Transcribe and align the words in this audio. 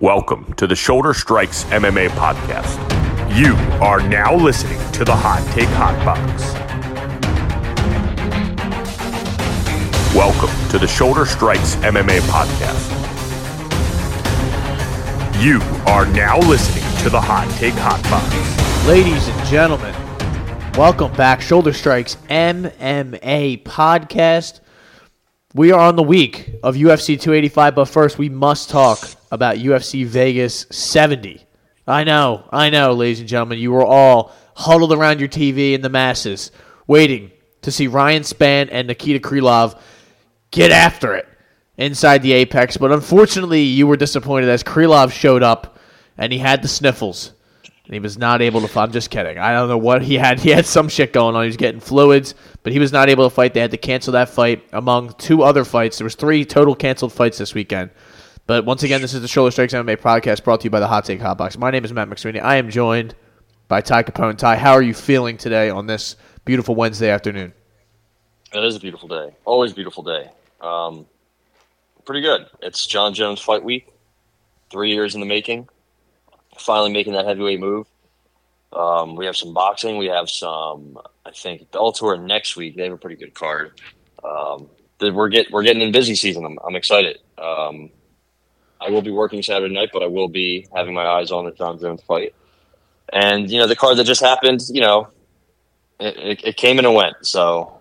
Welcome 0.00 0.52
to 0.54 0.68
the 0.68 0.76
Shoulder 0.76 1.12
Strikes 1.12 1.64
MMA 1.64 2.10
podcast. 2.10 2.78
You 3.36 3.54
are 3.82 4.00
now 4.00 4.32
listening 4.32 4.78
to 4.92 5.04
the 5.04 5.12
Hot 5.12 5.44
Take 5.52 5.66
Hot 5.70 5.96
Box. 6.04 6.54
Welcome 10.14 10.70
to 10.70 10.78
the 10.78 10.86
Shoulder 10.86 11.26
Strikes 11.26 11.74
MMA 11.76 12.20
podcast. 12.28 12.94
You 15.42 15.60
are 15.88 16.06
now 16.06 16.38
listening 16.38 16.84
to 17.02 17.10
the 17.10 17.20
Hot 17.20 17.52
Take 17.58 17.74
Hot 17.74 18.00
Box. 18.04 18.86
Ladies 18.86 19.26
and 19.26 19.46
gentlemen, 19.48 19.92
welcome 20.74 21.12
back. 21.14 21.40
Shoulder 21.40 21.72
Strikes 21.72 22.14
MMA 22.28 23.64
podcast. 23.64 24.60
We 25.54 25.72
are 25.72 25.80
on 25.80 25.96
the 25.96 26.02
week 26.02 26.50
of 26.62 26.74
UFC 26.74 27.18
285, 27.18 27.74
but 27.74 27.86
first 27.86 28.18
we 28.18 28.28
must 28.28 28.68
talk 28.68 28.98
about 29.32 29.56
UFC 29.56 30.04
Vegas 30.04 30.66
70. 30.70 31.42
I 31.86 32.04
know, 32.04 32.46
I 32.52 32.68
know, 32.68 32.92
ladies 32.92 33.20
and 33.20 33.28
gentlemen, 33.30 33.58
you 33.58 33.72
were 33.72 33.84
all 33.84 34.34
huddled 34.54 34.92
around 34.92 35.20
your 35.20 35.28
TV 35.30 35.72
in 35.72 35.80
the 35.80 35.88
masses, 35.88 36.50
waiting 36.86 37.30
to 37.62 37.72
see 37.72 37.86
Ryan 37.86 38.24
Spann 38.24 38.68
and 38.70 38.88
Nikita 38.88 39.26
Krylov 39.26 39.80
get 40.50 40.70
after 40.70 41.14
it 41.14 41.26
inside 41.78 42.20
the 42.20 42.34
Apex. 42.34 42.76
But 42.76 42.92
unfortunately, 42.92 43.62
you 43.62 43.86
were 43.86 43.96
disappointed 43.96 44.50
as 44.50 44.62
Krylov 44.62 45.12
showed 45.12 45.42
up 45.42 45.78
and 46.18 46.30
he 46.30 46.38
had 46.38 46.60
the 46.60 46.68
sniffles 46.68 47.32
and 47.88 47.94
he 47.94 48.00
was 48.00 48.18
not 48.18 48.42
able 48.42 48.60
to. 48.60 48.78
I'm 48.80 48.92
just 48.92 49.08
kidding. 49.08 49.38
I 49.38 49.50
don't 49.52 49.66
know 49.66 49.78
what 49.78 50.02
he 50.02 50.16
had. 50.16 50.38
He 50.40 50.50
had 50.50 50.66
some 50.66 50.90
shit 50.90 51.14
going 51.14 51.34
on. 51.34 51.44
He 51.44 51.46
was 51.46 51.56
getting 51.56 51.80
fluids, 51.80 52.34
but 52.62 52.74
he 52.74 52.78
was 52.78 52.92
not 52.92 53.08
able 53.08 53.24
to 53.24 53.34
fight. 53.34 53.54
They 53.54 53.60
had 53.60 53.70
to 53.70 53.78
cancel 53.78 54.12
that 54.12 54.28
fight 54.28 54.62
among 54.74 55.14
two 55.14 55.42
other 55.42 55.64
fights. 55.64 55.96
There 55.96 56.04
was 56.04 56.14
three 56.14 56.44
total 56.44 56.74
canceled 56.74 57.14
fights 57.14 57.38
this 57.38 57.54
weekend. 57.54 57.88
But 58.46 58.66
once 58.66 58.82
again, 58.82 59.00
this 59.00 59.14
is 59.14 59.22
the 59.22 59.28
Shoulder 59.28 59.50
Strikes 59.50 59.72
MMA 59.72 59.96
podcast 59.96 60.44
brought 60.44 60.60
to 60.60 60.64
you 60.64 60.70
by 60.70 60.80
the 60.80 60.86
Hot 60.86 61.06
Take 61.06 61.22
Hot 61.22 61.38
Box. 61.38 61.56
My 61.56 61.70
name 61.70 61.82
is 61.82 61.90
Matt 61.90 62.10
McSweeney. 62.10 62.42
I 62.42 62.56
am 62.56 62.68
joined 62.68 63.14
by 63.68 63.80
Ty 63.80 64.02
Capone. 64.02 64.36
Ty, 64.36 64.56
how 64.56 64.72
are 64.72 64.82
you 64.82 64.92
feeling 64.92 65.38
today 65.38 65.70
on 65.70 65.86
this 65.86 66.16
beautiful 66.44 66.74
Wednesday 66.74 67.08
afternoon? 67.08 67.54
It 68.52 68.64
is 68.64 68.76
a 68.76 68.80
beautiful 68.80 69.08
day. 69.08 69.34
Always 69.46 69.72
beautiful 69.72 70.02
day. 70.02 70.30
Um, 70.60 71.06
pretty 72.04 72.20
good. 72.20 72.48
It's 72.60 72.86
Jon 72.86 73.14
Jones 73.14 73.40
fight 73.40 73.64
week. 73.64 73.88
Three 74.68 74.92
years 74.92 75.14
in 75.14 75.20
the 75.20 75.26
making 75.26 75.68
finally 76.58 76.92
making 76.92 77.14
that 77.14 77.26
heavyweight 77.26 77.60
move. 77.60 77.86
Um, 78.72 79.16
we 79.16 79.26
have 79.26 79.36
some 79.36 79.54
boxing. 79.54 79.96
We 79.96 80.06
have 80.06 80.28
some, 80.28 80.98
I 81.24 81.30
think, 81.30 81.70
Bellator 81.70 82.22
next 82.22 82.56
week. 82.56 82.76
They 82.76 82.84
have 82.84 82.92
a 82.92 82.98
pretty 82.98 83.16
good 83.16 83.34
card. 83.34 83.80
Um, 84.22 84.68
we're 85.00 85.28
get 85.28 85.50
we're 85.50 85.62
getting 85.62 85.82
in 85.82 85.92
busy 85.92 86.14
season. 86.14 86.44
I'm, 86.44 86.58
I'm 86.66 86.76
excited. 86.76 87.18
Um, 87.38 87.90
I 88.80 88.90
will 88.90 89.02
be 89.02 89.10
working 89.10 89.42
Saturday 89.42 89.74
night, 89.74 89.90
but 89.92 90.02
I 90.02 90.06
will 90.06 90.28
be 90.28 90.66
having 90.74 90.94
my 90.94 91.06
eyes 91.06 91.30
on 91.30 91.44
the 91.44 91.52
Jon 91.52 91.78
Jones 91.78 92.02
fight. 92.02 92.34
And 93.12 93.50
you 93.50 93.58
know, 93.58 93.66
the 93.66 93.76
card 93.76 93.96
that 93.96 94.04
just 94.04 94.20
happened, 94.20 94.60
you 94.68 94.80
know, 94.80 95.08
it, 95.98 96.16
it, 96.16 96.44
it 96.44 96.56
came 96.56 96.78
and 96.78 96.86
it 96.86 96.92
went. 96.92 97.14
So 97.22 97.80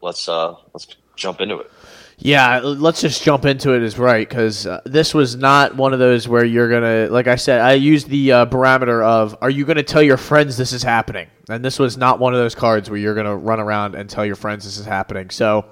let's 0.00 0.28
uh, 0.28 0.54
let's 0.72 0.86
jump 1.16 1.40
into 1.40 1.58
it. 1.58 1.70
Yeah, 2.18 2.60
let's 2.60 3.00
just 3.00 3.22
jump 3.22 3.44
into 3.44 3.74
it. 3.74 3.82
Is 3.82 3.98
right 3.98 4.28
because 4.28 4.66
uh, 4.66 4.80
this 4.84 5.12
was 5.14 5.36
not 5.36 5.76
one 5.76 5.92
of 5.92 5.98
those 5.98 6.28
where 6.28 6.44
you're 6.44 6.70
gonna, 6.70 7.08
like 7.12 7.26
I 7.26 7.36
said, 7.36 7.60
I 7.60 7.72
used 7.72 8.08
the 8.08 8.32
uh, 8.32 8.46
parameter 8.46 9.04
of, 9.04 9.36
are 9.40 9.50
you 9.50 9.64
gonna 9.64 9.82
tell 9.82 10.02
your 10.02 10.16
friends 10.16 10.56
this 10.56 10.72
is 10.72 10.82
happening? 10.82 11.28
And 11.48 11.64
this 11.64 11.78
was 11.78 11.96
not 11.96 12.20
one 12.20 12.32
of 12.32 12.38
those 12.38 12.54
cards 12.54 12.88
where 12.88 12.98
you're 12.98 13.14
gonna 13.14 13.36
run 13.36 13.60
around 13.60 13.94
and 13.96 14.08
tell 14.08 14.24
your 14.24 14.36
friends 14.36 14.64
this 14.64 14.78
is 14.78 14.86
happening. 14.86 15.30
So, 15.30 15.66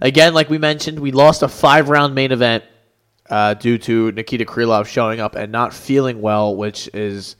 again, 0.00 0.32
like 0.32 0.48
we 0.48 0.58
mentioned, 0.58 0.98
we 0.98 1.12
lost 1.12 1.42
a 1.42 1.48
five 1.48 1.88
round 1.90 2.14
main 2.14 2.32
event 2.32 2.64
uh, 3.28 3.54
due 3.54 3.78
to 3.78 4.12
Nikita 4.12 4.46
Krylov 4.46 4.86
showing 4.86 5.20
up 5.20 5.34
and 5.34 5.52
not 5.52 5.74
feeling 5.74 6.22
well, 6.22 6.56
which 6.56 6.88
is 6.94 7.36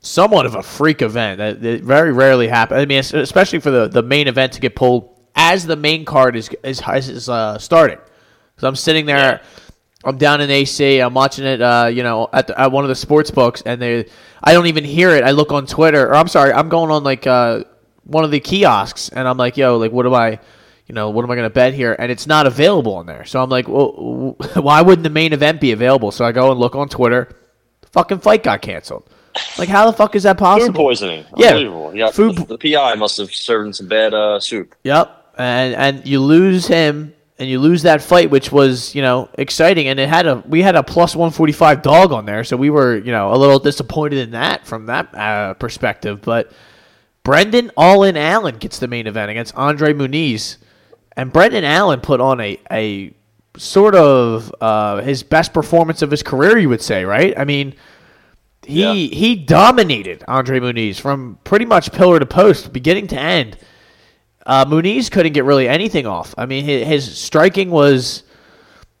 somewhat 0.00 0.46
of 0.46 0.54
a 0.54 0.62
freak 0.62 1.02
event. 1.02 1.38
That, 1.38 1.62
that 1.62 1.82
very 1.82 2.12
rarely 2.12 2.46
happens. 2.46 2.80
I 2.80 2.84
mean, 2.84 2.98
especially 2.98 3.58
for 3.58 3.70
the 3.70 3.88
the 3.88 4.02
main 4.02 4.28
event 4.28 4.52
to 4.52 4.60
get 4.60 4.76
pulled 4.76 5.15
as 5.36 5.66
the 5.66 5.76
main 5.76 6.04
card 6.04 6.34
is 6.34 6.50
is, 6.64 6.82
is 7.08 7.28
uh, 7.28 7.58
starting. 7.58 7.98
So 8.56 8.66
I'm 8.66 8.76
sitting 8.76 9.06
there. 9.06 9.42
I'm 10.04 10.18
down 10.18 10.40
in 10.40 10.50
AC, 10.50 11.00
I'm 11.00 11.14
watching 11.14 11.44
it, 11.44 11.60
uh, 11.60 11.90
you 11.92 12.04
know, 12.04 12.28
at, 12.32 12.46
the, 12.46 12.60
at 12.60 12.70
one 12.70 12.84
of 12.84 12.88
the 12.88 12.94
sports 12.94 13.32
books, 13.32 13.60
and 13.66 13.82
they, 13.82 14.06
I 14.40 14.52
don't 14.52 14.66
even 14.66 14.84
hear 14.84 15.10
it. 15.10 15.24
I 15.24 15.32
look 15.32 15.50
on 15.50 15.66
Twitter, 15.66 16.06
or 16.06 16.14
I'm 16.14 16.28
sorry, 16.28 16.52
I'm 16.52 16.68
going 16.68 16.92
on 16.92 17.02
like 17.02 17.26
uh, 17.26 17.64
one 18.04 18.22
of 18.22 18.30
the 18.30 18.38
kiosks, 18.38 19.08
and 19.08 19.26
I'm 19.26 19.36
like, 19.36 19.56
yo, 19.56 19.78
like, 19.78 19.90
what 19.90 20.06
am 20.06 20.14
I? 20.14 20.38
You 20.86 20.94
know, 20.94 21.10
what 21.10 21.24
am 21.24 21.30
I 21.32 21.34
going 21.34 21.48
to 21.48 21.52
bet 21.52 21.74
here? 21.74 21.96
And 21.98 22.12
it's 22.12 22.28
not 22.28 22.46
available 22.46 22.94
on 22.94 23.06
there. 23.06 23.24
So 23.24 23.42
I'm 23.42 23.50
like, 23.50 23.66
well, 23.66 24.36
why 24.54 24.80
wouldn't 24.82 25.02
the 25.02 25.10
main 25.10 25.32
event 25.32 25.60
be 25.60 25.72
available? 25.72 26.12
So 26.12 26.24
I 26.24 26.30
go 26.30 26.52
and 26.52 26.60
look 26.60 26.76
on 26.76 26.88
Twitter. 26.88 27.28
The 27.80 27.88
fucking 27.88 28.20
fight 28.20 28.44
got 28.44 28.62
canceled. 28.62 29.10
Like, 29.58 29.68
how 29.68 29.90
the 29.90 29.96
fuck 29.96 30.14
is 30.14 30.22
that 30.22 30.38
possible? 30.38 30.72
Food 30.72 30.76
poisoning. 30.76 31.24
Yeah. 31.36 31.56
yeah. 31.92 32.10
Food. 32.12 32.36
The, 32.36 32.56
the, 32.56 32.72
PI 32.74 32.94
must 32.94 33.16
have 33.16 33.34
served 33.34 33.74
some 33.74 33.88
bad 33.88 34.14
uh, 34.14 34.38
soup. 34.38 34.76
Yep 34.84 35.15
and 35.36 35.74
and 35.74 36.06
you 36.06 36.20
lose 36.20 36.66
him 36.66 37.14
and 37.38 37.48
you 37.48 37.58
lose 37.58 37.82
that 37.82 38.00
fight, 38.00 38.30
which 38.30 38.50
was 38.50 38.94
you 38.94 39.02
know 39.02 39.28
exciting, 39.34 39.88
and 39.88 40.00
it 40.00 40.08
had 40.08 40.26
a 40.26 40.42
we 40.46 40.62
had 40.62 40.76
a 40.76 40.82
plus 40.82 41.14
one 41.14 41.30
forty 41.30 41.52
five 41.52 41.82
dog 41.82 42.12
on 42.12 42.24
there, 42.24 42.44
so 42.44 42.56
we 42.56 42.70
were 42.70 42.96
you 42.96 43.12
know 43.12 43.32
a 43.32 43.36
little 43.36 43.58
disappointed 43.58 44.18
in 44.18 44.30
that 44.30 44.66
from 44.66 44.86
that 44.86 45.14
uh, 45.14 45.54
perspective. 45.54 46.22
But 46.22 46.52
Brendan 47.22 47.70
All 47.76 48.04
In 48.04 48.16
Allen 48.16 48.56
gets 48.56 48.78
the 48.78 48.88
main 48.88 49.06
event 49.06 49.30
against 49.30 49.54
Andre 49.54 49.92
Muniz, 49.92 50.56
and 51.16 51.32
Brendan 51.32 51.64
Allen 51.64 52.00
put 52.00 52.20
on 52.20 52.40
a 52.40 52.58
a 52.70 53.12
sort 53.58 53.94
of 53.94 54.54
uh, 54.60 55.02
his 55.02 55.22
best 55.22 55.52
performance 55.52 56.02
of 56.02 56.10
his 56.10 56.22
career, 56.22 56.58
you 56.58 56.68
would 56.68 56.82
say, 56.82 57.04
right? 57.04 57.38
I 57.38 57.44
mean. 57.44 57.74
He 58.68 58.82
yeah. 58.82 59.16
he 59.16 59.36
dominated 59.36 60.24
Andre 60.26 60.58
Muniz 60.58 60.98
from 60.98 61.38
pretty 61.44 61.64
much 61.64 61.92
pillar 61.92 62.18
to 62.18 62.26
post, 62.26 62.72
beginning 62.72 63.06
to 63.08 63.16
end. 63.16 63.56
Uh, 64.46 64.64
Muniz 64.64 65.10
couldn't 65.10 65.32
get 65.32 65.44
really 65.44 65.68
anything 65.68 66.06
off. 66.06 66.32
I 66.38 66.46
mean, 66.46 66.64
his, 66.64 66.86
his, 66.86 67.18
striking 67.18 67.68
was 67.68 68.22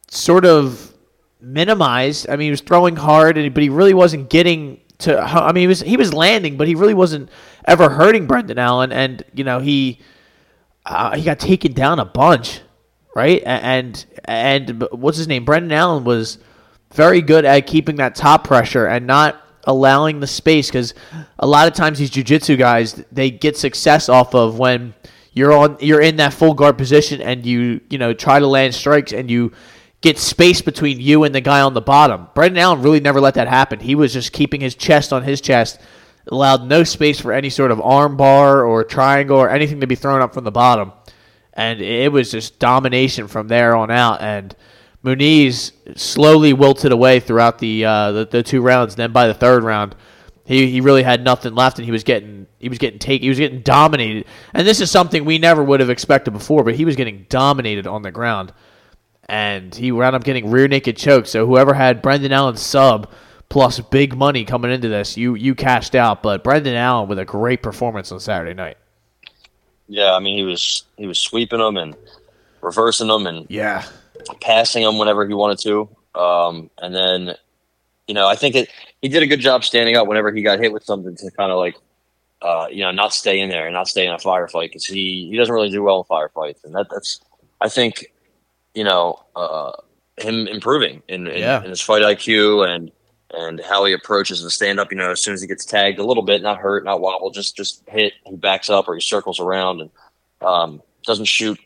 sort 0.08 0.44
of 0.44 0.92
minimized. 1.40 2.28
I 2.28 2.32
mean, 2.32 2.46
he 2.46 2.50
was 2.50 2.60
throwing 2.60 2.96
hard, 2.96 3.36
but 3.54 3.62
he 3.62 3.68
really 3.68 3.94
wasn't 3.94 4.28
getting 4.28 4.80
to. 4.98 5.20
I 5.20 5.52
mean, 5.52 5.62
he 5.62 5.66
was 5.68 5.80
he 5.80 5.96
was 5.96 6.12
landing, 6.12 6.56
but 6.56 6.66
he 6.66 6.74
really 6.74 6.94
wasn't 6.94 7.30
ever 7.64 7.88
hurting 7.88 8.26
Brendan 8.26 8.58
Allen. 8.58 8.90
And 8.90 9.22
you 9.34 9.44
know, 9.44 9.60
he 9.60 10.00
uh, 10.84 11.14
he 11.16 11.22
got 11.22 11.38
taken 11.38 11.72
down 11.72 12.00
a 12.00 12.04
bunch, 12.04 12.60
right? 13.14 13.40
And 13.46 14.04
and 14.24 14.84
what's 14.90 15.16
his 15.16 15.28
name? 15.28 15.44
Brendan 15.44 15.70
Allen 15.70 16.02
was 16.02 16.38
very 16.92 17.20
good 17.20 17.44
at 17.44 17.68
keeping 17.68 17.96
that 17.96 18.16
top 18.16 18.44
pressure 18.44 18.86
and 18.86 19.06
not 19.06 19.40
allowing 19.64 20.20
the 20.20 20.26
space 20.26 20.68
because 20.68 20.94
a 21.38 21.46
lot 21.46 21.66
of 21.66 21.74
times 21.74 21.98
these 21.98 22.10
jiu-jitsu 22.10 22.56
guys 22.56 23.04
they 23.10 23.30
get 23.30 23.56
success 23.56 24.08
off 24.08 24.32
of 24.32 24.58
when 24.58 24.94
you're 25.36 25.52
on 25.52 25.76
you're 25.80 26.00
in 26.00 26.16
that 26.16 26.32
full 26.32 26.54
guard 26.54 26.78
position 26.78 27.20
and 27.20 27.44
you 27.44 27.80
you 27.90 27.98
know 27.98 28.14
try 28.14 28.40
to 28.40 28.46
land 28.46 28.74
strikes 28.74 29.12
and 29.12 29.30
you 29.30 29.52
get 30.00 30.18
space 30.18 30.62
between 30.62 30.98
you 30.98 31.24
and 31.24 31.34
the 31.34 31.40
guy 31.40 31.60
on 31.60 31.74
the 31.74 31.80
bottom. 31.80 32.28
Brendan 32.34 32.58
Allen 32.58 32.80
really 32.80 33.00
never 33.00 33.20
let 33.20 33.34
that 33.34 33.46
happen. 33.46 33.78
He 33.78 33.94
was 33.94 34.12
just 34.12 34.32
keeping 34.32 34.60
his 34.60 34.74
chest 34.74 35.12
on 35.12 35.22
his 35.22 35.40
chest, 35.40 35.78
allowed 36.28 36.66
no 36.66 36.84
space 36.84 37.20
for 37.20 37.32
any 37.32 37.50
sort 37.50 37.70
of 37.70 37.80
arm 37.80 38.16
bar 38.16 38.64
or 38.64 38.82
triangle 38.82 39.36
or 39.36 39.50
anything 39.50 39.80
to 39.80 39.86
be 39.86 39.94
thrown 39.94 40.22
up 40.22 40.32
from 40.32 40.44
the 40.44 40.50
bottom. 40.50 40.92
And 41.52 41.80
it 41.80 42.12
was 42.12 42.30
just 42.30 42.58
domination 42.58 43.26
from 43.28 43.48
there 43.48 43.74
on 43.76 43.90
out. 43.90 44.22
And 44.22 44.54
Muniz 45.04 45.72
slowly 45.98 46.52
wilted 46.52 46.92
away 46.92 47.20
throughout 47.20 47.58
the, 47.58 47.84
uh, 47.84 48.12
the, 48.12 48.26
the 48.26 48.42
two 48.42 48.60
rounds. 48.62 48.96
Then 48.96 49.12
by 49.12 49.26
the 49.26 49.34
third 49.34 49.64
round, 49.64 49.94
he, 50.46 50.70
he 50.70 50.80
really 50.80 51.02
had 51.02 51.24
nothing 51.24 51.54
left, 51.54 51.78
and 51.78 51.84
he 51.84 51.90
was 51.90 52.04
getting 52.04 52.46
he 52.58 52.68
was 52.68 52.78
getting 52.78 52.98
take 52.98 53.20
he 53.20 53.28
was 53.28 53.38
getting 53.38 53.60
dominated. 53.60 54.26
And 54.54 54.66
this 54.66 54.80
is 54.80 54.90
something 54.90 55.24
we 55.24 55.38
never 55.38 55.62
would 55.62 55.80
have 55.80 55.90
expected 55.90 56.30
before, 56.30 56.62
but 56.62 56.76
he 56.76 56.84
was 56.84 56.94
getting 56.96 57.26
dominated 57.28 57.86
on 57.86 58.02
the 58.02 58.12
ground, 58.12 58.52
and 59.28 59.74
he 59.74 59.90
wound 59.90 60.14
up 60.14 60.24
getting 60.24 60.50
rear 60.50 60.68
naked 60.68 60.96
choked. 60.96 61.26
So 61.26 61.46
whoever 61.46 61.74
had 61.74 62.00
Brendan 62.00 62.32
Allen 62.32 62.56
sub 62.56 63.10
plus 63.48 63.80
big 63.80 64.16
money 64.16 64.44
coming 64.44 64.70
into 64.70 64.88
this, 64.88 65.16
you 65.16 65.34
you 65.34 65.56
cashed 65.56 65.96
out. 65.96 66.22
But 66.22 66.44
Brendan 66.44 66.76
Allen 66.76 67.08
with 67.08 67.18
a 67.18 67.24
great 67.24 67.60
performance 67.62 68.12
on 68.12 68.20
Saturday 68.20 68.54
night. 68.54 68.78
Yeah, 69.88 70.14
I 70.14 70.20
mean 70.20 70.38
he 70.38 70.44
was 70.44 70.84
he 70.96 71.08
was 71.08 71.18
sweeping 71.18 71.58
them 71.58 71.76
and 71.76 71.96
reversing 72.60 73.08
them 73.08 73.26
and 73.26 73.46
yeah, 73.48 73.84
passing 74.40 74.84
them 74.84 74.96
whenever 74.96 75.26
he 75.26 75.34
wanted 75.34 75.58
to. 75.60 75.88
Um, 76.20 76.70
and 76.78 76.94
then 76.94 77.34
you 78.06 78.14
know, 78.14 78.26
I 78.26 78.36
think 78.36 78.54
it, 78.54 78.70
he 79.02 79.08
did 79.08 79.22
a 79.22 79.26
good 79.26 79.40
job 79.40 79.64
standing 79.64 79.96
up 79.96 80.06
whenever 80.06 80.32
he 80.32 80.42
got 80.42 80.60
hit 80.60 80.72
with 80.72 80.84
something 80.84 81.16
to 81.16 81.30
kind 81.32 81.50
of 81.50 81.58
like, 81.58 81.76
uh, 82.42 82.68
you 82.70 82.82
know, 82.82 82.90
not 82.90 83.12
stay 83.12 83.40
in 83.40 83.48
there 83.48 83.66
and 83.66 83.74
not 83.74 83.88
stay 83.88 84.06
in 84.06 84.12
a 84.12 84.18
firefight 84.18 84.68
because 84.68 84.84
he, 84.84 85.28
he 85.30 85.36
doesn't 85.36 85.54
really 85.54 85.70
do 85.70 85.82
well 85.82 85.98
in 85.98 86.04
firefights. 86.04 86.64
And 86.64 86.74
that, 86.74 86.86
that's, 86.90 87.20
I 87.60 87.68
think, 87.68 88.12
you 88.74 88.84
know, 88.84 89.22
uh, 89.34 89.72
him 90.18 90.46
improving 90.46 91.02
in, 91.08 91.26
in, 91.26 91.38
yeah. 91.38 91.62
in, 91.62 91.70
his 91.70 91.80
fight 91.80 92.02
IQ 92.02 92.68
and, 92.68 92.92
and 93.34 93.60
how 93.60 93.84
he 93.84 93.92
approaches 93.92 94.42
the 94.42 94.50
stand 94.50 94.78
up, 94.78 94.92
you 94.92 94.98
know, 94.98 95.10
as 95.10 95.20
soon 95.20 95.34
as 95.34 95.40
he 95.40 95.48
gets 95.48 95.64
tagged 95.64 95.98
a 95.98 96.04
little 96.04 96.22
bit, 96.22 96.42
not 96.42 96.58
hurt, 96.58 96.84
not 96.84 97.00
wobble, 97.00 97.30
just, 97.30 97.56
just 97.56 97.82
hit, 97.88 98.12
he 98.24 98.36
backs 98.36 98.70
up 98.70 98.88
or 98.88 98.94
he 98.94 99.00
circles 99.00 99.40
around 99.40 99.80
and, 99.80 99.90
um, 100.42 100.82
doesn't 101.04 101.24
shoot 101.24 101.58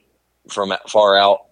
from 0.48 0.72
far 0.88 1.16
out. 1.16 1.46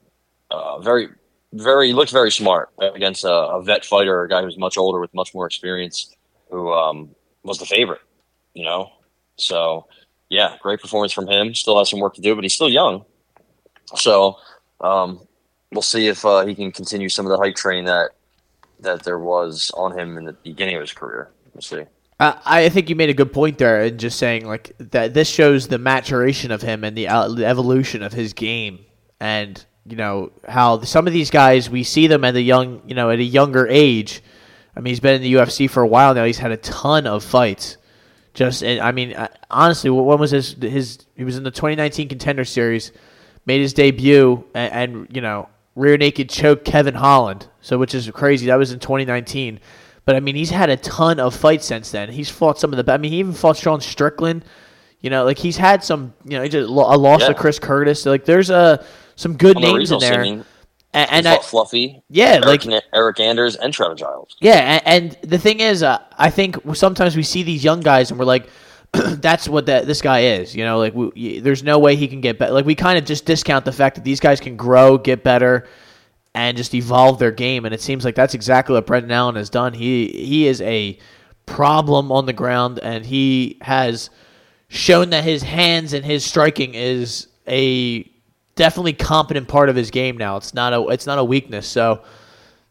Uh, 0.51 0.79
very, 0.79 1.09
very 1.53 1.93
looked 1.93 2.13
very 2.13 2.31
smart 2.31 2.71
against 2.79 3.25
a, 3.25 3.33
a 3.33 3.63
vet 3.63 3.85
fighter, 3.85 4.23
a 4.23 4.29
guy 4.29 4.43
who's 4.43 4.59
much 4.59 4.77
older 4.77 5.01
with 5.01 5.13
much 5.15 5.35
more 5.35 5.47
experience, 5.47 6.15
who 6.51 6.73
um, 6.73 7.11
was 7.43 7.59
the 7.59 7.67
favorite. 7.67 8.01
You 8.55 8.65
know, 8.65 8.93
so 9.37 9.87
yeah, 10.29 10.57
great 10.61 10.81
performance 10.81 11.13
from 11.13 11.29
him. 11.29 11.55
Still 11.55 11.79
has 11.79 11.89
some 11.89 12.01
work 12.01 12.15
to 12.15 12.21
do, 12.21 12.35
but 12.35 12.45
he's 12.45 12.55
still 12.55 12.69
young. 12.69 13.05
So 13.95 14.37
um, 14.81 15.27
we'll 15.73 15.83
see 15.83 16.09
if 16.09 16.25
uh, 16.25 16.45
he 16.45 16.55
can 16.55 16.73
continue 16.73 17.09
some 17.09 17.27
of 17.27 17.31
the 17.31 17.39
hype 17.39 17.57
train 17.57 17.85
that 17.87 18.11
that 18.81 19.03
there 19.03 19.19
was 19.19 19.71
on 19.75 19.99
him 19.99 20.17
in 20.17 20.25
the 20.25 20.33
beginning 20.33 20.77
of 20.77 20.81
his 20.81 20.93
career. 20.93 21.31
We'll 21.55 21.63
see. 21.63 21.85
Uh, 22.21 22.35
I 22.45 22.69
think 22.69 22.89
you 22.89 22.97
made 22.97 23.11
a 23.11 23.15
good 23.15 23.33
point 23.33 23.59
there, 23.59 23.83
in 23.83 23.99
just 23.99 24.19
saying 24.19 24.47
like 24.47 24.73
that. 24.79 25.15
This 25.15 25.29
shows 25.29 25.69
the 25.69 25.79
maturation 25.79 26.51
of 26.51 26.63
him 26.63 26.83
and 26.83 26.97
the, 26.97 27.07
uh, 27.07 27.29
the 27.29 27.47
evolution 27.47 28.03
of 28.03 28.13
his 28.13 28.33
game, 28.33 28.81
and 29.21 29.65
you 29.89 29.97
know 29.97 30.33
how 30.47 30.81
some 30.83 31.07
of 31.07 31.13
these 31.13 31.31
guys 31.31 31.71
we 31.71 31.83
see 31.83 32.07
them 32.07 32.25
at 32.25 32.35
a 32.37 32.43
young, 32.43 32.83
you 32.87 32.95
know, 32.95 33.11
at 33.11 33.19
a 33.19 33.25
younger 33.25 33.67
age. 33.69 34.23
I 34.77 34.81
mean, 34.81 34.93
he's 34.93 35.01
been 35.01 35.17
in 35.17 35.23
the 35.23 35.35
UFC 35.35 35.69
for 35.69 35.83
a 35.83 35.87
while 35.87 36.15
now. 36.15 36.25
He's 36.25 36.39
had 36.39 36.53
a 36.53 36.57
ton 36.57 37.07
of 37.07 37.25
fights. 37.25 37.77
Just, 38.35 38.63
I 38.63 38.93
mean, 38.93 39.15
uh, 39.15 39.27
honestly, 39.51 39.91
when 39.91 40.19
was 40.19 40.31
his 40.31 40.53
his? 40.53 41.05
He 41.17 41.25
was 41.25 41.37
in 41.37 41.43
the 41.43 41.51
2019 41.51 42.09
Contender 42.09 42.45
Series, 42.45 42.93
made 43.47 43.61
his 43.61 43.73
debut, 43.73 44.45
and, 44.55 44.73
and 44.73 45.17
you 45.17 45.21
know, 45.21 45.49
rear 45.75 45.97
naked 45.97 46.31
choke 46.31 46.65
Kevin 46.65 46.95
Holland. 46.95 47.49
So, 47.61 47.79
which 47.79 47.95
is 47.95 48.09
crazy. 48.11 48.47
That 48.47 48.57
was 48.57 48.71
in 48.71 48.79
2019. 48.79 49.59
But 50.05 50.17
I 50.17 50.21
mean, 50.21 50.37
he's 50.37 50.51
had 50.51 50.71
a 50.71 50.77
ton 50.77 51.19
of 51.19 51.35
fights 51.35 51.67
since 51.67 51.91
then. 51.91 52.11
He's 52.11 52.31
fought 52.31 52.59
some 52.59 52.73
of 52.73 52.85
the. 52.85 52.93
I 52.93 52.97
mean, 52.99 53.13
he 53.13 53.19
even 53.19 53.33
fought 53.33 53.57
Sean 53.57 53.81
Strickland. 53.81 54.45
You 55.01 55.11
know, 55.11 55.25
like 55.25 55.39
he's 55.39 55.57
had 55.57 55.85
some. 55.85 56.13
You 56.25 56.39
know, 56.39 56.43
he 56.43 56.49
just 56.49 56.69
a 56.69 56.73
loss 56.73 57.21
Yeah. 57.23 57.29
to 57.29 57.35
Chris 57.35 57.59
Curtis. 57.59 58.05
Like, 58.07 58.25
there's 58.25 58.51
a 58.51 58.85
some 59.17 59.37
good 59.37 59.57
On 59.57 59.63
the 59.63 59.73
names 59.73 59.91
in 59.93 59.99
there. 60.01 60.25
scene, 60.25 60.45
And, 60.95 61.11
and 61.11 61.27
I, 61.29 61.39
Fluffy, 61.39 62.03
yeah, 62.09 62.41
Eric, 62.45 62.65
like 62.65 62.85
Eryk 62.95 63.21
Anders, 63.21 63.57
and 63.57 63.73
Trevor 63.75 63.95
Giles. 63.97 64.37
yeah, 64.41 64.81
and, 64.85 65.15
and 65.23 65.31
the 65.31 65.39
thing 65.39 65.61
is, 65.61 65.83
uh, 65.83 65.99
I 66.17 66.31
think 66.31 66.57
sometimes 66.75 67.17
we 67.17 67.23
see 67.25 67.43
these 67.43 67.63
young 67.65 67.81
guys 67.81 68.11
and 68.11 68.19
we're 68.19 68.25
like, 68.27 68.49
that's 68.93 69.49
what 69.49 69.67
that 69.67 69.87
this 69.87 70.01
guy 70.03 70.21
is. 70.21 70.55
You 70.57 70.65
know, 70.65 70.79
like 70.79 70.95
we, 70.95 71.11
y- 71.37 71.41
there's 71.41 71.63
no 71.65 71.79
way 71.79 71.95
he 71.97 72.09
can 72.09 72.21
get 72.21 72.39
better. 72.39 72.53
Like 72.53 72.65
we 72.65 72.75
kind 72.75 72.97
of 72.99 73.05
just 73.05 73.25
discount 73.27 73.65
the 73.65 73.73
fact 73.73 73.97
that 73.97 74.05
these 74.05 74.19
guys 74.21 74.41
can 74.41 74.57
grow, 74.57 74.97
get 74.99 75.23
better, 75.25 75.67
and 76.35 76.57
just 76.57 76.73
evolve 76.75 77.19
their 77.19 77.33
game. 77.33 77.65
And 77.67 77.75
it 77.75 77.81
seems 77.81 78.05
like 78.05 78.15
that's 78.15 78.35
exactly 78.35 78.75
what 78.75 78.87
Brendan 78.87 79.11
Allen 79.13 79.35
has 79.37 79.51
done. 79.51 79.75
He 79.75 80.09
he 80.09 80.47
is 80.47 80.61
a 80.63 80.99
problem 81.47 82.11
on 82.13 82.27
the 82.27 82.33
ground, 82.33 82.79
and 82.83 83.05
he 83.05 83.59
has 83.63 84.11
shown 84.69 85.11
that 85.11 85.25
his 85.25 85.43
hands 85.43 85.93
and 85.93 86.05
his 86.05 86.25
striking 86.25 86.75
is 86.75 87.29
a 87.47 88.03
definitely 88.55 88.93
competent 88.93 89.49
part 89.49 89.69
of 89.69 89.77
his 89.77 89.91
game 89.91 90.17
now. 90.17 90.37
It's 90.37 90.55
not 90.55 90.73
a 90.73 90.89
it's 90.89 91.07
not 91.07 91.19
a 91.19 91.25
weakness. 91.25 91.67
So. 91.67 92.03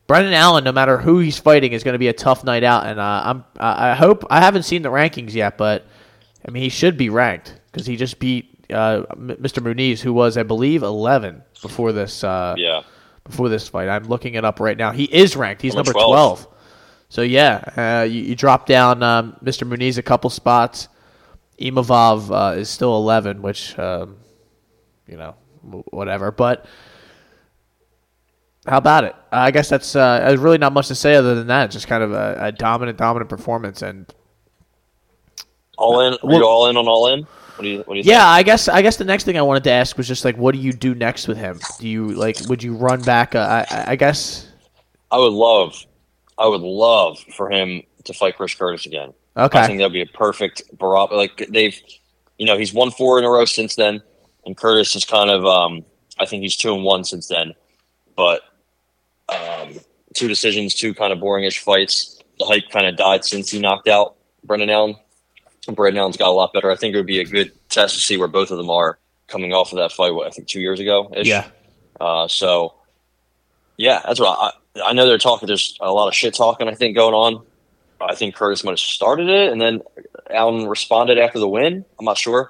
Brendan 0.07 0.33
Allen, 0.35 0.63
no 0.63 0.71
matter 0.71 0.97
who 0.97 1.19
he's 1.19 1.37
fighting, 1.37 1.73
is 1.73 1.83
going 1.83 1.91
to 1.91 1.99
be 1.99 2.07
a 2.07 2.13
tough 2.13 2.45
night 2.45 2.63
out, 2.63 2.85
and 2.85 2.97
uh, 2.97 3.21
I'm 3.25 3.43
I 3.59 3.93
hope 3.93 4.23
I 4.29 4.39
haven't 4.39 4.63
seen 4.63 4.81
the 4.81 4.87
rankings 4.87 5.33
yet, 5.33 5.57
but 5.57 5.85
I 6.47 6.51
mean 6.51 6.63
he 6.63 6.69
should 6.69 6.95
be 6.95 7.09
ranked 7.09 7.59
because 7.69 7.85
he 7.85 7.97
just 7.97 8.17
beat 8.17 8.57
uh, 8.69 9.03
Mr. 9.15 9.61
Muniz, 9.61 9.99
who 9.99 10.13
was 10.13 10.37
I 10.37 10.43
believe 10.43 10.83
11 10.83 11.43
before 11.61 11.91
this 11.91 12.23
uh, 12.23 12.55
Yeah, 12.57 12.83
before 13.23 13.49
this 13.49 13.67
fight. 13.67 13.89
I'm 13.89 14.05
looking 14.05 14.35
it 14.35 14.45
up 14.45 14.59
right 14.59 14.77
now. 14.77 14.91
He 14.91 15.05
is 15.05 15.35
ranked. 15.35 15.61
He's 15.61 15.75
Number 15.75 15.91
number 15.91 16.05
12. 16.05 16.39
12. 16.41 16.47
So 17.09 17.21
yeah, 17.21 18.01
uh, 18.01 18.03
you, 18.03 18.21
you 18.21 18.35
drop 18.35 18.65
down 18.65 19.01
um, 19.03 19.37
Mr. 19.43 19.67
Muniz 19.67 19.97
a 19.97 20.03
couple 20.03 20.29
spots. 20.29 20.87
Imavov 21.59 22.31
uh, 22.31 22.57
is 22.57 22.69
still 22.69 22.95
11, 22.97 23.41
which 23.41 23.77
um, 23.79 24.17
you 25.07 25.17
know 25.17 25.35
whatever, 25.91 26.31
but. 26.31 26.65
How 28.65 28.79
about 28.79 29.05
it? 29.05 29.15
I 29.31 29.51
guess 29.51 29.69
that's 29.69 29.95
uh, 29.95 30.35
really 30.37 30.57
not 30.57 30.73
much 30.73 30.89
to 30.89 30.95
say 30.95 31.15
other 31.15 31.35
than 31.35 31.47
that. 31.47 31.71
Just 31.71 31.87
kind 31.87 32.03
of 32.03 32.11
a, 32.11 32.35
a 32.37 32.51
dominant, 32.51 32.97
dominant 32.97 33.29
performance, 33.29 33.81
and 33.81 34.13
all 35.77 36.01
in. 36.01 36.13
Are 36.15 36.19
well- 36.23 36.39
you 36.39 36.45
all 36.45 36.67
in 36.69 36.75
on 36.75 36.85
all 36.85 37.07
in? 37.07 37.21
What 37.21 37.63
do 37.63 37.69
you? 37.69 37.77
What 37.79 37.93
do 37.95 37.99
you? 38.01 38.03
yeah, 38.03 38.27
I 38.27 38.43
guess 38.43 38.67
I 38.67 38.81
guess 38.81 38.97
the 38.97 39.05
next 39.05 39.23
thing 39.23 39.37
I 39.37 39.41
wanted 39.41 39.63
to 39.63 39.71
ask 39.71 39.97
was 39.97 40.07
just 40.07 40.23
like, 40.25 40.37
what 40.37 40.53
do 40.53 40.59
you 40.59 40.73
do 40.73 40.93
next 40.93 41.27
with 41.27 41.37
him? 41.37 41.59
Do 41.79 41.87
you 41.87 42.09
like, 42.09 42.37
would 42.49 42.61
you 42.61 42.75
run 42.75 43.01
back? 43.01 43.33
Uh, 43.33 43.65
I, 43.69 43.85
I 43.93 43.95
guess 43.95 44.47
I 45.09 45.17
would 45.17 45.33
love, 45.33 45.83
I 46.37 46.47
would 46.47 46.61
love 46.61 47.17
for 47.35 47.49
him 47.49 47.81
to 48.03 48.13
fight 48.13 48.35
Chris 48.37 48.53
Curtis 48.53 48.85
again. 48.85 49.13
I 49.63 49.67
think 49.67 49.79
that'd 49.79 49.93
be 49.93 50.01
a 50.01 50.05
perfect 50.05 50.63
barometer. 50.77 51.15
Like 51.15 51.47
they've, 51.49 51.79
you 52.37 52.45
know, 52.45 52.57
he's 52.57 52.73
won 52.73 52.91
four 52.91 53.19
in 53.19 53.25
a 53.25 53.29
row 53.29 53.45
since 53.45 53.75
then, 53.75 54.01
and 54.45 54.57
Curtis 54.57 54.95
is 54.95 55.05
kind 55.05 55.29
of, 55.29 55.45
um, 55.45 55.85
I 56.19 56.25
think 56.25 56.41
he's 56.41 56.55
two 56.55 56.73
and 56.73 56.83
one 56.83 57.03
since 57.03 57.27
then, 57.27 57.53
but 58.15 58.41
um, 59.29 59.75
two 60.13 60.27
decisions, 60.27 60.73
two 60.73 60.93
kind 60.93 61.13
of 61.13 61.19
boringish 61.19 61.59
fights. 61.59 62.19
The 62.39 62.45
hype 62.45 62.69
kind 62.69 62.85
of 62.87 62.95
died 62.97 63.25
since 63.25 63.49
he 63.49 63.59
knocked 63.59 63.87
out 63.87 64.15
Brendan 64.43 64.69
Allen. 64.69 64.95
Brendan 65.75 65.99
Allen's 65.99 66.17
got 66.17 66.29
a 66.29 66.31
lot 66.31 66.53
better. 66.53 66.71
I 66.71 66.75
think 66.75 66.93
it 66.93 66.97
would 66.97 67.05
be 67.05 67.19
a 67.19 67.25
good 67.25 67.51
test 67.69 67.95
to 67.95 68.01
see 68.01 68.17
where 68.17 68.27
both 68.27 68.51
of 68.51 68.57
them 68.57 68.69
are 68.69 68.99
coming 69.27 69.53
off 69.53 69.71
of 69.73 69.77
that 69.77 69.91
fight. 69.91 70.13
What 70.13 70.27
I 70.27 70.29
think 70.29 70.47
two 70.47 70.61
years 70.61 70.79
ago. 70.79 71.11
yeah, 71.27 71.47
Uh, 71.99 72.27
so, 72.27 72.75
yeah, 73.75 74.01
that's 74.05 74.19
what 74.19 74.37
I, 74.39 74.89
I 74.89 74.93
know. 74.93 75.05
They're 75.05 75.17
talking. 75.17 75.47
There's 75.47 75.77
a 75.81 75.91
lot 75.91 76.07
of 76.07 76.15
shit 76.15 76.33
talking. 76.33 76.67
I 76.67 76.73
think 76.73 76.95
going 76.95 77.13
on. 77.13 77.45
I 78.01 78.15
think 78.15 78.35
Curtis 78.35 78.63
might 78.63 78.71
have 78.71 78.79
started 78.79 79.29
it, 79.29 79.51
and 79.51 79.59
then 79.59 79.81
Allen 80.29 80.67
responded 80.67 81.17
after 81.17 81.39
the 81.39 81.47
win. 81.47 81.85
I'm 81.97 82.05
not 82.05 82.17
sure. 82.17 82.49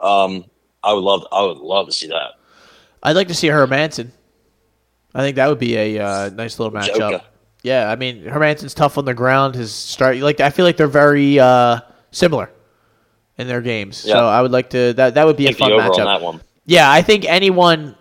Um, 0.00 0.44
I 0.82 0.92
would 0.92 1.04
love. 1.04 1.26
I 1.32 1.42
would 1.42 1.58
love 1.58 1.86
to 1.86 1.92
see 1.92 2.08
that. 2.08 2.32
I'd 3.02 3.16
like 3.16 3.28
to 3.28 3.34
see 3.34 3.48
Hermansson. 3.48 4.10
I 5.14 5.20
think 5.20 5.36
that 5.36 5.48
would 5.48 5.58
be 5.58 5.76
a 5.76 5.98
uh, 5.98 6.30
nice 6.30 6.58
little 6.58 6.72
matchup. 6.72 6.96
Joker. 6.96 7.24
Yeah, 7.62 7.90
I 7.90 7.96
mean 7.96 8.22
Hermansson's 8.22 8.74
tough 8.74 8.98
on 8.98 9.04
the 9.04 9.14
ground. 9.14 9.54
His 9.54 9.72
start, 9.72 10.16
like 10.18 10.40
I 10.40 10.50
feel 10.50 10.64
like 10.64 10.76
they're 10.76 10.86
very 10.86 11.38
uh, 11.38 11.80
similar 12.10 12.50
in 13.36 13.48
their 13.48 13.60
games. 13.60 14.04
Yeah. 14.04 14.14
So 14.14 14.26
I 14.26 14.42
would 14.42 14.52
like 14.52 14.70
to 14.70 14.92
that 14.94 15.14
that 15.14 15.26
would 15.26 15.36
be 15.36 15.46
a 15.46 15.52
fun 15.52 15.70
matchup. 15.72 15.98
on 15.98 16.04
that 16.04 16.22
one. 16.22 16.40
Yeah, 16.66 16.90
I 16.90 17.02
think 17.02 17.24
anyone 17.24 17.96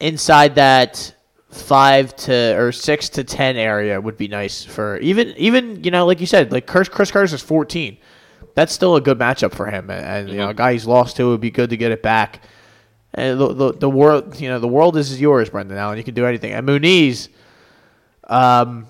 inside 0.00 0.56
that 0.56 1.14
five 1.50 2.14
to 2.16 2.56
or 2.56 2.72
six 2.72 3.08
to 3.10 3.24
ten 3.24 3.56
area 3.56 4.00
would 4.00 4.16
be 4.16 4.28
nice 4.28 4.64
for 4.64 4.98
even 4.98 5.28
even 5.36 5.82
you 5.82 5.90
know 5.90 6.06
like 6.06 6.20
you 6.20 6.26
said 6.26 6.52
like 6.52 6.66
Chris 6.66 6.88
Chris 6.88 7.10
Curtis 7.10 7.32
is 7.32 7.42
fourteen. 7.42 7.98
That's 8.54 8.72
still 8.72 8.96
a 8.96 9.00
good 9.00 9.18
matchup 9.18 9.52
for 9.54 9.66
him, 9.66 9.90
and, 9.90 10.04
and 10.04 10.28
you 10.30 10.36
know 10.36 10.50
a 10.50 10.54
guy 10.54 10.72
he's 10.72 10.86
lost 10.86 11.16
to 11.16 11.28
would 11.28 11.40
be 11.40 11.50
good 11.50 11.70
to 11.70 11.76
get 11.76 11.92
it 11.92 12.02
back. 12.02 12.42
And 13.14 13.40
the, 13.40 13.52
the 13.52 13.72
the 13.72 13.90
world 13.90 14.40
you 14.40 14.48
know 14.48 14.58
the 14.58 14.68
world 14.68 14.96
is 14.96 15.20
yours, 15.20 15.50
Brendan 15.50 15.76
Allen. 15.78 15.98
You 15.98 16.04
can 16.04 16.14
do 16.14 16.26
anything. 16.26 16.52
And 16.52 16.66
Muniz, 16.68 17.28
um, 18.24 18.86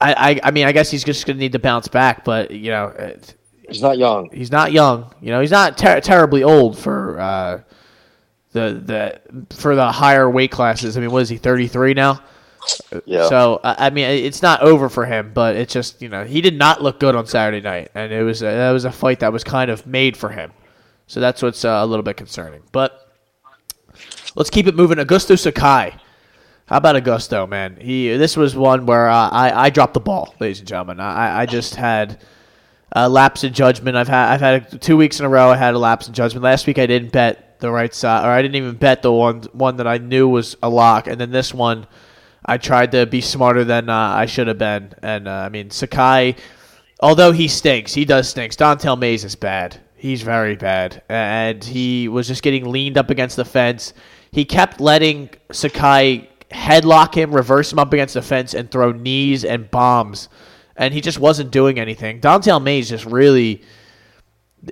I 0.00 0.12
I, 0.12 0.40
I 0.44 0.50
mean 0.50 0.66
I 0.66 0.72
guess 0.72 0.90
he's 0.90 1.04
just 1.04 1.26
gonna 1.26 1.38
need 1.38 1.52
to 1.52 1.58
bounce 1.58 1.88
back, 1.88 2.24
but 2.24 2.50
you 2.50 2.70
know. 2.70 2.86
It, 2.88 3.34
He's 3.68 3.82
not 3.82 3.98
young. 3.98 4.30
he's 4.32 4.52
not 4.52 4.70
young. 4.70 5.12
You 5.20 5.30
know, 5.32 5.40
he's 5.40 5.50
not 5.50 5.76
ter- 5.76 6.00
terribly 6.00 6.44
old 6.44 6.78
for 6.78 7.18
uh, 7.18 7.62
the 8.56 9.20
the 9.48 9.54
for 9.54 9.76
the 9.76 9.92
higher 9.92 10.28
weight 10.28 10.50
classes. 10.50 10.96
I 10.96 11.00
mean, 11.00 11.10
what 11.10 11.22
is 11.22 11.28
he? 11.28 11.36
Thirty 11.36 11.68
three 11.68 11.94
now. 11.94 12.22
Yeah. 13.04 13.28
So 13.28 13.60
I 13.62 13.90
mean, 13.90 14.06
it's 14.06 14.42
not 14.42 14.62
over 14.62 14.88
for 14.88 15.04
him, 15.04 15.30
but 15.32 15.54
it's 15.56 15.72
just 15.72 16.00
you 16.02 16.08
know 16.08 16.24
he 16.24 16.40
did 16.40 16.56
not 16.56 16.82
look 16.82 16.98
good 16.98 17.14
on 17.14 17.26
Saturday 17.26 17.60
night, 17.60 17.90
and 17.94 18.12
it 18.12 18.22
was 18.22 18.42
a, 18.42 18.46
that 18.46 18.70
was 18.72 18.84
a 18.84 18.90
fight 18.92 19.20
that 19.20 19.32
was 19.32 19.44
kind 19.44 19.70
of 19.70 19.86
made 19.86 20.16
for 20.16 20.30
him. 20.30 20.52
So 21.06 21.20
that's 21.20 21.42
what's 21.42 21.64
uh, 21.64 21.68
a 21.68 21.86
little 21.86 22.02
bit 22.02 22.16
concerning. 22.16 22.62
But 22.72 23.08
let's 24.34 24.50
keep 24.50 24.66
it 24.66 24.74
moving. 24.74 24.98
Augusto 24.98 25.38
Sakai. 25.38 25.94
How 26.66 26.78
about 26.78 26.96
Augusto, 26.96 27.48
man? 27.48 27.76
He 27.80 28.16
this 28.16 28.36
was 28.36 28.56
one 28.56 28.86
where 28.86 29.08
uh, 29.08 29.28
I 29.28 29.66
I 29.66 29.70
dropped 29.70 29.94
the 29.94 30.00
ball, 30.00 30.34
ladies 30.40 30.58
and 30.58 30.66
gentlemen. 30.66 30.98
I 30.98 31.42
I 31.42 31.46
just 31.46 31.76
had 31.76 32.20
a 32.92 33.08
lapse 33.08 33.44
in 33.44 33.52
judgment. 33.52 33.96
I've 33.96 34.08
had 34.08 34.32
I've 34.32 34.40
had 34.40 34.82
two 34.82 34.96
weeks 34.96 35.20
in 35.20 35.26
a 35.26 35.28
row. 35.28 35.50
I 35.50 35.56
had 35.56 35.74
a 35.74 35.78
lapse 35.78 36.08
in 36.08 36.14
judgment. 36.14 36.42
Last 36.42 36.66
week 36.66 36.78
I 36.78 36.86
didn't 36.86 37.12
bet 37.12 37.45
the 37.60 37.70
right 37.70 37.94
side, 37.94 38.26
or 38.26 38.30
I 38.30 38.42
didn't 38.42 38.56
even 38.56 38.76
bet 38.76 39.02
the 39.02 39.12
one 39.12 39.42
one 39.52 39.76
that 39.76 39.86
I 39.86 39.98
knew 39.98 40.28
was 40.28 40.56
a 40.62 40.68
lock. 40.68 41.06
And 41.06 41.20
then 41.20 41.30
this 41.30 41.52
one, 41.54 41.86
I 42.44 42.58
tried 42.58 42.92
to 42.92 43.06
be 43.06 43.20
smarter 43.20 43.64
than 43.64 43.88
uh, 43.88 43.94
I 43.94 44.26
should 44.26 44.48
have 44.48 44.58
been. 44.58 44.94
And 45.02 45.28
uh, 45.28 45.32
I 45.32 45.48
mean 45.48 45.70
Sakai, 45.70 46.36
although 47.00 47.32
he 47.32 47.48
stinks, 47.48 47.94
he 47.94 48.04
does 48.04 48.28
stinks. 48.28 48.56
Don'Tale 48.56 48.96
Mayes 48.96 49.24
is 49.24 49.36
bad. 49.36 49.80
He's 49.96 50.22
very 50.22 50.56
bad, 50.56 51.02
and 51.08 51.64
he 51.64 52.06
was 52.06 52.28
just 52.28 52.42
getting 52.42 52.70
leaned 52.70 52.98
up 52.98 53.10
against 53.10 53.36
the 53.36 53.44
fence. 53.44 53.94
He 54.30 54.44
kept 54.44 54.80
letting 54.80 55.30
Sakai 55.50 56.28
headlock 56.50 57.14
him, 57.14 57.34
reverse 57.34 57.72
him 57.72 57.78
up 57.78 57.92
against 57.92 58.14
the 58.14 58.22
fence, 58.22 58.54
and 58.54 58.70
throw 58.70 58.92
knees 58.92 59.44
and 59.44 59.70
bombs 59.70 60.28
and 60.76 60.92
he 60.92 61.00
just 61.00 61.18
wasn't 61.18 61.50
doing 61.50 61.78
anything. 61.78 62.20
Don'Tale 62.20 62.60
Mayes 62.60 62.88
just 62.88 63.06
really. 63.06 63.62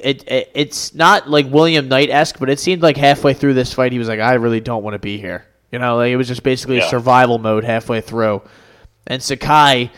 It, 0.01 0.31
it 0.31 0.51
it's 0.55 0.95
not 0.95 1.29
like 1.31 1.47
William 1.51 1.89
Knight 1.89 2.11
esque, 2.11 2.39
but 2.39 2.51
it 2.51 2.59
seemed 2.59 2.83
like 2.83 2.97
halfway 2.97 3.35
through 3.35 3.55
this 3.55 3.73
fight 3.73 3.93
he 3.93 3.99
was 3.99 4.09
like, 4.09 4.21
I 4.21 4.35
really 4.35 4.61
don't 4.61 4.83
want 4.83 4.95
to 4.95 4.99
be 4.99 5.19
here. 5.19 5.47
You 5.71 5.79
know, 5.79 5.97
like 5.97 6.11
it 6.11 6.17
was 6.17 6.29
just 6.29 6.43
basically 6.43 6.77
a 6.79 6.81
Yeah. 6.81 6.89
survival 6.89 7.39
mode 7.39 7.65
halfway 7.65 8.01
through, 8.01 8.43
and 9.07 9.23
Sakai 9.23 9.91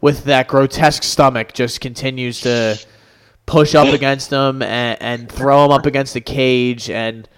with 0.00 0.24
that 0.24 0.48
grotesque 0.48 1.02
stomach 1.02 1.52
just 1.52 1.80
continues 1.80 2.40
to 2.42 2.78
push 3.46 3.74
up 3.74 3.88
against 3.88 4.30
him 4.30 4.62
and, 4.62 5.00
and 5.02 5.32
throw 5.32 5.64
him 5.64 5.70
up 5.70 5.86
against 5.86 6.14
the 6.14 6.20
cage 6.20 6.88
and 6.90 7.28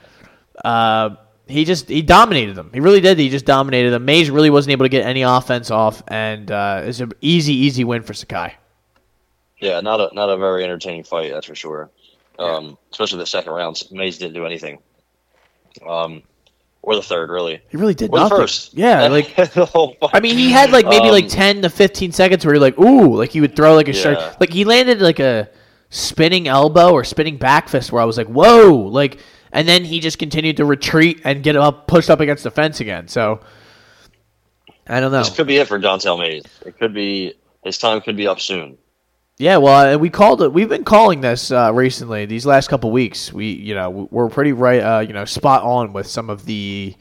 uh, 0.64 1.10
he 1.46 1.64
just 1.64 1.88
he 1.88 2.02
dominated 2.02 2.54
them. 2.54 2.70
He 2.74 2.80
really 2.80 3.00
did. 3.00 3.18
He 3.18 3.28
just 3.28 3.44
dominated 3.46 3.90
them. 3.90 4.04
Mayes 4.04 4.30
really 4.30 4.50
wasn't 4.50 4.72
able 4.72 4.84
to 4.84 4.88
get 4.88 5.06
any 5.06 5.22
offense 5.22 5.70
off, 5.70 6.02
and 6.08 6.50
uh, 6.50 6.82
it's 6.84 7.00
an 7.00 7.12
easy, 7.20 7.54
easy 7.54 7.84
win 7.84 8.02
for 8.02 8.14
Sakai. 8.14 8.54
Yeah, 9.60 9.80
not 9.80 10.00
a 10.00 10.14
not 10.14 10.28
a 10.28 10.36
very 10.36 10.64
entertaining 10.64 11.04
fight, 11.04 11.30
that's 11.32 11.46
for 11.46 11.54
sure. 11.54 11.90
Um, 12.38 12.76
especially 12.92 13.18
the 13.18 13.26
second 13.26 13.52
round. 13.52 13.82
Mayes 13.90 14.18
didn't 14.18 14.34
do 14.34 14.44
anything. 14.46 14.78
Um, 15.86 16.22
or 16.82 16.94
the 16.94 17.02
third, 17.02 17.30
really. 17.30 17.60
He 17.70 17.76
really 17.76 17.94
did 17.94 18.10
Or 18.10 18.18
the 18.18 18.24
nothing. 18.24 18.38
first. 18.38 18.74
Yeah, 18.74 19.06
like 19.08 19.34
the 19.34 19.64
whole. 19.66 19.96
I 20.12 20.20
mean, 20.20 20.36
he 20.36 20.50
had 20.50 20.70
like 20.70 20.86
maybe 20.86 21.10
like 21.10 21.24
Um, 21.24 21.30
ten 21.30 21.62
to 21.62 21.70
fifteen 21.70 22.12
seconds 22.12 22.44
where 22.44 22.54
you're 22.54 22.60
like, 22.60 22.78
ooh, 22.78 23.16
like 23.16 23.30
he 23.30 23.40
would 23.40 23.56
throw 23.56 23.74
like 23.74 23.88
a 23.88 23.92
Yeah. 23.92 23.98
strike, 24.00 24.40
like 24.40 24.52
he 24.52 24.64
landed 24.64 25.00
like 25.00 25.18
a 25.18 25.48
spinning 25.90 26.46
elbow 26.48 26.92
or 26.92 27.04
spinning 27.04 27.36
back 27.36 27.68
fist 27.68 27.90
where 27.92 28.02
I 28.02 28.04
was 28.04 28.16
like, 28.18 28.26
whoa, 28.28 28.72
like, 28.74 29.18
and 29.52 29.66
then 29.68 29.84
he 29.84 30.00
just 30.00 30.18
continued 30.18 30.56
to 30.58 30.64
retreat 30.64 31.20
and 31.24 31.42
get 31.42 31.56
up, 31.56 31.86
pushed 31.88 32.10
up 32.10 32.20
against 32.20 32.44
the 32.44 32.50
fence 32.50 32.80
again. 32.80 33.08
So 33.08 33.40
I 34.88 35.00
don't 35.00 35.10
know. 35.12 35.18
This 35.18 35.34
could 35.34 35.46
be 35.46 35.56
it 35.56 35.66
for 35.68 35.78
Don'Tale 35.78 36.18
Mayes. 36.18 36.44
It 36.64 36.78
could 36.78 36.94
be 36.94 37.34
his 37.64 37.78
time 37.78 38.00
could 38.00 38.16
be 38.16 38.26
up 38.28 38.40
soon. 38.40 38.78
Yeah, 39.38 39.58
well, 39.58 39.94
uh, 39.94 39.98
we 39.98 40.08
called 40.08 40.40
it. 40.40 40.52
We've 40.52 40.68
been 40.68 40.84
calling 40.84 41.20
this 41.20 41.50
uh, 41.50 41.70
recently. 41.74 42.24
These 42.24 42.46
last 42.46 42.68
couple 42.68 42.90
weeks, 42.90 43.32
we 43.32 43.50
you 43.50 43.74
know 43.74 44.08
we're 44.10 44.30
pretty 44.30 44.52
right, 44.54 44.80
uh, 44.80 45.00
you 45.00 45.12
know, 45.12 45.26
spot 45.26 45.62
on 45.62 45.92
with 45.92 46.06
some 46.06 46.30
of 46.30 46.46
the 46.46 46.96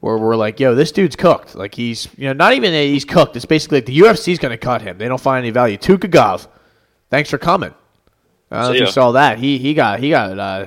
where 0.00 0.16
we're 0.16 0.36
like, 0.36 0.60
yo, 0.60 0.74
this 0.74 0.92
dude's 0.92 1.14
cooked. 1.16 1.54
Like 1.54 1.74
he's 1.74 2.08
you 2.16 2.24
know 2.28 2.32
not 2.32 2.54
even 2.54 2.72
that 2.72 2.84
he's 2.84 3.04
cooked. 3.04 3.36
It's 3.36 3.44
basically 3.44 3.78
like 3.78 3.86
the 3.86 3.98
UFC's 3.98 4.38
going 4.38 4.52
to 4.52 4.58
cut 4.58 4.80
him. 4.80 4.96
They 4.96 5.08
don't 5.08 5.20
find 5.20 5.44
any 5.44 5.50
value. 5.50 5.76
Tukhugov, 5.76 6.48
thanks 7.10 7.28
for 7.28 7.36
coming. 7.36 7.74
I 8.50 8.62
don't 8.62 8.70
know 8.70 8.74
if 8.74 8.80
you 8.80 8.86
saw 8.86 9.12
that. 9.12 9.38
He 9.38 9.58
he 9.58 9.74
got 9.74 10.00
he 10.00 10.08
got 10.08 10.38
uh, 10.38 10.66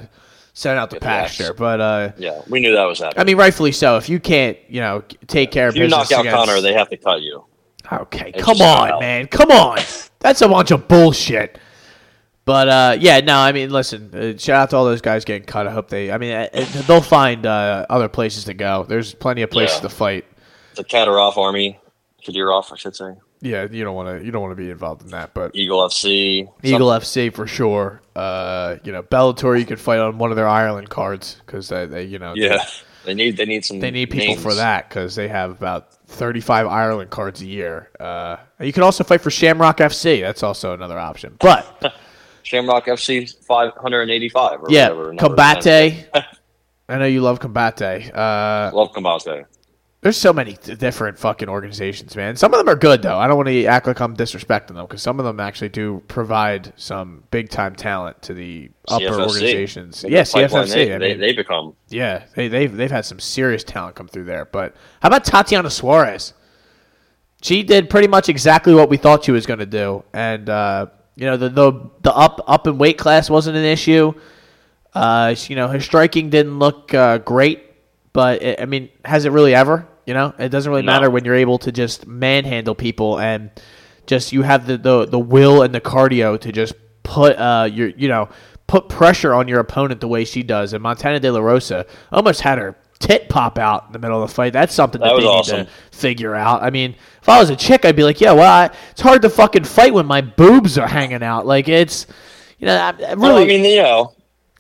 sent 0.54 0.78
out 0.78 0.92
the 0.92 0.98
Get 0.98 1.02
the 1.02 1.08
axe. 1.08 1.38
pasture, 1.38 1.54
but 1.56 1.82
uh, 1.82 2.12
Yeah, 2.20 2.44
we 2.48 2.60
knew 2.60 2.76
that 2.76 2.84
was 2.84 3.00
happening. 3.00 3.22
I 3.22 3.24
mean, 3.24 3.38
rightfully 3.38 3.72
so. 3.72 3.98
If 3.98 4.08
you 4.08 4.20
can't 4.20 4.56
you 4.70 4.82
know 4.82 5.04
take 5.26 5.50
care 5.50 5.68
of 5.68 5.76
if 5.76 5.80
you 5.80 5.86
business 5.88 6.12
knock 6.12 6.26
out 6.28 6.46
Connor, 6.46 6.62
they 6.62 6.74
have 6.74 6.90
to 6.90 6.98
cut 6.98 7.24
you. 7.24 7.44
Okay, 7.92 8.32
It's 8.36 8.44
come 8.44 8.62
on, 8.62 8.92
out. 8.92 9.00
man. 9.02 9.28
Come 9.28 9.52
on. 9.52 9.78
That's 10.20 10.42
a 10.42 10.48
bunch 10.48 10.72
of 10.72 10.88
bullshit. 10.88 11.58
But 12.46 12.70
uh, 12.70 12.98
yeah, 13.00 13.20
no, 13.20 13.38
I 13.38 13.52
mean, 13.52 13.70
listen. 13.70 14.10
Uh, 14.14 14.38
shout 14.38 14.56
out 14.64 14.70
to 14.72 14.78
all 14.78 14.86
those 14.86 15.02
guys 15.02 15.26
getting 15.26 15.44
cut. 15.46 15.68
I 15.68 15.72
hope 15.72 15.90
they. 15.90 16.12
I 16.12 16.18
mean, 16.18 16.32
uh, 16.32 16.48
uh, 16.54 16.66
they'll 16.88 17.02
find 17.02 17.46
uh, 17.46 17.86
other 17.90 18.08
places 18.08 18.46
to 18.46 18.54
go. 18.54 18.84
There's 18.88 19.14
plenty 19.14 19.42
of 19.44 19.50
places 19.52 19.78
Yeah. 19.78 19.82
to 19.84 19.90
fight. 19.90 20.26
The 20.76 20.84
Katarov 20.84 21.38
army, 21.38 21.80
Kadyrov, 22.26 22.72
I 22.74 22.78
should 22.78 22.96
say. 22.96 23.14
Yeah, 23.42 23.68
you 23.70 23.84
don't 23.84 23.96
want 23.96 24.20
to. 24.20 24.26
You 24.26 24.32
don't 24.32 24.42
want 24.42 24.52
to 24.58 24.62
be 24.64 24.70
involved 24.72 25.04
in 25.04 25.10
that. 25.10 25.34
But 25.34 25.52
Eagle 25.56 25.80
FC. 25.88 26.48
Eagle 26.64 26.88
FC 26.90 27.34
for 27.34 27.46
sure. 27.46 28.02
Uh, 28.16 28.78
you 28.84 28.92
know, 28.92 29.04
Bellator, 29.04 29.60
you 29.60 29.66
could 29.66 29.80
fight 29.80 30.00
on 30.00 30.18
one 30.18 30.32
of 30.32 30.36
their 30.36 30.48
Ireland 30.48 30.90
cards 30.90 31.38
because 31.46 31.70
they, 31.70 31.86
they, 31.86 32.04
you 32.06 32.20
know, 32.20 32.34
Yeah, 32.36 32.64
they 33.06 33.14
need 33.14 33.38
they 33.38 33.46
need 33.46 33.66
some. 33.66 33.80
they 33.80 33.92
need 33.92 34.10
people 34.12 34.28
names. 34.28 34.42
for 34.42 34.54
that 34.56 34.90
because 34.90 35.16
they 35.16 35.28
have 35.28 35.52
about 35.52 35.88
35 36.12 36.68
Ireland 36.68 37.10
cards 37.10 37.42
a 37.42 37.46
year. 37.46 37.90
Uh, 38.00 38.38
you 38.60 38.74
can 38.74 38.84
also 38.84 39.04
fight 39.04 39.22
for 39.22 39.32
Shamrock 39.32 39.78
FC. 39.78 40.22
That's 40.22 40.44
also 40.44 40.74
another 40.74 41.00
option. 41.00 41.36
But 41.40 41.96
Shamrock 42.44 42.86
FC 42.86 43.34
five 43.46 43.74
hundred 43.78 44.02
and 44.04 44.12
eighty 44.12 44.30
five. 44.30 44.60
Yeah, 44.70 44.90
whatever 44.90 45.14
number 45.14 45.36
it 45.42 45.66
is. 45.66 45.66
Combate. 45.66 46.08
I 46.90 46.98
know 46.98 47.06
you 47.06 47.22
love 47.22 47.40
Combate. 47.40 48.14
Uh, 48.14 48.72
Love 48.74 48.92
Combate. 48.94 49.46
There's 50.02 50.18
so 50.18 50.34
many 50.34 50.54
different 50.54 51.20
fucking 51.20 51.48
organizations, 51.48 52.16
man. 52.16 52.36
Some 52.36 52.52
of 52.54 52.58
them 52.58 52.68
are 52.68 52.76
good 52.76 53.04
though. 53.04 53.20
I 53.20 53.28
don't 53.28 53.38
want 53.38 53.50
to 53.50 53.66
act 53.66 53.86
like 53.86 54.00
I'm 54.02 54.18
disrespecting 54.18 54.74
them 54.74 54.86
because 54.88 55.04
some 55.04 55.20
of 55.20 55.26
them 55.26 55.40
actually 55.40 55.70
do 55.70 56.02
provide 56.08 56.74
some 56.76 57.24
big 57.30 57.50
time 57.50 57.76
talent 57.76 58.20
to 58.24 58.34
the 58.34 58.72
upper 58.88 59.06
CFFC. 59.06 59.20
organizations. 59.28 60.06
Yes, 60.08 60.34
Yeah, 60.34 60.48
CFFC. 60.48 60.74
They, 60.74 60.94
I 60.94 60.98
they, 60.98 61.10
mean, 61.10 61.20
they 61.20 61.34
become. 61.34 61.76
yeah, 61.90 62.24
they, 62.36 62.48
they've 62.48 62.76
they've 62.76 62.90
had 62.90 63.06
some 63.06 63.20
serious 63.20 63.64
talent 63.64 63.96
come 63.96 64.08
through 64.08 64.24
there. 64.26 64.46
But 64.46 64.76
how 65.04 65.08
about 65.08 65.24
Tatiana 65.24 65.70
Suarez? 65.70 66.34
She 67.44 67.62
did 67.62 67.90
pretty 67.90 68.08
much 68.08 68.28
exactly 68.28 68.74
what 68.74 68.90
we 68.90 68.98
thought 68.98 69.24
she 69.24 69.32
was 69.32 69.46
going 69.46 69.60
to 69.60 69.66
do, 69.68 70.04
and 70.14 70.50
uh, 70.50 70.88
you 71.16 71.26
know 71.28 71.38
the, 71.38 71.50
the 71.50 71.90
the 72.02 72.14
up 72.14 72.44
up 72.48 72.66
in 72.66 72.80
weight 72.80 72.98
class 72.98 73.30
wasn't 73.30 73.56
an 73.56 73.66
issue. 73.66 74.14
Uh, 74.96 75.36
you 75.48 75.56
know 75.56 75.68
her 75.68 75.80
striking 75.80 76.32
didn't 76.32 76.58
look 76.58 76.92
uh, 76.96 77.20
great, 77.20 77.64
but 78.14 78.42
it, 78.42 78.60
I 78.60 78.66
mean, 78.66 78.90
has 79.06 79.26
it 79.26 79.32
really 79.32 79.54
ever? 79.54 79.88
You 80.12 80.16
know, 80.16 80.34
it 80.38 80.50
doesn't 80.50 80.70
really 80.70 80.82
No. 80.82 80.92
matter 80.92 81.10
when 81.10 81.24
you're 81.24 81.36
able 81.36 81.58
to 81.60 81.72
just 81.72 82.06
manhandle 82.06 82.76
people 82.76 83.18
and 83.18 83.50
just 84.08 84.34
you 84.34 84.42
have 84.42 84.68
the, 84.68 84.78
the 84.78 85.06
the 85.06 85.18
will 85.18 85.62
and 85.62 85.74
the 85.74 85.80
cardio 85.80 86.38
to 86.38 86.52
just 86.52 86.74
put 87.04 87.38
uh 87.38 87.70
your 87.72 87.88
you 87.88 88.10
know 88.10 88.28
put 88.68 88.90
pressure 88.90 89.34
on 89.34 89.48
your 89.48 89.62
opponent 89.62 90.02
the 90.02 90.10
way 90.10 90.26
she 90.26 90.44
does. 90.44 90.74
And 90.74 90.84
Montana 90.84 91.22
De 91.22 91.32
La 91.32 91.40
Rosa 91.40 91.86
almost 92.12 92.42
had 92.42 92.58
her 92.58 92.76
tit 93.00 93.30
pop 93.30 93.58
out 93.58 93.86
in 93.88 93.94
the 93.94 94.00
middle 94.00 94.22
of 94.22 94.28
the 94.30 94.36
fight. 94.36 94.52
That's 94.52 94.74
something 94.74 95.00
that, 95.00 95.16
That 95.16 95.22
they 95.22 95.26
was 95.26 95.50
need 95.50 95.60
to 95.60 95.70
figure 95.98 96.36
out. 96.36 96.62
I 96.62 96.72
mean, 96.72 96.94
if 97.22 97.30
I 97.30 97.40
was 97.40 97.50
a 97.50 97.56
chick, 97.56 97.86
I'd 97.86 97.96
be 97.96 98.04
like, 98.04 98.20
yeah, 98.20 98.34
well, 98.34 98.52
I, 98.52 98.70
it's 98.92 99.00
hard 99.00 99.22
to 99.22 99.30
fucking 99.30 99.64
fight 99.64 99.94
when 99.94 100.08
my 100.08 100.20
boobs 100.20 100.78
are 100.78 100.88
hanging 100.88 101.24
out. 101.24 101.46
Like 101.46 101.70
it's. 101.70 102.06
You 102.60 102.68
know, 102.68 102.76
I, 102.76 102.90
I 102.90 103.14
really, 103.14 103.18
Well, 103.18 103.38
I 103.38 103.46
mean, 103.46 103.64
you 103.64 103.82
know, 103.82 104.14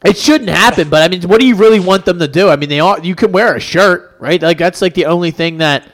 it 0.03 0.17
shouldn't 0.17 0.49
happen, 0.49 0.89
but 0.89 1.03
I 1.03 1.07
mean, 1.07 1.21
what 1.29 1.39
do 1.39 1.47
you 1.47 1.55
really 1.55 1.79
want 1.79 2.05
them 2.05 2.19
to 2.19 2.27
do? 2.27 2.49
I 2.49 2.55
mean, 2.55 2.69
they 2.69 2.79
are. 2.79 2.99
You 2.99 3.15
can 3.15 3.31
wear 3.31 3.55
a 3.55 3.59
shirt, 3.59 4.15
right? 4.19 4.41
Like 4.41 4.57
that's 4.57 4.81
like 4.81 4.95
the 4.95 5.05
only 5.05 5.31
thing 5.31 5.57
that 5.59 5.87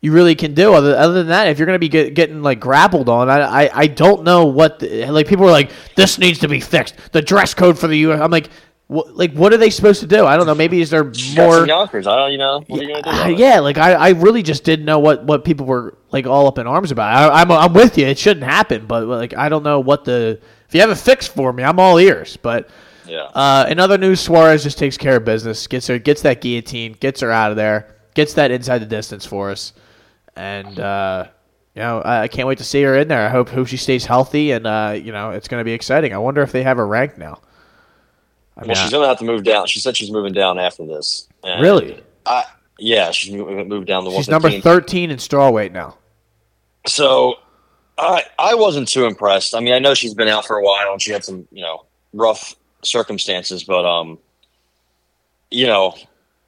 you 0.00 0.12
really 0.12 0.34
can 0.36 0.54
do. 0.54 0.74
Other, 0.74 0.96
other 0.96 1.14
than 1.14 1.28
that, 1.28 1.48
if 1.48 1.58
you're 1.58 1.66
gonna 1.66 1.80
be 1.80 1.88
get, 1.88 2.14
getting 2.14 2.42
like 2.42 2.60
grappled 2.60 3.08
on, 3.08 3.28
I, 3.28 3.64
I 3.64 3.70
I 3.74 3.86
don't 3.88 4.22
know 4.22 4.46
what. 4.46 4.78
The, 4.78 5.06
like 5.06 5.26
people 5.26 5.44
are 5.46 5.50
like, 5.50 5.72
this 5.96 6.18
needs 6.18 6.38
to 6.40 6.48
be 6.48 6.60
fixed. 6.60 6.94
The 7.10 7.20
dress 7.20 7.52
code 7.52 7.78
for 7.78 7.88
the 7.88 7.96
U. 7.98 8.12
I'm 8.12 8.30
like, 8.30 8.48
what, 8.86 9.16
like 9.16 9.32
what 9.32 9.52
are 9.52 9.56
they 9.56 9.70
supposed 9.70 10.00
to 10.00 10.06
do? 10.06 10.24
I 10.24 10.36
don't 10.36 10.46
know. 10.46 10.54
Maybe 10.54 10.80
is 10.80 10.90
there 10.90 11.12
more? 11.36 11.66
Yonkers. 11.66 12.06
I 12.06 12.16
don't. 12.16 12.32
You 12.32 12.38
know, 12.38 12.64
what 12.68 12.80
are 12.80 12.84
you 12.84 13.02
do? 13.02 13.10
Uh, 13.10 13.26
yeah, 13.26 13.58
like 13.58 13.78
I, 13.78 13.92
I 13.92 14.08
really 14.10 14.44
just 14.44 14.62
didn't 14.62 14.84
know 14.84 15.00
what, 15.00 15.24
what 15.24 15.44
people 15.44 15.66
were 15.66 15.96
like 16.12 16.26
all 16.26 16.46
up 16.46 16.58
in 16.58 16.66
arms 16.68 16.92
about. 16.92 17.32
I, 17.32 17.40
I'm 17.40 17.50
I'm 17.50 17.72
with 17.72 17.98
you. 17.98 18.06
It 18.06 18.18
shouldn't 18.18 18.46
happen, 18.46 18.86
but 18.86 19.06
like 19.06 19.36
I 19.36 19.48
don't 19.48 19.64
know 19.64 19.80
what 19.80 20.04
the. 20.04 20.40
If 20.68 20.74
you 20.74 20.80
have 20.80 20.90
a 20.90 20.96
fix 20.96 21.26
for 21.26 21.52
me, 21.52 21.64
I'm 21.64 21.80
all 21.80 21.98
ears. 21.98 22.36
But 22.36 22.70
Yeah. 23.10 23.24
uh, 23.34 23.66
in 23.68 23.80
other 23.80 23.98
news, 23.98 24.20
Suarez 24.20 24.62
just 24.62 24.78
takes 24.78 24.96
care 24.96 25.16
of 25.16 25.24
business, 25.24 25.66
gets 25.66 25.86
her, 25.88 25.98
gets 25.98 26.22
that 26.22 26.40
guillotine, 26.40 26.92
gets 26.92 27.20
her 27.20 27.30
out 27.30 27.50
of 27.50 27.56
there, 27.56 27.96
gets 28.14 28.34
that 28.34 28.50
inside 28.50 28.78
the 28.78 28.86
distance 28.86 29.26
for 29.26 29.50
us, 29.50 29.72
and 30.36 30.78
uh, 30.78 31.26
you 31.74 31.82
know 31.82 32.00
I, 32.02 32.22
I 32.22 32.28
can't 32.28 32.46
wait 32.46 32.58
to 32.58 32.64
see 32.64 32.82
her 32.82 32.96
in 32.96 33.08
there. 33.08 33.26
I 33.26 33.28
hope 33.28 33.48
hope 33.48 33.66
she 33.66 33.76
stays 33.76 34.04
healthy, 34.04 34.52
and 34.52 34.66
uh, 34.66 34.94
you 34.96 35.12
know 35.12 35.30
it's 35.30 35.48
going 35.48 35.60
to 35.60 35.64
be 35.64 35.72
exciting. 35.72 36.14
I 36.14 36.18
wonder 36.18 36.42
if 36.42 36.52
they 36.52 36.62
have 36.62 36.76
her 36.76 36.86
ranked 36.86 37.18
now. 37.18 37.40
I 38.56 38.66
well, 38.66 38.74
she's 38.76 38.90
gonna 38.90 39.08
have 39.08 39.18
to 39.18 39.24
move 39.24 39.42
down. 39.42 39.66
She 39.66 39.80
said 39.80 39.96
she's 39.96 40.10
moving 40.10 40.32
down 40.32 40.58
after 40.58 40.86
this. 40.86 41.28
And 41.42 41.62
really, 41.62 42.02
I, 42.26 42.44
yeah, 42.78 43.10
she's 43.10 43.32
moved 43.34 43.86
down 43.86 44.04
to 44.04 44.10
she's 44.10 44.28
number 44.28 44.50
thirteen 44.60 45.10
in 45.10 45.16
strawweight 45.16 45.72
now. 45.72 45.96
So 46.86 47.36
I 47.96 48.24
I 48.38 48.54
wasn't 48.54 48.88
too 48.88 49.06
impressed. 49.06 49.54
I 49.54 49.60
mean, 49.60 49.72
I 49.72 49.78
know 49.78 49.94
she's 49.94 50.14
been 50.14 50.28
out 50.28 50.46
for 50.46 50.56
a 50.56 50.62
while 50.62 50.92
and 50.92 51.00
she 51.00 51.12
had 51.12 51.24
some, 51.24 51.46
you 51.52 51.62
know, 51.62 51.86
rough 52.12 52.54
circumstances, 52.82 53.64
but 53.64 53.84
um 53.84 54.18
you 55.50 55.66
know, 55.66 55.94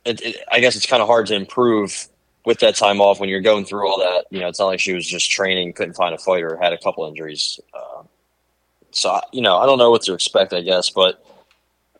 it, 0.04 0.20
it, 0.22 0.36
I 0.50 0.60
guess 0.60 0.76
it's 0.76 0.86
kind 0.86 1.02
of 1.02 1.08
hard 1.08 1.26
to 1.26 1.34
improve 1.34 2.08
with 2.44 2.58
that 2.60 2.76
time 2.76 3.00
off 3.00 3.18
when 3.20 3.28
you're 3.28 3.40
going 3.40 3.64
through 3.64 3.88
all 3.88 3.98
that. 3.98 4.26
You 4.30 4.40
know, 4.40 4.48
it's 4.48 4.58
not 4.60 4.66
like 4.66 4.80
she 4.80 4.92
was 4.92 5.06
just 5.06 5.30
training, 5.30 5.72
couldn't 5.72 5.94
find 5.94 6.14
a 6.14 6.18
fighter, 6.18 6.56
had 6.60 6.72
a 6.72 6.78
couple 6.78 7.06
injuries. 7.06 7.58
Uh, 7.74 8.02
so 8.92 9.10
I- 9.10 9.22
you 9.32 9.40
know, 9.40 9.58
I 9.58 9.66
don't 9.66 9.78
know 9.78 9.90
what 9.90 10.02
to 10.02 10.14
expect. 10.14 10.52
I 10.52 10.60
guess, 10.60 10.90
but 10.90 11.24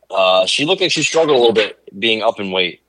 uh, 0.09 0.45
she 0.45 0.65
looked 0.65 0.81
like 0.81 0.91
she 0.91 1.03
struggled 1.03 1.35
a 1.35 1.39
little 1.39 1.53
bit 1.53 1.77
being 1.99 2.21
up 2.21 2.39
in 2.39 2.51
weight. 2.51 2.81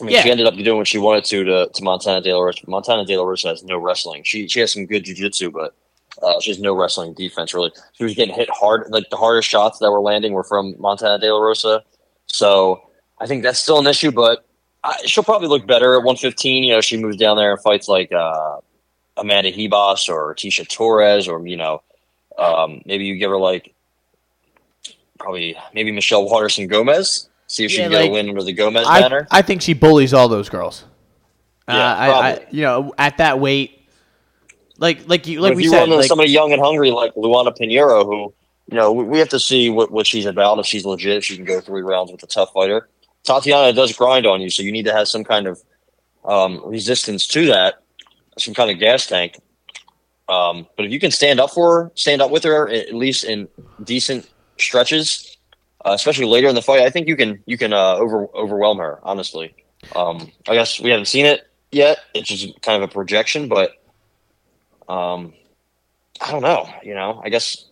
I 0.00 0.04
mean, 0.04 0.14
Yeah. 0.14 0.22
she 0.22 0.30
ended 0.30 0.46
up 0.46 0.54
doing 0.54 0.78
what 0.78 0.88
she 0.88 0.98
wanted 0.98 1.24
to 1.26 1.44
to, 1.44 1.68
to 1.74 1.84
Montana 1.84 2.20
De 2.20 2.32
La 2.32 2.40
Rosa. 2.40 2.60
Montana 2.68 3.04
De 3.04 3.16
La 3.16 3.24
Rosa 3.24 3.48
has 3.48 3.62
no 3.64 3.78
wrestling. 3.78 4.22
She 4.24 4.46
she 4.48 4.60
has 4.60 4.72
some 4.72 4.86
good 4.86 5.04
jiu-jitsu, 5.04 5.50
but 5.50 5.74
uh, 6.22 6.40
she 6.40 6.50
has 6.50 6.60
no 6.60 6.74
wrestling 6.74 7.14
defense 7.14 7.54
really. 7.54 7.72
She 7.92 8.04
was 8.04 8.14
getting 8.14 8.34
hit 8.34 8.48
hard. 8.50 8.84
Like 8.90 9.08
the 9.10 9.16
hardest 9.16 9.48
shots 9.48 9.78
that 9.78 9.90
were 9.90 10.00
landing 10.00 10.32
were 10.32 10.44
from 10.44 10.74
Montana 10.78 11.18
De 11.18 11.32
La 11.32 11.40
Rosa. 11.40 11.82
So 12.26 12.82
I 13.20 13.26
think 13.26 13.42
that's 13.42 13.58
still 13.58 13.78
an 13.78 13.86
issue, 13.86 14.10
but 14.10 14.46
I, 14.84 14.96
she'll 15.04 15.24
probably 15.24 15.48
look 15.48 15.66
better 15.66 15.94
at 15.94 16.04
115. 16.04 16.64
You 16.64 16.72
know, 16.74 16.80
she 16.80 16.96
moves 16.96 17.16
down 17.16 17.36
there 17.36 17.52
and 17.52 17.60
fights 17.60 17.88
like 17.88 18.12
uh, 18.12 18.58
Amanda 19.16 19.52
Ribas 19.52 20.08
or 20.08 20.34
Tecia 20.34 20.66
Torres, 20.66 21.28
or 21.28 21.46
you 21.46 21.56
know, 21.56 21.82
um, 22.38 22.82
maybe 22.86 23.04
you 23.04 23.16
give 23.16 23.30
her 23.30 23.38
like 23.38 23.74
probably 25.18 25.56
maybe 25.74 25.92
Michelle 25.92 26.24
Waterson 26.24 26.66
Gomez. 26.66 27.28
See 27.46 27.64
if 27.64 27.72
she 27.72 27.78
Yeah, 27.78 27.84
can 27.84 27.90
get 27.90 28.00
like, 28.00 28.10
a 28.10 28.12
win 28.12 28.28
under 28.28 28.42
the 28.42 28.52
Gomez 28.52 28.86
I, 28.86 29.00
banner. 29.00 29.26
I 29.30 29.42
think 29.42 29.60
she 29.60 29.74
bullies 29.74 30.14
all 30.14 30.28
those 30.28 30.48
girls. 30.48 30.84
Uh, 31.66 31.72
Yeah, 31.74 31.94
I, 31.94 32.10
I, 32.10 32.46
you 32.50 32.62
know, 32.62 32.94
at 32.96 33.18
that 33.18 33.40
weight, 33.40 33.79
like 34.80 35.06
like 35.08 35.26
you 35.26 35.40
like 35.40 35.52
if 35.52 35.56
we 35.58 35.64
you 35.64 35.70
said, 35.70 35.80
run 35.80 35.90
like, 35.90 36.06
somebody 36.06 36.30
young 36.30 36.52
and 36.52 36.60
hungry 36.60 36.90
like 36.90 37.14
Luana 37.14 37.56
Pinheiro, 37.56 38.04
who 38.04 38.34
you 38.66 38.76
know 38.76 38.90
we, 38.90 39.04
we 39.04 39.18
have 39.18 39.28
to 39.28 39.38
see 39.38 39.70
what, 39.70 39.92
what 39.92 40.06
she's 40.06 40.26
about. 40.26 40.58
If 40.58 40.66
she's 40.66 40.84
legit, 40.84 41.18
if 41.18 41.24
she 41.24 41.36
can 41.36 41.44
go 41.44 41.60
three 41.60 41.82
rounds 41.82 42.10
with 42.10 42.22
a 42.24 42.26
tough 42.26 42.52
fighter. 42.52 42.88
Tatiana 43.22 43.74
does 43.74 43.92
grind 43.92 44.26
on 44.26 44.40
you, 44.40 44.48
so 44.48 44.62
you 44.62 44.72
need 44.72 44.86
to 44.86 44.92
have 44.92 45.06
some 45.06 45.24
kind 45.24 45.46
of 45.46 45.60
um, 46.24 46.62
resistance 46.64 47.26
to 47.28 47.46
that, 47.46 47.82
some 48.38 48.54
kind 48.54 48.70
of 48.70 48.78
gas 48.78 49.06
tank. 49.06 49.38
Um, 50.30 50.66
but 50.76 50.86
if 50.86 50.92
you 50.92 50.98
can 50.98 51.10
stand 51.10 51.38
up 51.38 51.50
for 51.50 51.74
her, 51.74 51.92
stand 51.94 52.22
up 52.22 52.30
with 52.30 52.44
her 52.44 52.68
at 52.70 52.94
least 52.94 53.24
in 53.24 53.48
decent 53.84 54.30
stretches, 54.56 55.36
uh, 55.84 55.92
especially 55.92 56.24
later 56.24 56.48
in 56.48 56.54
the 56.54 56.62
fight. 56.62 56.80
I 56.80 56.88
think 56.88 57.06
you 57.06 57.16
can 57.16 57.42
you 57.44 57.58
can 57.58 57.74
uh, 57.74 57.96
over 57.96 58.28
overwhelm 58.34 58.78
her. 58.78 59.00
Honestly, 59.02 59.54
um, 59.94 60.32
I 60.48 60.54
guess 60.54 60.80
we 60.80 60.88
haven't 60.88 61.06
seen 61.06 61.26
it 61.26 61.46
yet. 61.70 61.98
It's 62.14 62.28
just 62.28 62.62
kind 62.62 62.82
of 62.82 62.88
a 62.88 62.92
projection, 62.92 63.46
but 63.46 63.79
um, 64.90 65.32
I 66.20 66.32
don't 66.32 66.42
know. 66.42 66.68
You 66.82 66.94
know, 66.94 67.20
I 67.24 67.28
guess 67.28 67.66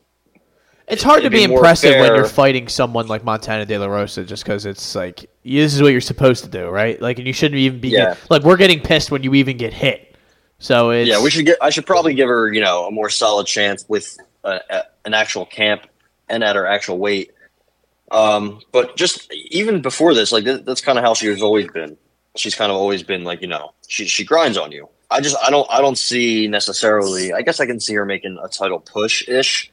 It's 0.87 1.03
hard 1.03 1.23
to 1.25 1.31
be, 1.31 1.39
be 1.39 1.53
impressive 1.53 1.99
when 2.01 2.15
you're 2.15 2.25
fighting 2.25 2.69
someone 2.69 3.09
like 3.09 3.25
Montana 3.25 3.67
De 3.67 3.77
La 3.77 3.87
Rosa 3.87 4.25
just 4.25 4.45
because 4.45 4.65
it's 4.65 4.95
like 4.95 5.29
this 5.45 5.75
is 5.75 5.83
what 5.83 5.93
you're 5.93 6.01
supposed 6.01 6.45
to 6.45 6.51
do, 6.51 6.69
right? 6.69 7.01
Like, 7.03 7.19
and 7.19 7.27
you 7.27 7.33
shouldn't 7.33 7.59
even 7.59 7.81
be 7.81 7.89
Yeah. 7.91 8.15
like 8.31 8.43
we're 8.43 8.57
getting 8.57 8.81
pissed 8.81 9.11
when 9.11 9.23
you 9.23 9.35
even 9.35 9.57
get 9.57 9.73
hit. 9.73 10.17
So 10.61 10.91
it's 10.91 11.09
yeah, 11.09 11.23
we 11.23 11.31
should 11.31 11.45
get. 11.47 11.59
I 11.61 11.71
should 11.71 11.87
probably 11.87 12.15
give 12.15 12.29
her 12.29 12.53
you 12.53 12.61
know 12.61 12.87
a 12.87 12.91
more 12.91 13.11
solid 13.11 13.47
chance 13.47 13.85
with 13.89 14.17
a, 14.45 14.61
a, 14.71 14.83
an 15.05 15.15
actual 15.15 15.45
camp 15.47 15.83
and 16.29 16.43
at 16.43 16.57
her 16.57 16.67
actual 16.67 16.99
weight. 16.99 17.33
Um, 18.11 18.61
but 18.73 18.97
just 18.97 19.33
even 19.33 19.83
before 19.83 20.15
this, 20.15 20.33
like 20.33 20.45
that, 20.45 20.65
that's 20.65 20.81
kind 20.81 20.99
of 20.99 21.05
how 21.05 21.15
she 21.15 21.27
has 21.27 21.43
always 21.43 21.69
been. 21.71 21.97
She's 22.37 22.55
kind 22.55 22.71
of 22.73 22.77
always 22.79 23.03
been 23.03 23.23
like 23.25 23.41
you 23.43 23.47
know 23.49 23.73
she 23.87 24.07
she 24.07 24.25
grinds 24.25 24.57
on 24.57 24.73
you. 24.73 24.89
I 25.11 25.21
just 25.21 25.37
I 25.43 25.51
don't 25.51 25.67
I 25.71 25.81
don't 25.81 25.99
see 25.99 26.49
necessarily. 26.49 27.33
I 27.33 27.43
guess 27.43 27.61
I 27.61 27.67
can 27.67 27.81
see 27.81 27.95
her 27.95 28.05
making 28.05 28.39
a 28.43 28.49
title 28.49 28.81
push 28.81 29.27
ish. 29.29 29.71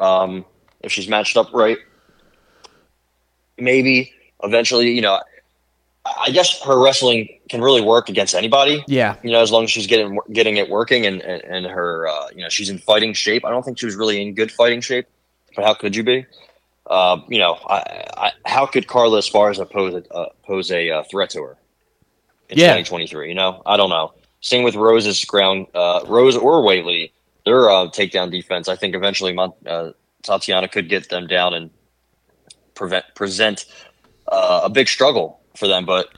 Um, 0.00 0.44
if 0.80 0.90
she's 0.90 1.08
matched 1.08 1.36
up 1.36 1.52
right, 1.54 1.78
maybe 3.58 4.12
eventually. 4.42 4.90
You 4.90 5.02
know, 5.02 5.20
I 6.04 6.30
guess 6.30 6.60
her 6.62 6.82
wrestling 6.82 7.28
can 7.48 7.60
really 7.60 7.80
work 7.80 8.08
against 8.08 8.34
anybody 8.34 8.82
yeah. 8.88 9.16
you 9.22 9.30
know, 9.30 9.40
as 9.40 9.52
long 9.52 9.64
as 9.64 9.70
she's 9.70 9.86
getting 9.86 10.18
getting 10.32 10.56
it 10.56 10.68
working 10.68 11.06
and 11.06 11.20
and, 11.20 11.42
and 11.44 11.66
her, 11.66 12.08
uh, 12.08 12.28
you 12.34 12.42
know, 12.42 12.48
she's 12.48 12.70
in 12.70 12.78
fighting 12.78 13.12
shape. 13.12 13.44
I 13.44 13.50
don't 13.50 13.62
think 13.62 13.78
she 13.78 13.86
was 13.86 13.94
really 13.94 14.20
in 14.20 14.34
good 14.34 14.50
fighting 14.50 14.80
shape, 14.80 15.06
but 15.54 15.64
how 15.64 15.74
could 15.74 15.94
you 15.94 16.02
be? 16.02 16.26
Uh, 16.88 17.18
you 17.28 17.38
know, 17.38 17.56
I, 17.68 18.04
I, 18.16 18.32
how 18.44 18.66
could 18.66 18.88
Carla 18.88 19.20
Esparza 19.20 19.70
pose 19.70 19.94
a, 19.94 20.12
uh, 20.12 20.28
pose 20.44 20.72
a 20.72 20.90
uh, 20.90 21.02
threat 21.04 21.30
to 21.30 21.42
her 21.42 21.56
in 22.48 22.58
Yeah. 22.58 22.74
2023? 22.74 23.28
You 23.28 23.34
know, 23.36 23.62
I 23.64 23.76
don't 23.76 23.88
know. 23.90 24.12
Same 24.42 24.64
with 24.64 24.74
Rose's 24.74 25.24
ground, 25.24 25.68
uh, 25.72 26.00
Rose 26.06 26.36
or 26.36 26.62
Weili, 26.62 27.12
their 27.46 27.70
uh, 27.70 27.86
takedown 27.86 28.30
defense. 28.30 28.68
I 28.68 28.76
think 28.76 28.94
eventually 28.94 29.36
uh, 29.66 29.92
Tatiana 30.22 30.68
could 30.68 30.88
get 30.88 31.08
them 31.08 31.26
down 31.26 31.54
and 31.54 31.70
prevent 32.74 33.04
present 33.14 33.66
uh, 34.28 34.62
a 34.64 34.70
big 34.70 34.88
struggle 34.88 35.40
for 35.56 35.68
them, 35.68 35.86
but 35.86 36.08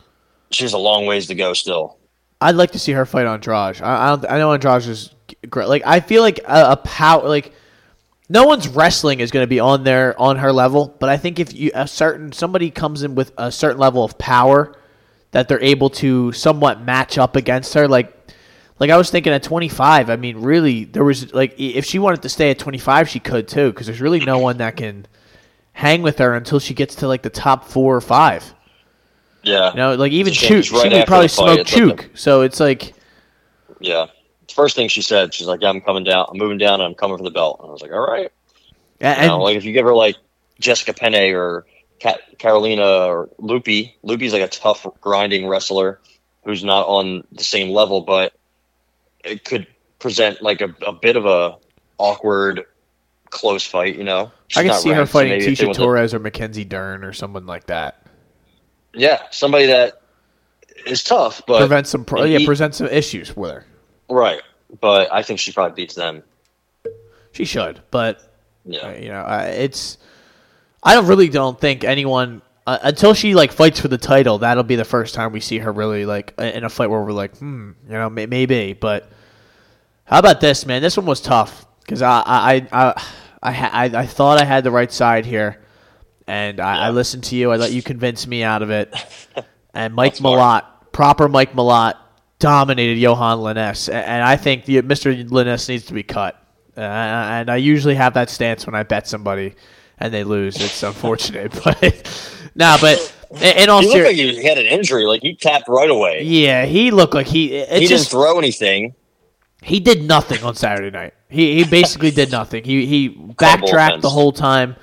she 0.50 0.64
has 0.64 0.72
a 0.72 0.78
long 0.78 1.04
ways 1.06 1.26
to 1.26 1.34
go 1.34 1.52
still. 1.52 1.98
I'd 2.40 2.56
like 2.56 2.72
to 2.72 2.78
see 2.78 2.92
her 2.92 3.06
fight 3.06 3.26
Andrade. 3.26 3.82
I 3.82 4.06
I, 4.12 4.16
don't, 4.16 4.30
I 4.30 4.38
know 4.38 4.52
Andrade 4.52 4.86
is 4.86 5.14
great. 5.48 5.68
Like 5.68 5.82
I 5.84 6.00
feel 6.00 6.22
like 6.22 6.38
a, 6.40 6.72
a 6.72 6.76
power 6.76 7.28
like 7.28 7.52
no 8.30 8.44
one's 8.44 8.68
wrestling 8.68 9.20
is 9.20 9.30
going 9.30 9.42
to 9.42 9.48
be 9.48 9.60
on 9.60 9.84
there 9.84 10.18
on 10.20 10.36
her 10.36 10.52
level, 10.52 10.96
but 10.98 11.10
I 11.10 11.18
think 11.18 11.38
if 11.38 11.52
you 11.52 11.70
a 11.74 11.86
certain 11.86 12.32
somebody 12.32 12.70
comes 12.70 13.02
in 13.02 13.14
with 13.14 13.32
a 13.36 13.52
certain 13.52 13.78
level 13.78 14.02
of 14.02 14.16
power 14.16 14.74
that 15.34 15.48
they're 15.48 15.62
able 15.62 15.90
to 15.90 16.30
somewhat 16.30 16.80
match 16.80 17.18
up 17.18 17.34
against 17.34 17.74
her, 17.74 17.88
like 17.88 18.14
like 18.78 18.90
I 18.90 18.96
was 18.96 19.10
thinking 19.10 19.32
at 19.32 19.42
25. 19.42 20.08
I 20.08 20.16
mean, 20.16 20.38
really, 20.38 20.84
there 20.84 21.04
was 21.04 21.34
like 21.34 21.54
if 21.58 21.84
she 21.84 21.98
wanted 21.98 22.22
to 22.22 22.28
stay 22.28 22.50
at 22.50 22.58
25, 22.58 23.08
she 23.08 23.18
could 23.18 23.48
too, 23.48 23.70
because 23.70 23.86
there's 23.86 24.00
really 24.00 24.20
no 24.20 24.38
one 24.38 24.58
that 24.58 24.76
can 24.76 25.06
hang 25.72 26.02
with 26.02 26.18
her 26.18 26.34
until 26.34 26.60
she 26.60 26.72
gets 26.72 26.94
to 26.96 27.08
like 27.08 27.22
the 27.22 27.30
top 27.30 27.64
four 27.64 27.96
or 27.96 28.00
five. 28.00 28.54
Yeah, 29.42 29.72
You 29.72 29.76
know, 29.76 29.94
like 29.96 30.12
even 30.12 30.32
She 30.32 30.46
Chuk, 30.46 30.48
changed 30.48 30.68
she 30.68 30.76
right 30.76 30.92
would 30.92 31.06
probably 31.06 31.28
smoke 31.28 31.58
It's 31.58 31.74
like 31.74 32.10
So 32.14 32.42
it's 32.42 32.60
like. 32.60 32.94
Yeah. 33.80 34.06
First 34.52 34.76
thing 34.76 34.88
she 34.88 35.02
said, 35.02 35.34
she's 35.34 35.48
like, 35.48 35.60
yeah, 35.62 35.68
I'm 35.68 35.80
coming 35.80 36.04
down. 36.04 36.26
I'm 36.30 36.38
moving 36.38 36.58
down 36.58 36.74
and 36.74 36.84
I'm 36.84 36.94
coming 36.94 37.18
for 37.18 37.24
the 37.24 37.30
belt. 37.30 37.58
And 37.60 37.68
I 37.68 37.72
was 37.72 37.82
like, 37.82 37.90
all 37.90 38.06
right. 38.06 38.30
And, 39.00 39.22
You 39.22 39.28
know, 39.28 39.42
like 39.42 39.56
if 39.56 39.64
you 39.64 39.72
give 39.72 39.84
her 39.84 39.94
like 39.94 40.16
Jessica 40.60 40.94
Penne 40.94 41.34
or 41.34 41.66
Ca- 42.02 42.18
Carolina 42.38 42.86
or 42.86 43.28
Loopy, 43.38 43.96
Loopy's 44.02 44.32
like 44.32 44.42
a 44.42 44.48
tough 44.48 44.86
grinding 45.00 45.46
wrestler 45.46 46.00
who's 46.44 46.62
not 46.64 46.86
on 46.86 47.24
the 47.32 47.44
same 47.44 47.70
level, 47.70 48.00
but 48.02 48.34
it 49.24 49.44
could 49.44 49.66
present 49.98 50.42
like 50.42 50.60
a, 50.60 50.74
a 50.86 50.92
bit 50.92 51.16
of 51.16 51.24
a 51.26 51.56
awkward 51.98 52.64
close 53.30 53.64
fight, 53.64 53.96
you 53.96 54.04
know? 54.04 54.30
She's 54.48 54.58
I 54.58 54.64
can 54.68 54.74
see 54.80 54.90
her 54.90 55.06
so 55.06 55.12
fighting 55.12 55.38
they 55.40 55.46
Tecia 55.46 55.64
want 55.66 55.76
to- 55.76 55.82
Torres 55.82 56.12
or 56.14 56.18
Mackenzie 56.18 56.64
Dern 56.64 57.02
or 57.04 57.12
someone 57.12 57.46
like 57.46 57.66
that. 57.68 58.06
Yeah, 58.92 59.22
somebody 59.30 59.66
that 59.66 60.02
is 60.86 61.02
tough, 61.02 61.40
but 61.46 61.58
Prevent 61.58 61.86
some, 61.86 62.04
pro- 62.04 62.24
yeah, 62.24 62.44
present 62.46 62.74
some 62.74 62.86
issues 62.88 63.34
with 63.36 63.50
her. 63.50 63.66
right. 64.08 64.40
But 64.80 65.12
I 65.12 65.22
think 65.22 65.38
she 65.38 65.52
probably 65.52 65.74
beats 65.76 65.94
them. 65.94 66.22
She 67.32 67.44
should, 67.44 67.80
but 67.92 68.32
Yeah. 68.64 68.80
uh, 68.88 68.92
you 68.94 69.08
know, 69.08 69.20
uh, 69.20 69.46
it's. 69.48 69.98
I 70.84 70.94
don't 70.94 71.06
really 71.06 71.28
don't 71.28 71.58
think 71.58 71.82
anyone 71.84 72.42
uh, 72.66 72.78
until 72.82 73.14
she 73.14 73.34
like 73.34 73.52
fights 73.52 73.80
for 73.80 73.88
the 73.88 73.98
title. 73.98 74.38
That'll 74.38 74.62
be 74.62 74.76
the 74.76 74.84
first 74.84 75.14
time 75.14 75.32
we 75.32 75.40
see 75.40 75.58
her 75.58 75.72
really 75.72 76.04
like 76.06 76.34
in 76.38 76.64
a 76.64 76.68
fight 76.68 76.90
where 76.90 77.00
we're 77.02 77.12
like, 77.12 77.36
hmm, 77.38 77.72
you 77.86 77.92
know, 77.92 78.10
may- 78.10 78.26
maybe. 78.26 78.72
But 78.74 79.10
how 80.04 80.18
about 80.18 80.40
this, 80.40 80.66
man? 80.66 80.82
This 80.82 80.96
one 80.96 81.06
was 81.06 81.20
tough 81.20 81.66
because 81.80 82.02
I 82.02 82.22
I 82.26 82.66
I 82.72 83.04
I, 83.42 83.52
ha- 83.52 83.70
I 83.72 83.84
I 83.84 84.06
thought 84.06 84.40
I 84.40 84.44
had 84.44 84.64
the 84.64 84.70
right 84.70 84.92
side 84.92 85.24
here, 85.26 85.62
and 86.26 86.60
I, 86.60 86.76
I 86.76 86.84
Yeah. 86.86 86.90
listened 86.90 87.24
to 87.24 87.36
you. 87.36 87.50
I 87.50 87.56
let 87.56 87.72
you 87.72 87.82
convince 87.82 88.26
me 88.26 88.42
out 88.42 88.62
of 88.62 88.70
it. 88.70 88.94
And 89.76 89.92
Mike. 89.92 90.14
Malott, 90.18 90.62
proper 90.92 91.28
Mike 91.28 91.52
Malott, 91.54 91.94
dominated 92.38 92.96
Yohan 92.96 93.38
Lainesse, 93.38 93.92
and 93.92 94.22
I 94.22 94.36
think 94.36 94.66
the, 94.66 94.82
Mr. 94.82 95.28
Lainesse 95.28 95.68
needs 95.68 95.86
to 95.86 95.94
be 95.94 96.04
cut. 96.04 96.40
Uh, 96.76 96.80
and 96.80 97.50
I 97.50 97.56
usually 97.56 97.96
have 97.96 98.14
that 98.14 98.30
stance 98.30 98.66
when 98.66 98.76
I 98.76 98.84
bet 98.84 99.08
somebody 99.08 99.56
and 99.98 100.12
they 100.12 100.24
lose. 100.24 100.56
It's 100.56 100.82
unfortunate, 100.90 101.52
but 101.64 102.50
nah. 102.54 102.78
But 102.80 103.12
in, 103.32 103.58
in 103.58 103.68
all 103.68 103.80
He 103.80 103.86
looked 103.88 103.98
like 104.04 104.16
seriousness, 104.16 104.42
he 104.42 104.48
had 104.48 104.58
an 104.58 104.66
injury. 104.66 105.06
Like 105.06 105.22
he 105.22 105.34
tapped 105.34 105.68
right 105.68 105.90
away. 105.90 106.22
yeah, 106.22 106.64
he 106.66 106.90
looked 106.90 107.14
like 107.14 107.26
he. 107.26 107.54
It 107.56 107.82
he 107.82 107.86
just 107.86 108.10
didn't 108.10 108.20
throw 108.22 108.38
anything. 108.38 108.94
he 109.62 109.80
did 109.80 110.04
nothing 110.04 110.42
on 110.44 110.54
Saturday 110.54 110.90
night. 110.90 111.14
He 111.28 111.54
he 111.56 111.64
basically 111.64 112.10
did 112.10 112.30
nothing. 112.30 112.64
He 112.64 112.86
he 112.86 113.08
backtracked 113.38 114.02
the 114.02 114.10
whole 114.10 114.30
time, 114.30 114.76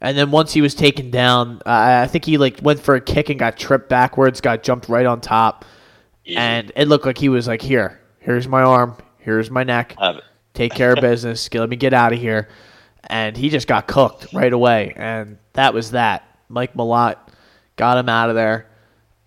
and 0.00 0.16
then 0.16 0.30
once 0.30 0.52
he 0.52 0.62
was 0.62 0.74
taken 0.74 1.10
down, 1.10 1.56
uh, 1.66 2.00
I 2.02 2.06
think 2.06 2.24
he 2.24 2.38
like 2.38 2.60
went 2.62 2.80
for 2.80 2.94
a 2.94 3.00
kick 3.00 3.28
and 3.30 3.38
got 3.38 3.58
tripped 3.58 3.88
backwards, 3.90 4.40
got 4.40 4.62
jumped 4.62 4.88
right 4.88 5.04
on 5.04 5.20
top, 5.20 5.64
Easy. 6.24 6.36
and 6.38 6.72
it 6.76 6.88
looked 6.88 7.04
like 7.04 7.18
he 7.18 7.28
was 7.28 7.46
like, 7.46 7.60
"Here, 7.60 8.00
here's 8.20 8.48
my 8.48 8.62
arm, 8.62 8.96
here's 9.18 9.50
my 9.50 9.64
neck, 9.64 9.96
take 10.54 10.72
care 10.72 10.92
of 10.92 11.00
business, 11.02 11.52
let 11.52 11.68
me 11.68 11.76
get 11.76 11.92
out 11.92 12.14
of 12.14 12.18
here," 12.18 12.48
and 13.04 13.36
he 13.36 13.48
just 13.48 13.66
got 13.66 13.86
cooked 13.86 14.32
right 14.32 14.52
away, 14.52 14.94
and 14.96 15.38
that 15.54 15.74
was 15.74 15.92
that. 15.92 16.24
Mike 16.48 16.74
Malott 16.74 17.16
got 17.76 17.98
him 17.98 18.08
out 18.08 18.30
of 18.30 18.34
there, 18.34 18.68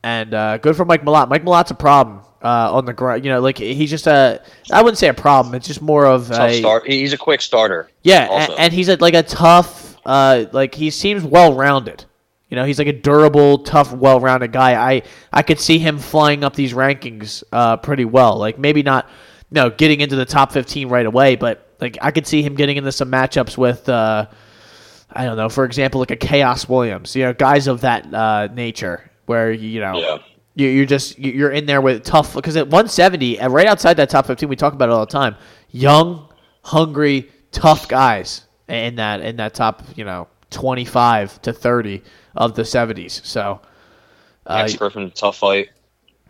and 0.04 0.34
uh, 0.34 0.58
good 0.58 0.76
for 0.76 0.86
Mike 0.86 1.04
Malott. 1.04 1.30
Mike 1.30 1.44
Malott's 1.44 1.72
a 1.72 1.76
problem 1.76 2.22
uh, 2.44 2.74
on 2.74 2.86
the 2.86 2.94
ground. 2.94 3.24
You 3.24 3.32
know, 3.32 3.42
like 3.42 3.58
he's 3.58 3.90
just 3.90 4.08
a. 4.08 4.42
I 4.72 4.82
wouldn't 4.82 4.98
say 4.98 5.08
a 5.08 5.14
problem. 5.14 5.56
It's 5.56 5.68
just 5.68 5.82
more 5.82 6.06
of 6.06 6.28
Tough 6.28 6.50
a. 6.50 6.60
Start. 6.60 6.88
He's 6.88 7.14
a 7.14 7.18
quick 7.18 7.42
starter. 7.42 7.90
yeah, 8.04 8.28
and, 8.32 8.54
and 8.58 8.74
he's 8.74 8.90
a, 8.90 8.98
like 8.98 9.14
a 9.14 9.24
tough. 9.24 9.98
Uh, 10.06 10.46
like 10.52 10.74
he 10.74 10.90
seems 10.90 11.24
well 11.24 11.54
rounded. 11.54 12.06
You 12.50 12.58
know, 12.58 12.66
he's 12.66 12.80
like 12.80 12.88
a 12.88 12.94
durable, 12.94 13.60
tough, 13.60 13.94
well 13.94 14.20
rounded 14.20 14.52
guy. 14.52 14.74
I 14.74 15.04
I 15.32 15.42
could 15.42 15.60
see 15.60 15.80
him 15.80 15.98
flying 15.98 16.44
up 16.44 16.54
these 16.54 16.74
rankings 16.74 17.44
uh, 17.52 17.78
pretty 17.78 18.04
well. 18.04 18.38
Like 18.38 18.58
maybe 18.58 18.84
not, 18.84 19.10
no, 19.52 19.70
getting 19.70 20.02
into 20.02 20.18
the 20.18 20.26
top 20.26 20.52
fifteen 20.52 20.90
right 20.90 21.06
away, 21.06 21.38
but 21.38 21.71
like 21.82 21.98
I 22.02 22.12
could 22.12 22.26
see 22.28 22.42
him 22.42 22.56
getting 22.56 22.78
into 22.78 22.92
some 22.92 23.12
matchups 23.12 23.58
with. 23.58 23.90
Uh, 23.90 24.28
I 25.14 25.26
don't 25.26 25.36
know, 25.36 25.50
for 25.50 25.66
example, 25.66 26.00
like 26.00 26.12
a 26.12 26.16
Khaos 26.16 26.70
Williams, 26.70 27.16
you 27.18 27.24
know, 27.24 27.34
guys 27.34 27.68
of 27.68 27.82
that 27.82 28.14
uh, 28.14 28.48
nature, 28.54 29.12
where 29.26 29.52
you 29.52 29.82
know, 29.82 29.98
Yeah. 30.00 30.18
you, 30.56 30.68
you're 30.70 30.86
just 30.86 31.20
you- 31.20 31.34
you're 31.34 31.52
in 31.52 31.66
there 31.66 31.82
with 31.82 32.04
tough 32.06 32.34
because 32.34 32.56
at 32.56 32.68
170, 32.68 33.38
right 33.50 33.68
outside 33.68 33.96
that 33.96 34.10
top 34.10 34.26
15, 34.28 34.48
we 34.48 34.56
talk 34.56 34.72
about 34.74 34.88
it 34.88 34.94
all 34.94 35.06
the 35.06 35.12
time. 35.12 35.36
Young, 35.72 36.30
hungry, 36.64 37.30
tough 37.52 37.90
guys 37.90 38.46
in 38.70 38.96
that 38.96 39.20
in 39.20 39.36
that 39.36 39.54
top, 39.54 39.84
you 39.98 40.06
know, 40.06 40.30
25 40.52 41.42
to 41.42 41.52
30 41.52 42.02
of 42.38 42.56
the 42.56 42.62
70s. 42.62 43.26
So, 43.26 43.60
uh, 44.46 44.60
Max 44.60 44.76
Griffin, 44.78 45.12
tough 45.14 45.36
fight. 45.38 45.72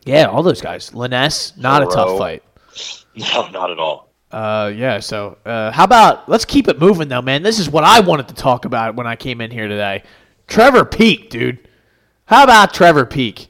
yeah, 0.06 0.26
all 0.26 0.42
those 0.42 0.62
guys. 0.62 0.90
Lainesse, 0.90 1.56
not 1.58 1.84
a 1.84 1.86
tough 1.86 2.18
fight. 2.18 2.44
No, 3.16 3.48
not 3.50 3.70
at 3.70 3.78
all. 3.78 4.11
Uh, 4.32 4.72
yeah. 4.76 5.00
So, 5.00 5.38
uh, 5.46 5.72
how 5.72 5.84
about 5.84 6.30
let's 6.30 6.46
keep 6.46 6.68
it 6.68 6.80
moving 6.80 7.08
though, 7.08 7.22
man. 7.22 7.44
This 7.44 7.60
is 7.60 7.70
what 7.70 7.84
I 7.84 8.00
wanted 8.00 8.30
to 8.30 8.34
talk 8.34 8.66
about 8.66 8.96
when 8.96 9.08
I 9.08 9.16
came 9.16 9.42
in 9.42 9.52
here 9.52 9.68
today. 9.68 10.04
Trevor 10.48 10.86
Peek, 10.86 11.30
dude. 11.30 11.68
How 12.26 12.44
about 12.44 12.74
Trevor 12.74 13.06
Peek? 13.06 13.50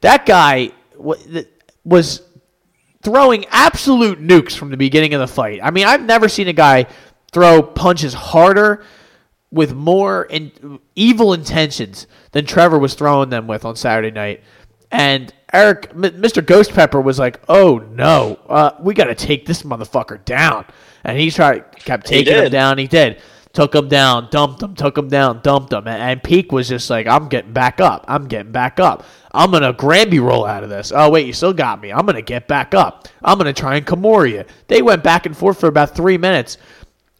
That 0.00 0.26
guy 0.26 0.72
was 1.84 2.22
throwing 3.02 3.46
absolute 3.46 4.20
nukes 4.20 4.56
from 4.56 4.70
the 4.70 4.76
beginning 4.76 5.14
of 5.14 5.20
the 5.20 5.28
fight. 5.28 5.60
I 5.62 5.70
mean, 5.70 5.86
I've 5.86 6.02
never 6.02 6.28
seen 6.28 6.48
a 6.48 6.52
guy 6.52 6.86
throw 7.32 7.62
punches 7.62 8.12
harder 8.12 8.84
with 9.50 9.72
more 9.74 10.24
in, 10.24 10.80
evil 10.94 11.32
intentions 11.32 12.06
than 12.32 12.46
Trevor 12.46 12.78
was 12.78 12.94
throwing 12.94 13.30
them 13.30 13.46
with 13.46 13.64
on 13.64 13.76
Saturday 13.76 14.10
night. 14.10 14.42
And 14.90 15.32
Eric, 15.52 15.90
M- 15.92 16.02
Mr. 16.02 16.44
Ghost 16.44 16.72
Pepper 16.72 17.00
was 17.00 17.18
like, 17.18 17.40
"Oh 17.48 17.78
no, 17.92 18.38
uh, 18.48 18.72
we 18.80 18.94
got 18.94 19.04
to 19.04 19.14
take 19.14 19.46
this 19.46 19.62
motherfucker 19.62 20.24
down." 20.24 20.64
And 21.04 21.18
he 21.18 21.30
tried, 21.30 21.64
kept 21.76 22.06
taking 22.06 22.34
him 22.34 22.50
down. 22.50 22.78
He 22.78 22.86
did. 22.86 23.20
took 23.52 23.74
him 23.74 23.88
down, 23.88 24.28
dumped 24.30 24.62
him, 24.62 24.74
took 24.76 24.96
him 24.96 25.08
down, 25.08 25.40
dumped 25.42 25.72
him, 25.72 25.86
and, 25.88 26.00
and 26.00 26.22
Peek 26.22 26.52
was 26.52 26.68
just 26.68 26.88
like, 26.88 27.06
"I'm 27.06 27.28
getting 27.28 27.52
back 27.52 27.80
up. 27.80 28.04
I'm 28.06 28.28
getting 28.28 28.52
back 28.52 28.78
up. 28.78 29.04
I'm 29.32 29.50
gonna 29.50 29.72
Granby 29.72 30.20
roll 30.20 30.44
out 30.44 30.62
of 30.62 30.70
this. 30.70 30.92
Oh 30.94 31.10
wait, 31.10 31.26
you 31.26 31.32
still 31.32 31.52
got 31.52 31.80
me. 31.80 31.92
I'm 31.92 32.06
gonna 32.06 32.22
get 32.22 32.46
back 32.46 32.74
up. 32.74 33.08
I'm 33.22 33.38
gonna 33.38 33.52
try 33.52 33.76
and 33.76 33.86
Kimura 33.86 34.30
you." 34.30 34.44
They 34.68 34.82
went 34.82 35.02
back 35.02 35.26
and 35.26 35.36
forth 35.36 35.58
for 35.58 35.68
about 35.68 35.96
three 35.96 36.18
minutes 36.18 36.58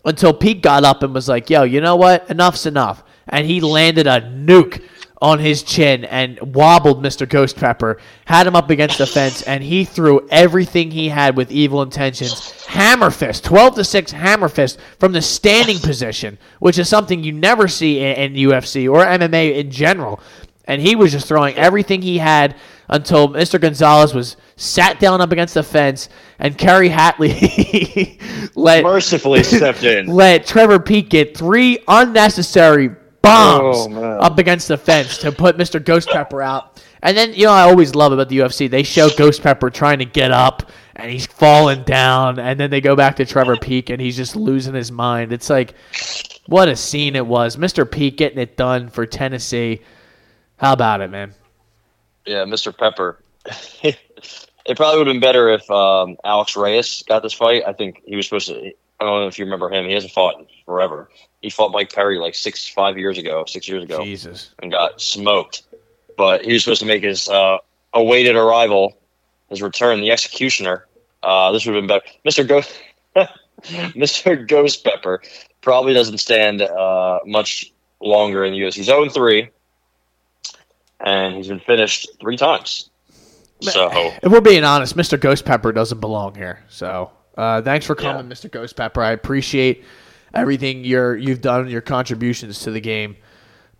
until 0.05 0.33
Pete 0.33 0.63
got 0.63 0.85
up 0.85 1.03
and 1.03 1.13
was 1.13 1.29
like, 1.29 1.51
"Yo, 1.51 1.65
you 1.65 1.81
know 1.81 1.97
what? 1.97 2.31
Enough's 2.31 2.67
enough." 2.67 3.03
And 3.29 3.47
he 3.47 3.61
landed 3.61 4.07
a 4.07 4.21
nuke 4.21 4.83
on 5.21 5.39
his 5.39 5.63
chin 5.63 6.05
and 6.07 6.39
wobbled 6.55 7.03
Mr. 7.03 7.29
Ghost 7.29 7.57
Pepper, 7.57 7.99
had 8.25 8.47
him 8.47 8.57
up 8.57 8.71
against 8.71 8.99
the 8.99 9.07
fence, 9.07 9.43
and 9.43 9.63
he 9.63 9.85
threw 9.85 10.27
everything 10.31 10.91
he 10.91 11.09
had 11.09 11.37
with 11.37 11.51
evil 11.53 11.83
intentions. 11.83 12.65
Hammer 12.67 13.11
fist, 13.11 13.45
12 13.45 13.75
to 13.77 13.85
6 13.85 14.13
hammer 14.13 14.49
fist 14.49 14.79
from 14.99 15.13
the 15.13 15.21
standing 15.21 15.79
position, 15.79 16.39
which 16.59 16.79
is 16.79 16.89
something 16.89 17.23
you 17.23 17.33
never 17.33 17.69
see 17.69 18.01
in, 18.01 18.35
in 18.35 18.49
UFC 18.49 18.91
or 18.91 19.05
MMA 19.05 19.57
in 19.57 19.71
general. 19.71 20.21
And 20.65 20.81
he 20.81 20.95
was 20.95 21.13
just 21.13 21.27
throwing 21.27 21.57
everything 21.57 22.01
he 22.01 22.19
had 22.19 22.55
until 22.89 23.29
Mr. 23.29 23.61
Gonzalez 23.61 24.15
was 24.15 24.37
sat 24.57 25.01
down 25.01 25.21
up 25.21 25.33
against 25.33 25.55
the 25.55 25.63
fence, 25.63 26.09
and 26.39 26.57
Kerry 26.57 26.89
Hatley 26.89 28.21
let 28.55 28.85
Mercifully 28.85 29.43
stepped 29.43 29.85
in. 29.85 30.07
let 30.15 30.47
Trevor 30.47 30.79
Peek 30.79 31.09
get 31.09 31.37
three 31.37 31.79
unnecessary 31.89 32.91
bombs 33.23 33.87
Oh, 33.91 34.19
up 34.19 34.39
against 34.39 34.69
the 34.69 34.77
fence 34.79 35.19
to 35.19 35.33
put 35.33 35.57
Mr. 35.57 35.83
Ghost 35.85 36.09
Pepper 36.09 36.43
out. 36.43 36.83
And 37.03 37.17
then, 37.17 37.33
you 37.33 37.45
know, 37.47 37.53
I 37.53 37.63
always 37.63 37.95
love 37.95 38.13
about 38.13 38.29
the 38.29 38.39
UFC, 38.39 38.69
they 38.69 38.83
show 38.83 39.09
Ghost 39.11 39.43
Pepper 39.43 39.71
trying 39.71 39.99
to 40.01 40.05
get 40.05 40.31
up 40.31 40.71
and 40.97 41.11
he's 41.11 41.27
falling 41.27 41.83
down. 41.85 42.39
And 42.39 42.61
then 42.61 42.71
they 42.71 42.81
go 42.81 42.95
back 42.95 43.17
to 43.17 43.25
Trevor 43.25 43.57
Peek 43.57 43.91
and 43.91 44.01
he's 44.01 44.17
just 44.17 44.37
losing 44.37 44.75
his 44.75 44.93
mind. 44.93 45.33
It's 45.33 45.49
like, 45.49 45.75
what 46.47 46.69
a 46.69 46.77
scene 46.77 47.17
it 47.17 47.27
was. 47.27 47.57
Mr. 47.57 47.91
Peek 47.91 48.17
getting 48.17 48.39
it 48.39 48.57
done 48.57 48.89
for 48.89 49.07
Tennessee. 49.07 49.81
How 50.57 50.75
about 50.75 51.01
it, 51.01 51.11
man? 51.11 51.35
Yeah, 52.27 52.45
Mr. 52.45 52.77
Pepper. 52.77 53.23
it 53.83 54.77
probably 54.77 54.99
would 54.99 55.07
have 55.07 55.15
been 55.15 55.21
better 55.21 55.49
if 55.49 55.69
um, 55.71 56.17
Alex 56.25 56.57
Reyes 56.57 57.03
got 57.09 57.23
this 57.23 57.33
fight. 57.33 57.63
I 57.67 57.73
think 57.73 58.03
he 58.05 58.17
was 58.17 58.27
supposed 58.27 58.49
to. 58.49 58.55
I 58.57 59.05
don't 59.05 59.21
know 59.21 59.27
if 59.27 59.39
you 59.39 59.47
remember 59.47 59.71
him. 59.71 59.87
He 59.87 59.95
hasn't 59.95 60.13
fought 60.13 60.39
in 60.39 60.47
forever. 60.67 61.09
He 61.41 61.51
fought 61.51 61.73
Mike 61.73 61.93
Perry 61.93 62.19
like 62.19 62.35
six, 62.35 62.69
five 62.69 62.99
years 62.99 63.17
ago, 63.19 63.45
six 63.47 63.67
years 63.69 63.83
ago, 63.85 64.05
Jesus. 64.05 64.51
and 64.63 64.71
got 64.71 65.01
smoked. 65.01 65.63
But 66.17 66.45
he 66.45 66.53
was 66.53 66.65
supposed 66.65 66.81
to 66.81 66.87
make 66.87 67.03
his 67.03 67.29
uh, 67.29 67.59
awaited 67.95 68.37
arrival, 68.37 68.99
his 69.49 69.63
return, 69.63 70.01
the 70.01 70.11
executioner. 70.11 70.87
Uh, 71.23 71.51
this 71.53 71.65
would 71.65 71.75
have 71.75 71.87
been 71.87 71.89
better. 71.89 72.05
Mr. 72.27 72.47
Ghost, 72.49 72.79
Mr. 73.95 74.47
Ghost 74.47 74.85
Pepper 74.85 75.23
probably 75.63 75.95
doesn't 75.95 76.19
stand 76.19 76.61
uh, 76.63 77.21
much 77.27 77.73
longer 78.01 78.45
in 78.45 78.53
the 78.53 78.67
US. 78.67 78.75
He's 78.75 78.87
0 78.87 79.09
3, 79.09 79.49
and 81.01 81.37
he's 81.37 81.49
been 81.49 81.61
finished 81.61 82.09
three 82.21 82.37
times. 82.37 82.91
So, 83.63 83.91
If 84.23 84.33
we're 84.33 84.41
being 84.41 84.65
honest, 84.65 84.97
Mr. 84.97 85.21
Ghost 85.21 85.45
Pepper 85.45 85.71
doesn't 85.73 86.01
belong 86.01 86.35
here. 86.35 86.65
So 86.69 87.11
uh, 87.37 87.61
thanks 87.61 87.85
for 87.85 87.95
coming, 87.95 88.27
Mr. 88.31 88.51
Ghost 88.51 88.75
Pepper. 88.77 89.03
I 89.03 89.13
appreciate 89.13 89.85
everything 90.35 90.85
you're 90.85 91.17
you've 91.17 91.41
done, 91.41 91.69
your 91.69 91.81
contributions 91.81 92.61
to 92.61 92.71
the 92.71 92.81
game. 92.81 93.17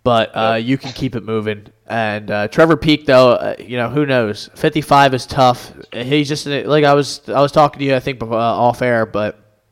But 0.03 0.31
uh, 0.35 0.55
you 0.55 0.79
can 0.79 0.93
keep 0.93 1.15
it 1.15 1.23
moving. 1.23 1.67
And 1.85 2.31
uh, 2.31 2.47
Trevor 2.47 2.75
Peek, 2.75 3.05
though, 3.05 3.33
uh, 3.33 3.55
you 3.59 3.77
know 3.77 3.87
who 3.89 4.05
knows? 4.05 4.49
Fifty-five 4.55 5.13
is 5.13 5.27
tough. 5.27 5.73
He's 5.93 6.27
just 6.27 6.47
an, 6.47 6.67
like 6.67 6.83
I 6.83 6.95
was. 6.95 7.21
I 7.29 7.39
was 7.39 7.51
talking 7.51 7.79
to 7.79 7.85
you, 7.85 7.95
I 7.95 7.99
think, 7.99 8.21
uh, 8.23 8.35
off 8.35 8.81
air, 8.81 9.05
but 9.05 9.63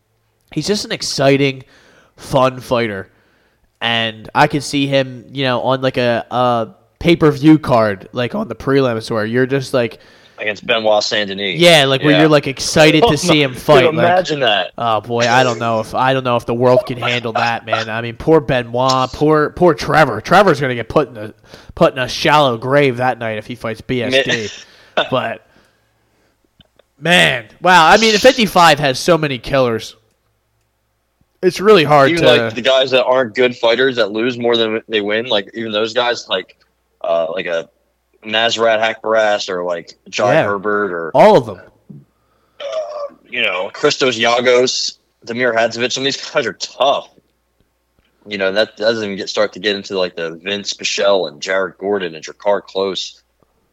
he's 0.51 0.67
just 0.67 0.85
an 0.85 0.91
exciting, 0.91 1.63
fun 2.15 2.59
fighter, 2.59 3.11
and 3.81 4.29
I 4.35 4.45
could 4.45 4.63
see 4.63 4.85
him, 4.85 5.25
you 5.31 5.45
know, 5.45 5.61
on 5.61 5.81
like 5.81 5.97
a, 5.97 6.25
a 6.29 6.75
pay-per-view 6.99 7.57
card, 7.57 8.09
like 8.11 8.35
on 8.35 8.49
the 8.49 8.55
prelims, 8.55 9.09
where 9.09 9.25
you're 9.25 9.47
just 9.47 9.73
like. 9.73 9.99
Against 10.41 10.65
Benoit 10.65 11.03
Saint 11.03 11.27
Denis. 11.29 11.59
Yeah, 11.59 11.85
like 11.85 12.01
where 12.01 12.11
Yeah. 12.11 12.19
you're 12.21 12.29
like 12.29 12.47
excited 12.47 13.03
to 13.07 13.17
see 13.17 13.41
him 13.41 13.53
fight. 13.55 13.81
Dude, 13.81 13.95
like, 13.95 14.05
imagine 14.05 14.39
that. 14.41 14.71
oh 14.77 15.01
boy, 15.01 15.21
I 15.21 15.43
don't 15.43 15.59
know 15.59 15.79
if 15.79 15.93
I 15.93 16.13
don't 16.13 16.23
know 16.23 16.35
if 16.35 16.45
the 16.45 16.53
world 16.53 16.85
can 16.85 16.97
handle 16.97 17.33
that, 17.33 17.65
man. 17.65 17.89
I 17.89 18.01
mean, 18.01 18.15
poor 18.17 18.39
Benoit, 18.39 19.11
poor 19.11 19.51
poor 19.51 19.73
Trevor. 19.73 20.21
Trevor's 20.21 20.59
gonna 20.61 20.75
get 20.75 20.89
put 20.89 21.09
in 21.09 21.17
a 21.17 21.33
put 21.75 21.93
in 21.93 21.99
a 21.99 22.07
shallow 22.07 22.57
grave 22.57 22.97
that 22.97 23.19
night 23.19 23.37
if 23.37 23.47
he 23.47 23.55
fights 23.55 23.81
BSD. 23.81 24.65
but 25.11 25.45
man, 26.97 27.47
wow. 27.61 27.87
I 27.87 27.97
mean, 27.97 28.17
55 28.17 28.79
has 28.79 28.99
so 28.99 29.17
many 29.17 29.37
killers. 29.37 29.95
It's 31.41 31.61
really 31.61 31.85
hard 31.85 32.11
Even 32.11 32.23
to. 32.23 32.35
like 32.35 32.55
the 32.55 32.61
guys 32.61 32.91
that 32.91 33.05
aren't 33.05 33.33
good 33.33 33.55
fighters 33.55 33.95
that 33.95 34.11
lose 34.11 34.37
more 34.37 34.57
than 34.57 34.81
they 34.89 34.99
win, 34.99 35.25
like 35.27 35.49
even 35.53 35.71
those 35.71 35.93
guys, 35.93 36.27
like 36.27 36.57
uh, 37.01 37.27
like 37.31 37.45
a 37.45 37.69
Nasrat 38.23 38.79
Haqparast 38.81 39.49
or 39.49 39.63
like 39.63 39.97
John 40.09 40.33
Yeah. 40.33 40.43
Herbert 40.45 40.91
or 40.91 41.11
all 41.13 41.37
of 41.37 41.45
them. 41.45 41.61
you 43.29 43.41
know 43.41 43.69
Christos 43.73 44.17
Giagos, 44.17 44.97
Damir 45.25 45.55
Hadzovic. 45.55 45.91
Some 45.91 46.01
of 46.01 46.05
these 46.05 46.29
guys 46.31 46.45
are 46.45 46.53
tough. 46.53 47.09
You 48.27 48.37
know 48.37 48.51
that 48.51 48.75
doesn't 48.77 49.03
even 49.03 49.17
get 49.17 49.29
start 49.29 49.53
to 49.53 49.59
get 49.59 49.75
into 49.75 49.97
like 49.97 50.15
the 50.15 50.31
Vince 50.31 50.73
Pichel 50.73 51.27
and 51.27 51.41
Jared 51.41 51.77
Gordon 51.77 52.15
and 52.15 52.23
Drakkar 52.23 52.61
Klose, 52.61 53.21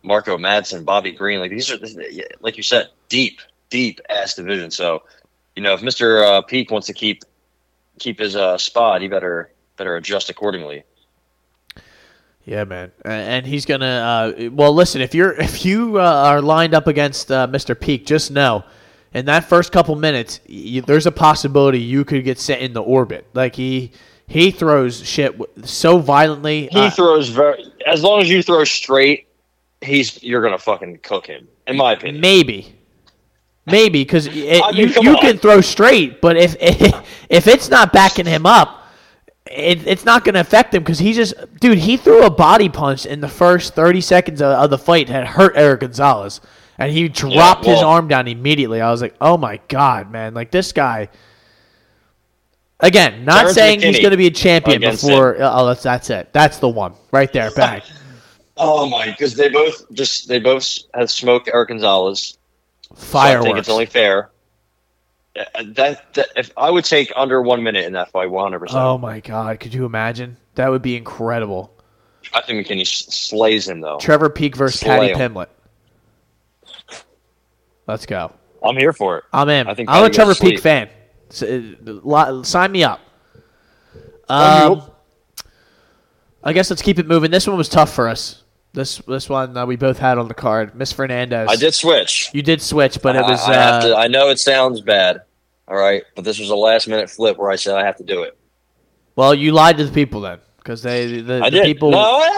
Marco 0.02 0.38
Madsen, 0.38 0.84
Bobby 0.84 1.12
Green. 1.12 1.40
Like 1.40 1.50
these 1.50 1.70
are 1.70 1.78
like 2.40 2.56
you 2.56 2.62
said, 2.62 2.88
deep, 3.08 3.40
deep 3.70 4.00
ass 4.08 4.34
division. 4.34 4.70
So 4.70 5.02
you 5.56 5.62
know 5.62 5.74
if 5.74 5.82
Mister 5.82 6.22
uh, 6.22 6.42
Peek 6.42 6.70
wants 6.70 6.86
to 6.86 6.92
keep 6.92 7.22
keep 7.98 8.18
his 8.18 8.36
uh, 8.36 8.56
spot, 8.58 9.02
he 9.02 9.08
better 9.08 9.50
better 9.76 9.96
adjust 9.96 10.30
accordingly. 10.30 10.84
Yeah, 12.46 12.62
man, 12.62 12.92
and 13.04 13.44
he's 13.44 13.66
gonna. 13.66 14.34
Uh, 14.38 14.50
well, 14.50 14.72
listen, 14.72 15.00
if 15.00 15.14
you're 15.16 15.32
if 15.32 15.64
you 15.64 15.98
uh, 16.00 16.30
are 16.30 16.40
lined 16.40 16.74
up 16.74 16.86
against 16.86 17.30
uh, 17.32 17.48
Mr. 17.48 17.78
Peek, 17.78 18.06
just 18.06 18.30
know 18.30 18.64
in 19.12 19.24
that 19.24 19.48
first 19.48 19.72
couple 19.72 19.96
minutes, 19.96 20.40
y 20.48 20.80
there's 20.86 21.06
a 21.06 21.12
possibility 21.12 21.80
you 21.80 22.04
could 22.04 22.22
get 22.22 22.38
sent 22.38 22.62
into 22.62 22.80
orbit. 22.80 23.26
Like 23.34 23.56
he 23.56 23.90
he 24.28 24.52
throws 24.52 25.04
shit 25.04 25.34
so 25.64 25.98
violently. 25.98 26.68
He 26.70 26.78
uh, 26.78 26.90
throws 26.90 27.30
very 27.30 27.64
as 27.84 28.04
long 28.04 28.20
as 28.20 28.30
you 28.30 28.42
throw 28.42 28.62
straight, 28.62 29.26
he's 29.80 30.22
you're 30.22 30.42
gonna 30.42 30.56
fucking 30.58 31.00
cook 31.02 31.26
him, 31.26 31.48
in 31.66 31.76
my 31.76 31.94
opinion. 31.94 32.20
maybe, 32.20 32.76
maybe 33.66 34.02
because 34.04 34.28
I 34.28 34.32
mean, 34.32 34.72
you 34.74 34.86
you 35.00 35.10
on. 35.16 35.20
can 35.20 35.38
throw 35.38 35.60
straight, 35.60 36.20
but 36.20 36.36
if 36.36 36.54
if 37.28 37.48
it's 37.48 37.68
not 37.70 37.92
backing 37.92 38.26
him 38.26 38.46
up. 38.46 38.84
It, 39.50 39.86
it's 39.86 40.04
not 40.04 40.24
going 40.24 40.34
to 40.34 40.40
affect 40.40 40.74
him 40.74 40.82
because 40.82 40.98
he 40.98 41.12
just, 41.12 41.34
dude, 41.60 41.78
he 41.78 41.96
threw 41.96 42.24
a 42.24 42.30
body 42.30 42.68
punch 42.68 43.06
in 43.06 43.20
the 43.20 43.28
first 43.28 43.74
30 43.74 44.00
seconds 44.00 44.42
of, 44.42 44.48
of 44.48 44.70
the 44.70 44.78
fight 44.78 45.08
that 45.08 45.26
hurt 45.26 45.52
Eric 45.56 45.80
Gonzalez. 45.80 46.40
And 46.78 46.92
he 46.92 47.08
dropped 47.08 47.64
his 47.64 47.78
well- 47.78 47.88
arm 47.88 48.08
down 48.08 48.28
immediately. 48.28 48.80
I 48.80 48.90
was 48.90 49.00
like, 49.00 49.14
oh 49.20 49.36
my 49.36 49.60
God, 49.68 50.10
man. 50.10 50.34
Like 50.34 50.50
this 50.50 50.72
guy. 50.72 51.08
Again, 52.80 53.24
not 53.24 53.38
Terrence 53.38 53.54
saying 53.54 53.80
he's 53.80 54.00
going 54.00 54.10
to 54.10 54.18
be 54.18 54.26
a 54.26 54.30
champion 54.30 54.82
before. 54.82 55.40
Uh, 55.40 55.50
oh, 55.50 55.66
that's, 55.66 55.82
that's 55.82 56.10
it. 56.10 56.30
That's 56.32 56.58
the 56.58 56.68
one 56.68 56.92
right 57.10 57.32
there. 57.32 57.50
Back. 57.56 57.84
Oh 58.58 58.88
my! 58.88 59.10
Because 59.10 59.34
they 59.34 59.48
both 59.48 59.90
just 59.92 60.28
they 60.28 60.38
both 60.38 60.78
have 60.94 61.10
smoked 61.10 61.48
Eric 61.52 61.68
Gonzalez. 61.68 62.38
So 62.94 63.18
I 63.18 63.40
think 63.40 63.58
it's 63.58 63.68
only 63.68 63.86
fair. 63.86 64.30
Uh, 65.36 65.62
That, 65.74 66.14
that 66.14 66.28
if 66.36 66.50
I 66.56 66.70
would 66.70 66.84
take 66.84 67.12
under 67.16 67.42
one 67.42 67.62
minute 67.62 67.84
in 67.84 67.92
that 67.92 68.10
fight, 68.10 68.30
one 68.30 68.44
hundred 68.44 68.60
percent. 68.60 68.80
oh 68.82 68.98
my 68.98 69.20
God. 69.20 69.60
Could 69.60 69.74
you 69.74 69.84
imagine? 69.84 70.36
That 70.54 70.68
would 70.70 70.82
be 70.82 70.96
incredible. 70.96 71.72
I 72.32 72.40
think 72.40 72.66
McKinney 72.66 72.86
slays 72.86 73.68
him 73.68 73.80
though. 73.80 73.98
Trevor 73.98 74.30
Peek 74.30 74.56
versus 74.56 74.80
Slay 74.80 74.88
Patty 74.88 75.08
him. 75.12 75.18
Pimlet. 75.18 75.50
Let's 77.86 78.06
go. 78.06 78.32
I'm 78.64 78.76
here 78.76 78.92
for 78.92 79.18
it. 79.18 79.24
I'm 79.32 79.48
in. 79.48 79.68
I 79.68 79.74
think 79.74 79.88
I'm 79.88 80.04
a 80.04 80.10
Trevor 80.10 80.34
Peek 80.34 80.58
fan. 80.60 80.88
Uh, 81.40 82.42
Sign 82.42 82.72
me 82.72 82.82
up. 82.82 83.00
Um, 84.28 84.82
I 86.42 86.52
guess 86.52 86.68
let's 86.70 86.82
keep 86.82 86.98
it 86.98 87.06
moving. 87.06 87.30
This 87.30 87.46
one 87.46 87.56
was 87.56 87.68
tough 87.68 87.94
for 87.94 88.08
us. 88.08 88.42
This 88.72 88.98
this 88.98 89.28
one 89.28 89.56
uh, 89.56 89.64
we 89.64 89.76
both 89.76 89.98
had 89.98 90.18
on 90.18 90.28
the 90.28 90.34
card. 90.34 90.74
Miss 90.74 90.92
Fernandes. 90.92 91.48
I 91.48 91.56
did 91.56 91.74
switch. 91.74 92.30
You 92.32 92.42
did 92.42 92.60
switch, 92.60 93.00
but 93.00 93.16
it 93.16 93.22
was. 93.22 93.40
I, 93.40 93.54
I 93.54 93.56
uh, 93.56 93.80
to. 93.82 93.96
I 93.96 94.06
know 94.08 94.28
it 94.30 94.38
sounds 94.38 94.80
bad. 94.80 95.22
All 95.68 95.76
right, 95.76 96.02
but 96.14 96.24
this 96.24 96.38
was 96.38 96.50
a 96.50 96.56
last 96.56 96.86
minute 96.88 97.10
flip 97.10 97.38
where 97.38 97.50
I 97.50 97.56
said 97.56 97.74
I 97.76 97.84
have 97.84 97.96
to 97.96 98.04
do 98.04 98.22
it. 98.22 98.38
well, 99.16 99.34
you 99.34 99.52
lied 99.52 99.76
to 99.78 99.84
the 99.84 99.92
people 99.92 100.20
then, 100.20 100.38
because 100.58 100.82
they 100.82 101.20
the, 101.20 101.40
I 101.42 101.50
the 101.50 101.56
did. 101.58 101.64
people. 101.64 101.90
No, 101.90 101.98
I, 101.98 102.28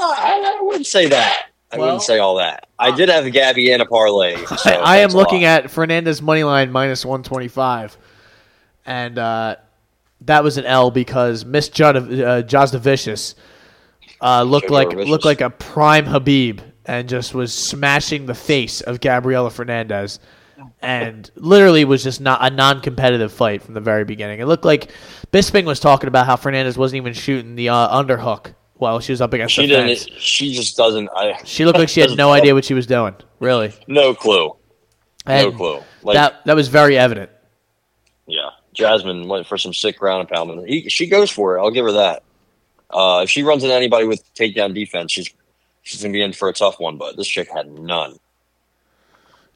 I- 0.00 0.56
I 0.58 0.62
wouldn't 0.62 0.86
say 0.86 1.08
that. 1.08 1.46
I 1.72 1.76
Well- 1.78 1.86
wouldn't 1.86 2.02
say 2.02 2.18
all 2.18 2.36
that. 2.36 2.66
I 2.78 2.94
did 2.94 3.08
have 3.08 3.30
Gabby 3.32 3.72
in 3.72 3.80
a 3.80 3.86
parlay. 3.86 4.36
So 4.46 4.70
I, 4.70 4.74
I 4.74 4.96
am 4.98 5.10
looking 5.10 5.44
at 5.44 5.64
Fernandes 5.64 6.20
money 6.22 6.44
line 6.44 6.70
minus 6.70 7.04
one 7.04 7.22
twenty 7.22 7.48
five, 7.48 7.96
and 8.86 9.18
uh, 9.18 9.56
that 10.22 10.44
was 10.44 10.58
an 10.58 10.64
L 10.66 10.90
because 10.90 11.44
Miss 11.44 11.68
Jud, 11.68 11.96
uh, 11.96 12.00
Jasudavicius 12.42 13.34
uh, 14.20 14.42
looked 14.42 14.70
like 14.70 14.88
looked 14.92 15.24
like 15.24 15.40
a 15.40 15.50
prime 15.50 16.04
Khabib 16.06 16.60
and 16.84 17.08
just 17.08 17.34
was 17.34 17.52
smashing 17.52 18.26
the 18.26 18.34
face 18.34 18.80
of 18.80 19.00
Gabriella 19.00 19.50
Fernandes. 19.50 20.18
And 20.82 21.30
literally 21.36 21.84
was 21.84 22.02
just 22.02 22.20
not 22.20 22.40
a 22.42 22.50
non-competitive 22.54 23.32
fight 23.32 23.62
from 23.62 23.74
the 23.74 23.80
very 23.80 24.04
beginning. 24.04 24.40
It 24.40 24.46
looked 24.46 24.64
like 24.64 24.90
Bisping 25.32 25.64
was 25.64 25.80
talking 25.80 26.08
about 26.08 26.26
how 26.26 26.36
Fernandes 26.36 26.76
wasn't 26.76 26.96
even 26.98 27.12
shooting 27.12 27.54
the 27.54 27.68
uh, 27.68 28.02
underhook 28.02 28.54
while 28.74 29.00
she 29.00 29.12
was 29.12 29.20
up 29.20 29.32
against 29.32 29.54
She 29.54 29.62
the 29.62 29.68
didn't. 29.68 29.98
fence. 29.98 30.08
She 30.18 30.52
just 30.54 30.76
doesn't. 30.76 31.08
I. 31.14 31.40
She 31.44 31.64
looked 31.64 31.78
like 31.78 31.88
she 31.88 32.00
had 32.00 32.10
no 32.16 32.32
idea 32.32 32.54
what 32.54 32.64
she 32.64 32.74
was 32.74 32.86
doing, 32.86 33.14
really. 33.40 33.72
No 33.86 34.14
clue. 34.14 34.54
No 35.26 35.52
clue. 35.52 35.80
Like 36.02 36.14
that 36.14 36.44
that 36.46 36.56
was 36.56 36.68
very 36.68 36.96
evident. 36.96 37.30
yeah, 38.26 38.50
Jasmine 38.72 39.28
went 39.28 39.46
for 39.46 39.58
some 39.58 39.74
sick 39.74 39.98
ground 39.98 40.20
and 40.20 40.28
pound. 40.28 40.66
He, 40.68 40.88
she 40.88 41.06
goes 41.06 41.30
for 41.30 41.56
it. 41.56 41.60
I'll 41.60 41.70
give 41.70 41.84
her 41.84 41.92
that. 41.92 42.22
Uh, 42.90 43.20
if 43.24 43.30
she 43.30 43.42
runs 43.42 43.62
into 43.62 43.74
anybody 43.74 44.06
with 44.06 44.22
takedown 44.34 44.74
defense, 44.74 45.12
she's 45.12 45.28
she's 45.82 46.00
gonna 46.02 46.12
be 46.12 46.22
in 46.22 46.32
for 46.32 46.48
a 46.48 46.52
tough 46.54 46.80
one. 46.80 46.96
But 46.96 47.16
this 47.16 47.28
chick 47.28 47.48
had 47.52 47.70
none. 47.70 48.16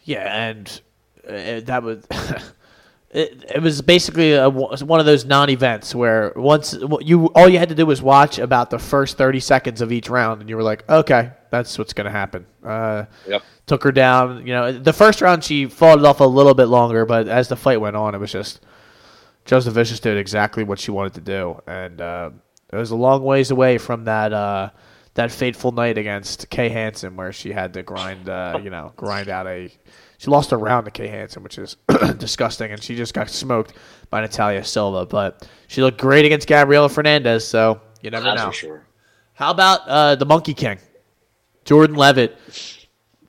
Yeah, 0.04 0.48
and 0.48 0.80
uh, 1.28 1.60
that 1.60 1.82
was 1.82 2.04
it, 3.10 3.44
it 3.54 3.62
was 3.62 3.82
basically 3.82 4.32
a, 4.34 4.48
one 4.48 5.00
of 5.00 5.06
those 5.06 5.24
non-events 5.24 5.94
where 5.94 6.32
once 6.36 6.74
you 7.00 7.26
all 7.34 7.48
you 7.48 7.58
had 7.58 7.68
to 7.68 7.74
do 7.74 7.84
was 7.86 8.00
watch 8.00 8.38
about 8.38 8.70
the 8.70 8.78
first 8.78 9.18
30 9.18 9.40
seconds 9.40 9.80
of 9.80 9.92
each 9.92 10.08
round 10.08 10.40
and 10.40 10.48
you 10.48 10.56
were 10.56 10.62
like, 10.62 10.88
"Okay, 10.88 11.30
that's 11.50 11.76
what's 11.78 11.92
going 11.92 12.06
to 12.06 12.10
happen." 12.10 12.46
Uh, 12.64 13.04
Yep. 13.28 13.42
took 13.66 13.84
her 13.84 13.92
down, 13.92 14.46
you 14.46 14.52
know, 14.52 14.72
the 14.72 14.92
first 14.92 15.20
round 15.20 15.44
she 15.44 15.66
fought 15.66 15.98
it 15.98 16.04
off 16.04 16.20
a 16.20 16.24
little 16.24 16.54
bit 16.54 16.66
longer, 16.66 17.04
but 17.04 17.28
as 17.28 17.48
the 17.48 17.56
fight 17.56 17.80
went 17.80 17.96
on, 17.96 18.14
it 18.14 18.18
was 18.18 18.32
just 18.32 18.60
Jasudavicius 19.46 20.00
did 20.00 20.16
exactly 20.16 20.64
what 20.64 20.78
she 20.78 20.90
wanted 20.90 21.14
to 21.14 21.20
do 21.20 21.60
and 21.66 22.00
uh, 22.00 22.30
it 22.72 22.76
was 22.76 22.90
a 22.92 22.96
long 22.96 23.22
ways 23.24 23.50
away 23.50 23.76
from 23.76 24.04
that 24.04 24.32
uh, 24.32 24.70
that 25.14 25.30
fateful 25.30 25.72
night 25.72 25.98
against 25.98 26.48
Kay 26.48 26.68
Hansen 26.70 27.16
where 27.16 27.32
she 27.32 27.52
had 27.52 27.74
to 27.74 27.82
grind, 27.82 28.28
uh, 28.28 28.60
you 28.62 28.70
know, 28.70 28.92
grind 28.96 29.28
out 29.28 29.46
a. 29.46 29.70
She 30.18 30.30
lost 30.30 30.52
a 30.52 30.56
round 30.56 30.84
to 30.84 30.90
Kay 30.92 31.08
Hansen, 31.08 31.42
which 31.42 31.58
is 31.58 31.76
disgusting, 32.18 32.70
and 32.70 32.82
she 32.82 32.94
just 32.94 33.12
got 33.12 33.28
smoked 33.28 33.74
by 34.08 34.20
Natalia 34.20 34.64
Silva. 34.64 35.04
But 35.04 35.48
she 35.66 35.82
looked 35.82 36.00
great 36.00 36.24
against 36.24 36.46
Gabriella 36.46 36.88
Fernandes, 36.88 37.42
so 37.42 37.80
you 38.00 38.10
never 38.10 38.24
That's 38.24 38.42
know. 38.42 38.50
sure. 38.52 38.86
How 39.34 39.50
about 39.50 39.80
uh, 39.88 40.14
the 40.14 40.24
Monkey 40.24 40.54
King, 40.54 40.78
Jordan 41.64 41.96
Leavitt? 41.96 42.38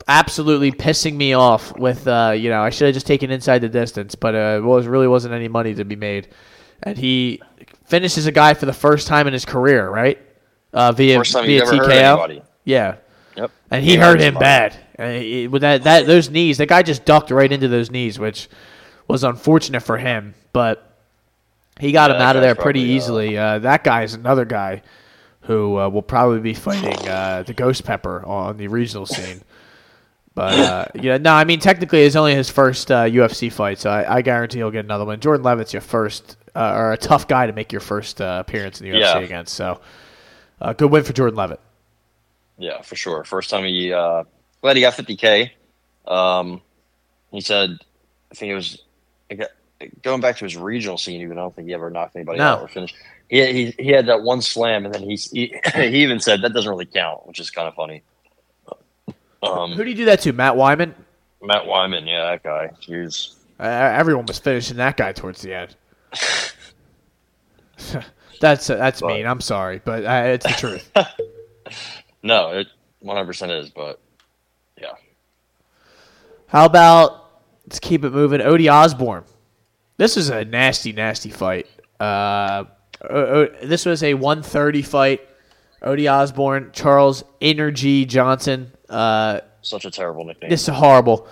Absolutely 0.08 0.72
pissing 0.72 1.16
me 1.16 1.34
off 1.34 1.78
with 1.78 2.08
uh, 2.08 2.34
you 2.38 2.50
know 2.50 2.62
I 2.62 2.70
should 2.70 2.88
have 2.88 2.94
just 2.94 3.08
taken 3.08 3.32
inside 3.32 3.60
the 3.60 3.70
distance, 3.70 4.16
but 4.16 4.36
uh, 4.36 4.58
it 4.58 4.64
was 4.64 4.86
really 4.86 5.08
wasn't 5.08 5.34
any 5.34 5.48
money 5.48 5.74
to 5.74 5.86
be 5.86 5.96
made, 5.96 6.30
and 6.84 6.98
he 6.98 7.42
finishes 7.86 8.28
a 8.28 8.32
guy 8.32 8.54
for 8.54 8.66
the 8.66 8.74
first 8.74 9.08
time 9.08 9.28
in 9.28 9.34
his 9.34 9.46
career, 9.46 9.90
right? 9.90 10.20
Uh, 10.74 10.92
via 10.92 11.18
First 11.20 11.34
time 11.34 11.46
via 11.46 11.62
TKO. 11.62 12.42
Yeah, 12.66 12.96
Yep. 13.36 13.52
and 13.70 13.84
he 13.86 13.96
hurt 13.96 14.20
him 14.20 14.34
bad. 14.36 14.76
And 14.96 15.22
he- 15.22 15.48
with 15.48 15.62
that, 15.62 15.84
that 15.84 16.08
those 16.08 16.30
knees, 16.30 16.58
the 16.58 16.66
guy 16.66 16.82
just 16.84 17.06
ducked 17.06 17.30
right 17.32 17.52
into 17.52 17.68
those 17.68 17.92
knees, 17.92 18.18
which 18.20 18.48
was 19.08 19.24
unfortunate 19.24 19.82
for 19.82 19.98
him. 19.98 20.34
But 20.54 20.88
he 21.80 21.92
got 21.92 22.10
Yeah, 22.10 22.16
him 22.18 22.22
out 22.24 22.36
of 22.36 22.42
there 22.42 22.56
pretty 22.56 22.82
probably, 22.82 22.94
uh, 22.94 22.98
easily. 22.98 23.38
Uh, 23.38 23.60
that 23.60 23.84
guy 23.84 24.04
is 24.04 24.14
another 24.14 24.46
guy 24.46 24.82
who 25.42 25.78
uh, 25.80 25.90
will 25.90 26.02
probably 26.04 26.40
be 26.40 26.54
fighting 26.54 27.08
uh, 27.08 27.44
the 27.46 27.54
Ghost 27.54 27.84
Pepper 27.84 28.24
on 28.26 28.58
the 28.58 28.68
regional 28.68 29.06
scene. 29.06 29.42
But 30.36 30.58
uh, 30.60 30.86
yeah, 30.96 31.18
no, 31.18 31.34
I 31.34 31.44
mean 31.44 31.60
technically 31.60 32.02
it's 32.04 32.16
only 32.16 32.34
his 32.34 32.50
first 32.50 32.90
uh, 32.92 33.04
UFC 33.06 33.52
fight, 33.52 33.78
so 33.78 33.92
I, 33.92 34.16
I 34.18 34.22
guarantee 34.24 34.60
he'll 34.60 34.72
get 34.72 34.86
another 34.86 35.06
one. 35.06 35.20
Jordan 35.20 35.44
Leavitt's 35.44 35.74
your 35.74 35.82
first, 35.82 36.38
uh, 36.56 36.74
or 36.76 36.94
a 36.94 36.98
tough 36.98 37.28
guy 37.28 37.46
to 37.46 37.54
make 37.54 37.72
your 37.72 37.82
first 37.82 38.20
uh, 38.22 38.38
appearance 38.46 38.82
in 38.82 38.90
the 38.90 38.98
UFC 38.98 39.00
Yeah. 39.02 39.20
against. 39.20 39.54
So, 39.54 39.80
uh, 40.62 40.74
good 40.74 40.92
win 40.92 41.04
for 41.04 41.14
Jordan 41.14 41.36
Leavitt. 41.38 41.60
Yeah, 42.58 42.82
for 42.82 42.96
sure. 42.96 43.24
First 43.24 43.50
time 43.50 43.64
he 43.66 43.92
uh 43.94 44.24
glad 44.62 44.76
he 44.76 44.82
got 44.82 44.94
50k. 44.94 45.50
Um, 46.08 46.62
he 47.32 47.42
said, 47.42 47.78
I 48.32 48.36
think 48.36 48.52
it 48.52 48.56
was 48.56 48.82
going 50.04 50.22
back 50.22 50.38
to 50.38 50.46
his 50.46 50.56
regional 50.56 50.98
scene. 50.98 51.22
Even 51.22 51.38
I 51.38 51.42
don't 51.42 51.56
think 51.56 51.68
he 51.68 51.74
ever 51.74 51.90
knocked 51.90 52.16
anybody 52.16 52.38
No. 52.40 52.46
out 52.46 52.62
or 52.62 52.68
finished. 52.68 52.96
He, 53.30 53.46
he 53.52 53.72
he 53.84 53.90
had 53.90 54.06
that 54.08 54.22
one 54.22 54.42
slam, 54.42 54.86
and 54.86 54.94
then 54.94 55.02
he 55.04 55.16
he, 55.16 55.56
he 55.76 56.04
even 56.04 56.20
said 56.20 56.42
that 56.42 56.54
doesn't 56.54 56.70
really 56.70 56.86
count, 56.86 57.26
which 57.28 57.40
is 57.40 57.50
kind 57.50 57.68
of 57.68 57.74
funny. 57.74 58.04
Um, 59.42 59.74
Who 59.74 59.84
do 59.84 59.90
you 59.90 59.96
do 59.96 60.06
that 60.06 60.22
to? 60.22 60.32
Matt 60.34 60.54
Wiman. 60.56 60.94
Matt 61.42 61.64
Wiman, 61.66 62.08
yeah, 62.08 62.32
that 62.32 62.44
guy. 62.44 62.70
He's 62.80 63.36
Uh, 63.60 63.64
everyone 63.64 64.26
was 64.26 64.40
finishing 64.40 64.78
that 64.78 64.96
guy 64.96 65.12
towards 65.12 65.42
the 65.42 65.54
end. 65.54 65.76
that's 68.42 68.68
that's 68.68 69.02
But- 69.02 69.08
mean. 69.08 69.26
I'm 69.26 69.42
sorry, 69.42 69.82
but 69.84 70.06
uh, 70.06 70.24
it's 70.28 70.46
the 70.46 70.54
truth. 70.54 70.92
no, 72.24 72.50
it 72.52 72.68
100 73.00 73.26
percent 73.26 73.52
is, 73.52 73.70
but 73.70 74.00
yeah, 74.80 74.92
How 76.48 76.66
about 76.66 77.30
let's 77.66 77.80
keep 77.80 78.04
it 78.04 78.12
moving? 78.12 78.40
Odie 78.42 78.72
Osbourne. 78.72 79.24
This 79.98 80.18
is 80.18 80.30
a 80.30 80.44
nasty, 80.46 80.92
nasty 80.92 81.30
fight. 81.30 81.68
Uh, 82.00 82.66
o- 83.02 83.16
o- 83.44 83.48
this 83.66 83.86
was 83.86 84.04
a 84.04 84.14
130 84.14 84.82
fight. 84.82 85.22
Odie 85.82 86.12
Osbourne, 86.12 86.72
Charles 86.74 87.24
Energy 87.42 88.06
Johnson. 88.06 88.72
Uh, 88.90 89.42
such 89.62 89.86
a 89.86 89.92
terrible 89.92 90.24
nickname. 90.26 90.50
this 90.50 90.64
is 90.64 90.68
horrible. 90.74 91.28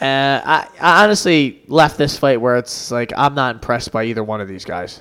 Uh, 0.00 0.40
I, 0.44 0.68
I 0.80 1.04
honestly 1.04 1.62
left 1.68 1.96
this 1.98 2.18
fight 2.18 2.40
where 2.40 2.56
it's 2.56 2.90
like 2.90 3.12
I'm 3.16 3.34
not 3.34 3.54
impressed 3.56 3.92
by 3.92 4.04
either 4.04 4.22
one 4.24 4.40
of 4.40 4.48
these 4.48 4.64
guys. 4.64 5.00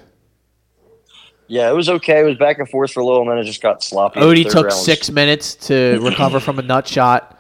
Yeah, 1.54 1.70
it 1.70 1.74
was 1.76 1.88
okay. 1.88 2.22
It 2.22 2.24
was 2.24 2.38
back 2.38 2.58
and 2.58 2.68
forth 2.68 2.92
for 2.92 3.02
a 3.02 3.06
little, 3.06 3.22
and 3.22 3.30
then 3.30 3.38
it 3.38 3.44
just 3.44 3.62
got 3.62 3.84
sloppy. 3.84 4.20
Odie 4.20 4.44
took 4.44 4.56
round 4.56 4.66
was- 4.66 4.84
six 4.86 5.12
minutes 5.12 5.54
to 5.68 6.00
recover 6.02 6.40
from 6.40 6.58
a 6.60 6.64
nut 6.64 6.88
shot. 6.88 7.30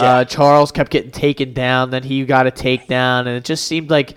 Uh, 0.00 0.24
Charles 0.24 0.72
kept 0.72 0.90
getting 0.90 1.10
taken 1.10 1.52
down. 1.52 1.90
Then 1.90 2.02
he 2.02 2.24
got 2.24 2.46
a 2.46 2.50
takedown, 2.50 3.20
and 3.26 3.28
it 3.28 3.44
just 3.44 3.66
seemed 3.66 3.90
like 3.90 4.16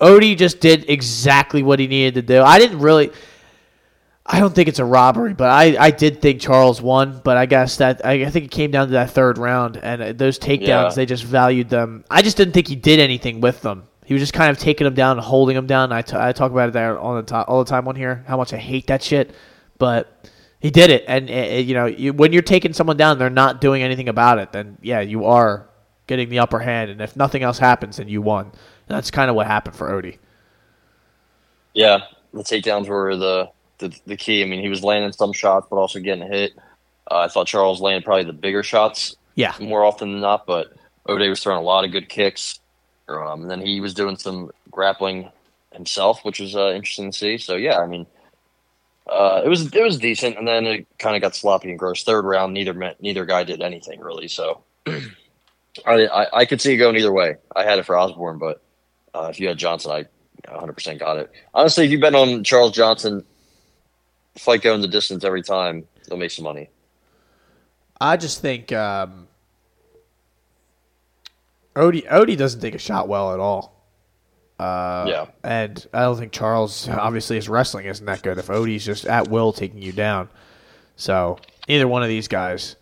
Odie 0.00 0.34
just 0.38 0.58
did 0.58 0.88
exactly 0.88 1.62
what 1.62 1.78
he 1.78 1.86
needed 1.86 2.14
to 2.14 2.22
do. 2.22 2.40
I 2.42 2.58
didn't 2.58 2.78
really. 2.78 3.10
I 4.24 4.40
don't 4.40 4.54
think 4.54 4.68
it's 4.68 4.78
a 4.78 4.86
robbery, 4.86 5.34
but 5.34 5.50
I, 5.50 5.76
I 5.78 5.90
did 5.90 6.22
think 6.22 6.40
Charles 6.40 6.80
won. 6.80 7.20
But 7.22 7.36
I 7.36 7.44
guess 7.44 7.76
that 7.76 8.06
I, 8.06 8.24
I 8.24 8.30
think 8.30 8.46
it 8.46 8.50
came 8.50 8.70
down 8.70 8.86
to 8.86 8.92
that 8.94 9.10
third 9.10 9.36
round, 9.36 9.76
and 9.76 10.00
uh, 10.00 10.12
those 10.14 10.38
takedowns 10.38 10.66
Yeah. 10.66 10.88
they 10.96 11.04
just 11.04 11.24
valued 11.24 11.68
them. 11.68 12.06
I 12.10 12.22
just 12.22 12.38
didn't 12.38 12.54
think 12.54 12.66
he 12.66 12.74
did 12.76 12.98
anything 12.98 13.42
with 13.42 13.60
them. 13.60 13.88
He 14.06 14.14
was 14.14 14.22
just 14.22 14.32
kind 14.32 14.50
of 14.50 14.58
taking 14.58 14.84
them 14.84 14.94
down 14.94 15.18
and 15.18 15.26
holding 15.26 15.56
them 15.56 15.66
down. 15.66 15.92
I, 15.92 16.00
t- 16.00 16.16
I 16.16 16.32
talk 16.32 16.52
about 16.52 16.68
it 16.68 16.72
there 16.72 16.96
all 16.96 17.16
the 17.16 17.24
time, 17.24 17.44
all 17.48 17.62
the 17.62 17.68
time 17.68 17.88
on 17.88 17.96
here. 17.96 18.24
How 18.28 18.36
much 18.36 18.52
I 18.52 18.56
hate 18.56 18.86
that 18.86 19.02
shit, 19.02 19.34
but 19.78 20.30
he 20.60 20.70
did 20.70 20.90
it. 20.90 21.04
And 21.08 21.28
uh, 21.28 21.32
uh, 21.32 21.58
you 21.58 21.74
know, 21.74 21.86
you, 21.86 22.12
when 22.12 22.32
you're 22.32 22.42
taking 22.42 22.72
someone 22.72 22.96
down, 22.96 23.18
they're 23.18 23.30
not 23.30 23.60
doing 23.60 23.82
anything 23.82 24.08
about 24.08 24.38
it. 24.38 24.52
Then 24.52 24.78
yeah, 24.80 25.00
you 25.00 25.24
are 25.24 25.68
getting 26.06 26.28
the 26.28 26.38
upper 26.38 26.60
hand. 26.60 26.90
And 26.90 27.00
if 27.00 27.16
nothing 27.16 27.42
else 27.42 27.58
happens, 27.58 27.96
then 27.96 28.08
you 28.08 28.22
won. 28.22 28.46
And 28.46 28.96
that's 28.96 29.10
kind 29.10 29.28
of 29.28 29.34
what 29.34 29.48
happened 29.48 29.74
for 29.74 29.90
Odie. 29.90 30.18
Yeah, 31.74 32.04
the 32.32 32.42
takedowns 32.44 32.88
were 32.88 33.16
the, 33.16 33.50
the 33.78 33.92
the 34.06 34.16
key. 34.16 34.42
I 34.42 34.46
mean, 34.46 34.60
he 34.60 34.68
was 34.68 34.84
landing 34.84 35.12
some 35.12 35.32
shots, 35.32 35.66
but 35.68 35.76
also 35.76 35.98
getting 35.98 36.30
hit. 36.30 36.52
Uh, 37.10 37.18
I 37.18 37.28
thought 37.28 37.48
Charles 37.48 37.80
landed 37.80 38.04
probably 38.04 38.24
the 38.24 38.32
bigger 38.32 38.62
shots 38.62 39.16
Yeah, 39.34 39.54
more 39.60 39.84
often 39.84 40.12
than 40.12 40.20
not, 40.20 40.46
but 40.46 40.68
O'Day 41.08 41.28
was 41.28 41.42
throwing 41.42 41.58
a 41.58 41.64
lot 41.64 41.84
of 41.84 41.92
good 41.92 42.08
kicks. 42.08 42.60
Um, 43.08 43.42
and 43.42 43.50
then 43.50 43.60
he 43.60 43.80
was 43.80 43.94
doing 43.94 44.16
some 44.16 44.50
grappling 44.70 45.30
himself, 45.72 46.24
which 46.24 46.40
was 46.40 46.56
uh, 46.56 46.72
interesting 46.74 47.12
to 47.12 47.16
see. 47.16 47.38
So 47.38 47.56
yeah, 47.56 47.78
I 47.78 47.86
mean, 47.86 48.06
uh, 49.06 49.42
it 49.44 49.48
was 49.48 49.72
it 49.72 49.82
was 49.82 49.98
decent, 49.98 50.36
and 50.36 50.48
then 50.48 50.66
it 50.66 50.86
kind 50.98 51.14
of 51.14 51.22
got 51.22 51.34
sloppy 51.34 51.70
and 51.70 51.78
gross. 51.78 52.02
Third 52.02 52.24
round, 52.24 52.54
neither 52.54 52.94
neither 53.00 53.24
guy 53.24 53.44
did 53.44 53.62
anything 53.62 54.00
really. 54.00 54.28
So 54.28 54.62
I, 54.86 56.06
I 56.06 56.26
I 56.32 56.44
could 56.44 56.60
see 56.60 56.74
it 56.74 56.78
going 56.78 56.96
either 56.96 57.12
way. 57.12 57.36
I 57.54 57.62
had 57.64 57.78
it 57.78 57.86
for 57.86 57.96
Osbourne, 57.96 58.38
but 58.38 58.62
uh, 59.14 59.28
if 59.30 59.38
you 59.38 59.48
had 59.48 59.58
Johnson, 59.58 59.92
I 59.92 60.06
100 60.50 60.72
percent 60.72 60.98
got 60.98 61.18
it. 61.18 61.30
Honestly, 61.54 61.84
if 61.84 61.90
you 61.90 62.00
bet 62.00 62.14
on 62.14 62.42
Charles 62.42 62.72
Johnson, 62.72 63.24
fight 64.36 64.62
going 64.62 64.80
the 64.80 64.88
distance 64.88 65.22
every 65.24 65.42
time, 65.42 65.86
you'll 66.08 66.18
make 66.18 66.32
some 66.32 66.44
money. 66.44 66.68
I 68.00 68.16
just 68.16 68.42
think 68.42 68.72
um, 68.72 69.25
Odie 71.76 72.06
Odie 72.08 72.36
doesn't 72.36 72.60
take 72.60 72.74
a 72.74 72.78
shot 72.78 73.06
well 73.08 73.32
at 73.34 73.40
all. 73.40 73.72
Uh, 74.58 75.04
Yeah. 75.08 75.26
and 75.44 75.86
I 75.92 76.00
don't 76.02 76.16
think 76.18 76.32
Charles 76.32 76.88
obviously 76.88 77.36
his 77.36 77.48
wrestling 77.48 77.86
isn't 77.86 78.06
that 78.06 78.22
good. 78.22 78.38
If 78.38 78.46
Odie's 78.46 78.84
just 78.84 79.04
at 79.06 79.28
will 79.28 79.52
taking 79.52 79.82
you 79.82 79.92
down, 79.92 80.28
so 80.96 81.38
either 81.68 81.86
one 81.86 82.02
of 82.02 82.08
these 82.08 82.26
guys, 82.26 82.76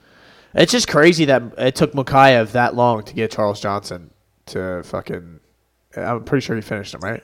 it's 0.55 0.71
just 0.71 0.87
crazy 0.89 1.25
that 1.25 1.43
it 1.59 1.75
took 1.75 1.93
Mokaev 1.93 2.53
that 2.53 2.77
long 2.77 3.03
to 3.03 3.13
get 3.15 3.33
Charles 3.33 3.61
Johnson 3.61 4.11
to 4.47 4.83
fucking. 4.85 5.41
I'm 5.97 6.23
pretty 6.25 6.45
sure 6.45 6.55
he 6.57 6.63
finished 6.63 6.95
him, 6.95 7.01
right? 7.01 7.23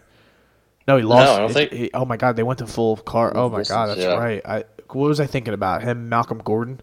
No, 0.89 0.97
he 0.97 1.05
lost. 1.05 1.27
No, 1.27 1.33
I 1.35 1.39
don't 1.39 1.53
think- 1.53 1.73
he- 1.73 1.91
oh 1.95 2.05
my 2.05 2.17
god, 2.17 2.35
they 2.35 2.43
went 2.43 2.59
to 2.59 2.67
full 2.67 2.97
car. 2.97 3.33
Oh 3.37 3.49
my 3.49 3.63
god, 3.63 3.87
that's 3.91 4.01
yeah. 4.01 4.15
right. 4.17 4.43
I 4.45 4.65
what 4.89 5.07
was 5.09 5.21
I 5.21 5.27
thinking 5.27 5.55
about 5.55 5.83
him? 5.85 6.09
Malcolm 6.09 6.39
Gordon. 6.45 6.81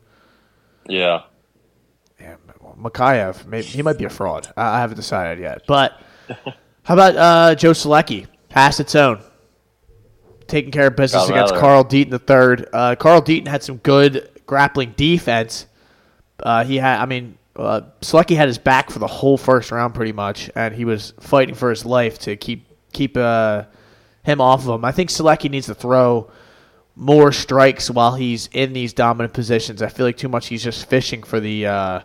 Yeah. 0.88 1.24
Mokaev, 2.78 3.46
maybe 3.46 3.66
he 3.66 3.82
might 3.82 3.98
be 3.98 4.06
a 4.06 4.10
fraud. 4.10 4.52
I, 4.56 4.78
I 4.78 4.80
haven't 4.80 4.98
decided 4.98 5.42
yet. 5.42 5.64
But 5.68 6.00
how 6.84 6.94
about 6.94 7.16
uh, 7.16 7.56
Joe 7.56 7.72
Solecki? 7.72 8.28
Past 8.50 8.80
its 8.80 8.96
own, 8.96 9.22
taking 10.48 10.72
care 10.72 10.88
of 10.88 10.96
business 10.96 11.30
against. 11.30 11.56
Carl 11.56 11.84
Deaton 11.84 12.10
the 12.10 12.20
third. 12.20 12.68
Uh, 12.72 12.96
Carl 12.96 13.22
Deaton 13.22 13.48
had 13.48 13.62
some 13.62 13.78
good 13.78 14.30
grappling 14.46 14.94
defense. 14.96 15.68
Uh, 16.40 16.64
he 16.64 16.78
had, 16.78 17.00
I 17.02 17.06
mean, 17.06 17.38
uh, 17.56 17.82
Solecki 18.02 18.36
had 18.36 18.48
his 18.48 18.58
back 18.58 18.90
for 18.90 19.00
the 19.00 19.08
whole 19.08 19.38
first 19.38 19.72
round 19.72 19.94
pretty 19.94 20.14
much, 20.14 20.50
and 20.56 20.74
he 20.74 20.86
was 20.86 21.14
fighting 21.20 21.56
for 21.56 21.70
his 21.70 21.86
life 21.86 22.20
to 22.20 22.36
keep 22.36 22.68
keep 22.94 23.18
uh, 23.18 23.64
him 24.24 24.40
off 24.40 24.68
of 24.68 24.76
him. 24.76 24.86
I 24.86 24.92
think 24.92 25.10
Solecki 25.10 25.50
needs 25.50 25.68
to 25.68 25.76
throw 25.76 26.32
more 26.96 27.32
strikes 27.32 27.90
while 27.92 28.16
he's 28.16 28.50
in 28.54 28.74
these 28.74 28.94
dominant 28.94 29.34
positions. 29.34 29.82
I 29.82 29.88
feel 29.88 30.06
like 30.06 30.18
too 30.18 30.30
much 30.30 30.48
he's 30.48 30.64
just 30.64 30.90
fishing 30.90 31.24
for 31.24 31.40
the 31.40 31.68
uh, 31.68 32.02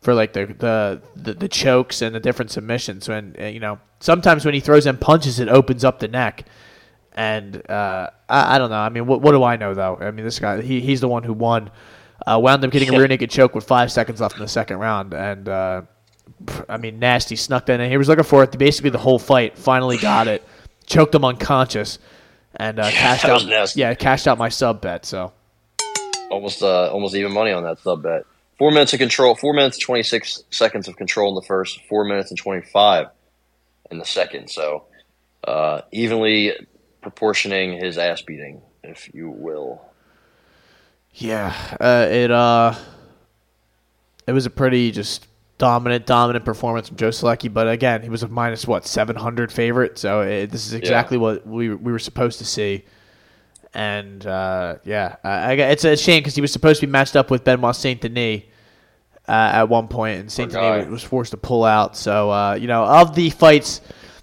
for 0.00 0.14
like 0.14 0.32
the, 0.32 0.46
the 0.46 1.02
the 1.16 1.34
the 1.34 1.48
chokes 1.48 2.02
and 2.02 2.14
the 2.14 2.20
different 2.20 2.50
submissions. 2.50 3.08
When 3.08 3.36
uh, 3.38 3.46
you 3.46 3.60
know 3.60 3.78
sometimes 4.00 4.44
when 4.44 4.54
he 4.54 4.60
throws 4.60 4.86
in 4.86 4.96
punches, 4.96 5.38
it 5.40 5.48
opens 5.48 5.84
up 5.84 6.00
the 6.00 6.08
neck. 6.08 6.44
And 7.12 7.68
uh, 7.68 8.10
I, 8.28 8.54
I 8.54 8.58
don't 8.58 8.70
know. 8.70 8.76
I 8.76 8.88
mean, 8.88 9.06
what, 9.06 9.20
what 9.20 9.32
do 9.32 9.42
I 9.42 9.56
know 9.56 9.74
though? 9.74 9.98
I 10.00 10.10
mean, 10.10 10.24
this 10.24 10.38
guy 10.38 10.62
he, 10.62 10.80
he's 10.80 11.00
the 11.00 11.08
one 11.08 11.22
who 11.22 11.32
won. 11.32 11.70
Uh, 12.26 12.38
wound 12.38 12.62
up 12.62 12.70
getting 12.70 12.94
a 12.94 12.98
rear 12.98 13.08
naked 13.08 13.30
choke 13.30 13.54
with 13.54 13.64
five 13.64 13.90
seconds 13.90 14.20
left 14.20 14.34
in 14.36 14.42
the 14.42 14.48
second 14.48 14.76
round, 14.76 15.14
and 15.14 15.48
uh, 15.48 15.80
I 16.68 16.76
mean, 16.76 16.98
nasty 16.98 17.34
snuck 17.34 17.64
that 17.66 17.80
in. 17.80 17.90
He 17.90 17.96
was 17.96 18.08
looking 18.08 18.24
for 18.24 18.42
it 18.42 18.56
basically 18.58 18.90
the 18.90 18.98
whole 18.98 19.18
fight. 19.18 19.56
Finally 19.56 19.96
got 19.96 20.28
it, 20.28 20.46
choked 20.84 21.14
him 21.14 21.24
unconscious, 21.24 21.98
and 22.56 22.78
uh, 22.78 22.90
cashed 22.90 23.24
out. 23.24 23.46
nasty. 23.46 23.80
Yeah, 23.80 23.94
cashed 23.94 24.28
out 24.28 24.36
my 24.36 24.50
sub 24.50 24.82
bet. 24.82 25.06
So 25.06 25.32
almost 26.30 26.62
uh, 26.62 26.90
almost 26.92 27.14
even 27.14 27.32
money 27.32 27.52
on 27.52 27.64
that 27.64 27.78
sub 27.78 28.02
bet. 28.02 28.24
Four 28.60 28.72
minutes 28.72 28.92
of 28.92 28.98
control. 28.98 29.34
Four 29.34 29.54
minutes 29.54 29.78
twenty 29.78 30.02
six 30.02 30.44
seconds 30.50 30.86
of 30.86 30.96
control 30.96 31.30
in 31.30 31.34
the 31.34 31.46
first. 31.46 31.80
Four 31.88 32.04
minutes 32.04 32.30
and 32.30 32.36
twenty 32.36 32.60
five 32.60 33.06
in 33.90 33.96
the 33.96 34.04
second. 34.04 34.50
So 34.50 34.84
uh, 35.44 35.80
evenly 35.92 36.52
proportioning 37.00 37.80
his 37.80 37.96
ass 37.96 38.20
beating, 38.20 38.60
if 38.84 39.08
you 39.14 39.30
will. 39.30 39.80
yeah, 41.14 41.54
uh, 41.80 42.06
it 42.10 42.30
uh, 42.30 42.74
it 44.26 44.32
was 44.32 44.44
a 44.44 44.50
pretty 44.50 44.90
just 44.90 45.26
dominant, 45.56 46.04
dominant 46.04 46.44
performance 46.44 46.88
from 46.88 46.98
Joe 46.98 47.08
Solecki. 47.08 47.50
But 47.50 47.66
again, 47.66 48.02
he 48.02 48.10
was 48.10 48.22
a 48.22 48.28
minus 48.28 48.66
what 48.66 48.86
seven 48.86 49.16
hundred 49.16 49.50
favorite. 49.50 49.96
So 49.96 50.20
it, 50.20 50.50
this 50.50 50.66
is 50.66 50.74
exactly 50.74 51.16
what 51.16 51.46
we 51.46 51.74
we 51.74 51.92
were 51.92 51.98
supposed 51.98 52.36
to 52.40 52.44
see. 52.44 52.84
And 53.72 54.26
uh, 54.26 54.76
yeah, 54.84 55.16
I, 55.24 55.30
I, 55.30 55.52
it's 55.52 55.84
a 55.84 55.96
shame 55.96 56.20
because 56.20 56.34
he 56.34 56.42
was 56.42 56.52
supposed 56.52 56.80
to 56.80 56.86
be 56.86 56.90
matched 56.90 57.16
up 57.16 57.30
with 57.30 57.42
Benoit 57.42 57.74
Saint 57.74 58.02
Denis 58.02 58.42
uh, 59.30 59.50
at 59.54 59.68
one 59.68 59.86
point, 59.86 60.18
and 60.18 60.32
Saint. 60.32 60.50
Denis 60.50 60.88
was 60.88 61.04
forced 61.04 61.30
to 61.30 61.36
pull 61.36 61.64
out. 61.64 61.96
So 61.96 62.30
uh, 62.30 62.54
you 62.54 62.66
know, 62.66 62.84
of 62.84 63.14
the 63.14 63.30
fights 63.30 63.80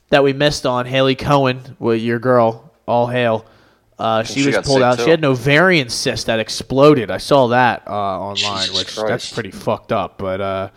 that 0.09 0.21
we 0.21 0.33
missed 0.33 0.65
on, 0.65 0.85
Hailey 0.85 1.15
Cowan, 1.15 1.77
well, 1.79 1.95
your 1.95 2.19
girl, 2.19 2.73
all 2.85 3.07
hail. 3.07 3.45
Uh, 3.97 4.23
she, 4.23 4.41
she 4.41 4.47
was 4.47 4.57
pulled 4.57 4.81
out. 4.81 4.97
too. 4.97 5.05
She 5.05 5.09
had 5.09 5.19
an 5.19 5.25
ovarian 5.25 5.89
cyst 5.89 6.27
that 6.27 6.39
exploded. 6.39 7.09
I 7.09 7.17
saw 7.17 7.47
that 7.47 7.87
uh, 7.87 7.91
online, 7.91 8.67
Jesus 8.67 8.77
which 8.77 8.95
Christ. 8.95 9.07
that's 9.07 9.33
pretty 9.33 9.51
fucked 9.51 9.93
up. 9.93 10.17
But 10.17 10.41
uh, 10.41 10.69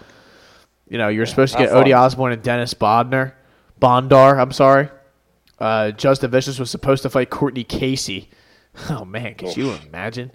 you 0.89 0.97
know, 0.97 1.09
you're 1.09 1.27
supposed 1.27 1.55
to 1.55 1.59
get 1.59 1.71
Odie. 1.71 1.97
Osbourne 1.97 2.33
and 2.33 2.43
Dennis 2.43 2.73
Bodner, 2.73 3.33
Bondar. 3.81 4.39
I'm 4.41 4.53
sorry. 4.53 4.91
Uh, 5.59 5.91
Jasudavicius 5.95 6.59
was 6.61 6.71
supposed 6.71 7.03
to 7.03 7.11
fight 7.11 7.31
Courtney 7.31 7.65
Casey. 7.65 8.31
Oh 8.89 9.05
man, 9.05 9.35
could 9.35 9.57
you 9.57 9.73
imagine? 9.89 10.31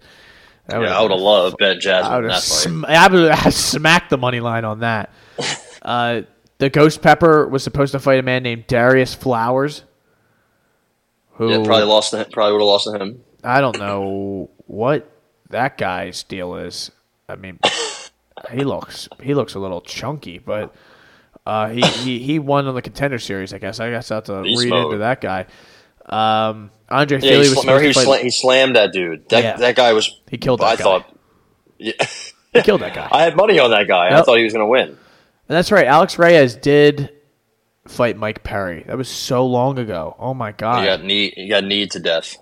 That 0.67 0.81
Yeah, 0.81 0.97
I 0.97 1.01
would 1.01 1.11
have 1.11 1.19
loved 1.19 1.57
Ben 1.57 1.79
I 1.87 2.15
would 2.15 2.31
have 2.31 2.41
sm- 2.41 2.85
I 2.85 3.07
would 3.07 3.31
have 3.31 3.53
smacked 3.53 4.09
the 4.09 4.17
money 4.17 4.39
line 4.39 4.65
on 4.65 4.79
that. 4.79 5.11
uh, 5.81 6.21
the 6.57 6.69
Ghost 6.69 7.01
Pepper 7.01 7.47
was 7.47 7.63
supposed 7.63 7.91
to 7.91 7.99
fight 7.99 8.19
a 8.19 8.23
man 8.23 8.43
named 8.43 8.67
Darius 8.67 9.13
Flowers. 9.13 9.83
Who 11.33 11.49
yeah, 11.49 11.63
probably 11.65 11.85
lost. 11.85 12.11
To 12.11 12.23
him, 12.23 12.31
probably 12.31 12.53
would 12.53 12.61
have 12.61 12.67
lost 12.67 12.85
to 12.85 12.97
him. 12.97 13.23
I 13.43 13.61
don't 13.61 13.77
know 13.77 14.49
what 14.67 15.11
that 15.49 15.77
guy's 15.77 16.23
deal 16.23 16.55
is. 16.55 16.91
I 17.27 17.35
mean, 17.35 17.59
he 18.51 18.63
looks 18.63 19.09
he 19.21 19.33
looks 19.33 19.53
a 19.53 19.59
little 19.59 19.81
chunky, 19.81 20.39
but 20.39 20.73
uh, 21.45 21.69
he, 21.69 21.81
he 21.81 22.19
he 22.19 22.39
won 22.39 22.67
on 22.67 22.75
the 22.75 22.81
contender 22.81 23.19
series. 23.19 23.53
I 23.53 23.57
guess 23.57 23.79
I 23.79 23.89
guess 23.89 24.11
I 24.11 24.15
have 24.15 24.23
to 24.25 24.41
Beast 24.41 24.63
read 24.63 24.69
mode. 24.69 24.85
into 24.85 24.97
that 24.99 25.21
guy. 25.21 25.45
Um, 26.05 26.71
Andre 26.89 27.17
Yeah, 27.19 27.29
Feely 27.29 27.33
he, 27.33 27.49
was 27.49 27.95
sl- 27.95 28.11
he, 28.11 28.17
to 28.17 28.23
he 28.23 28.29
slammed 28.29 28.75
that 28.75 28.91
dude. 28.93 29.27
That 29.29 29.43
Yeah. 29.43 29.57
that 29.57 29.75
guy 29.75 29.93
was. 29.93 30.19
He 30.29 30.37
killed 30.37 30.59
that 30.59 30.65
I 30.65 30.75
guy. 30.75 30.83
thought. 30.83 31.17
Yeah, 31.77 31.93
He 32.53 32.61
killed 32.61 32.81
that 32.81 32.93
guy. 32.93 33.07
I 33.11 33.23
had 33.23 33.35
money 33.35 33.59
on 33.59 33.71
that 33.71 33.87
guy. 33.87 34.17
I 34.17 34.21
thought 34.21 34.37
he 34.37 34.43
was 34.43 34.53
going 34.53 34.63
to 34.63 34.69
win. 34.69 34.89
And 34.89 34.97
that's 35.47 35.71
right. 35.71 35.85
Alex 35.87 36.17
Reyes 36.17 36.55
did 36.55 37.11
fight 37.87 38.17
Mike 38.17 38.43
Perry. 38.43 38.83
That 38.87 38.97
was 38.97 39.09
so 39.09 39.45
long 39.45 39.77
ago. 39.77 40.15
Oh 40.17 40.33
my 40.33 40.51
god. 40.53 40.79
He 40.81 40.85
got 40.87 41.03
knee. 41.03 41.31
He 41.35 41.47
got 41.49 41.63
kneed 41.63 41.91
to 41.91 41.99
death. 41.99 42.37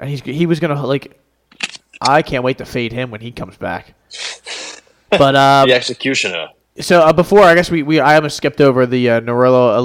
And 0.00 0.08
he's 0.08 0.20
he 0.20 0.46
was 0.46 0.60
gonna 0.60 0.84
like. 0.86 1.18
I 2.00 2.22
can't 2.22 2.42
wait 2.42 2.58
to 2.58 2.64
fade 2.64 2.92
him 2.92 3.10
when 3.10 3.20
he 3.20 3.30
comes 3.32 3.56
back. 3.56 3.94
But 5.10 5.36
um, 5.36 5.68
The 5.68 5.74
executioner. 5.74 6.48
So 6.80 7.00
uh, 7.00 7.12
before 7.12 7.42
I 7.42 7.54
guess 7.54 7.70
we, 7.70 7.82
we 7.82 8.00
I 8.00 8.14
almost 8.14 8.36
skipped 8.36 8.60
over 8.60 8.86
the 8.86 9.10
uh, 9.10 9.20
Nurullo 9.20 9.76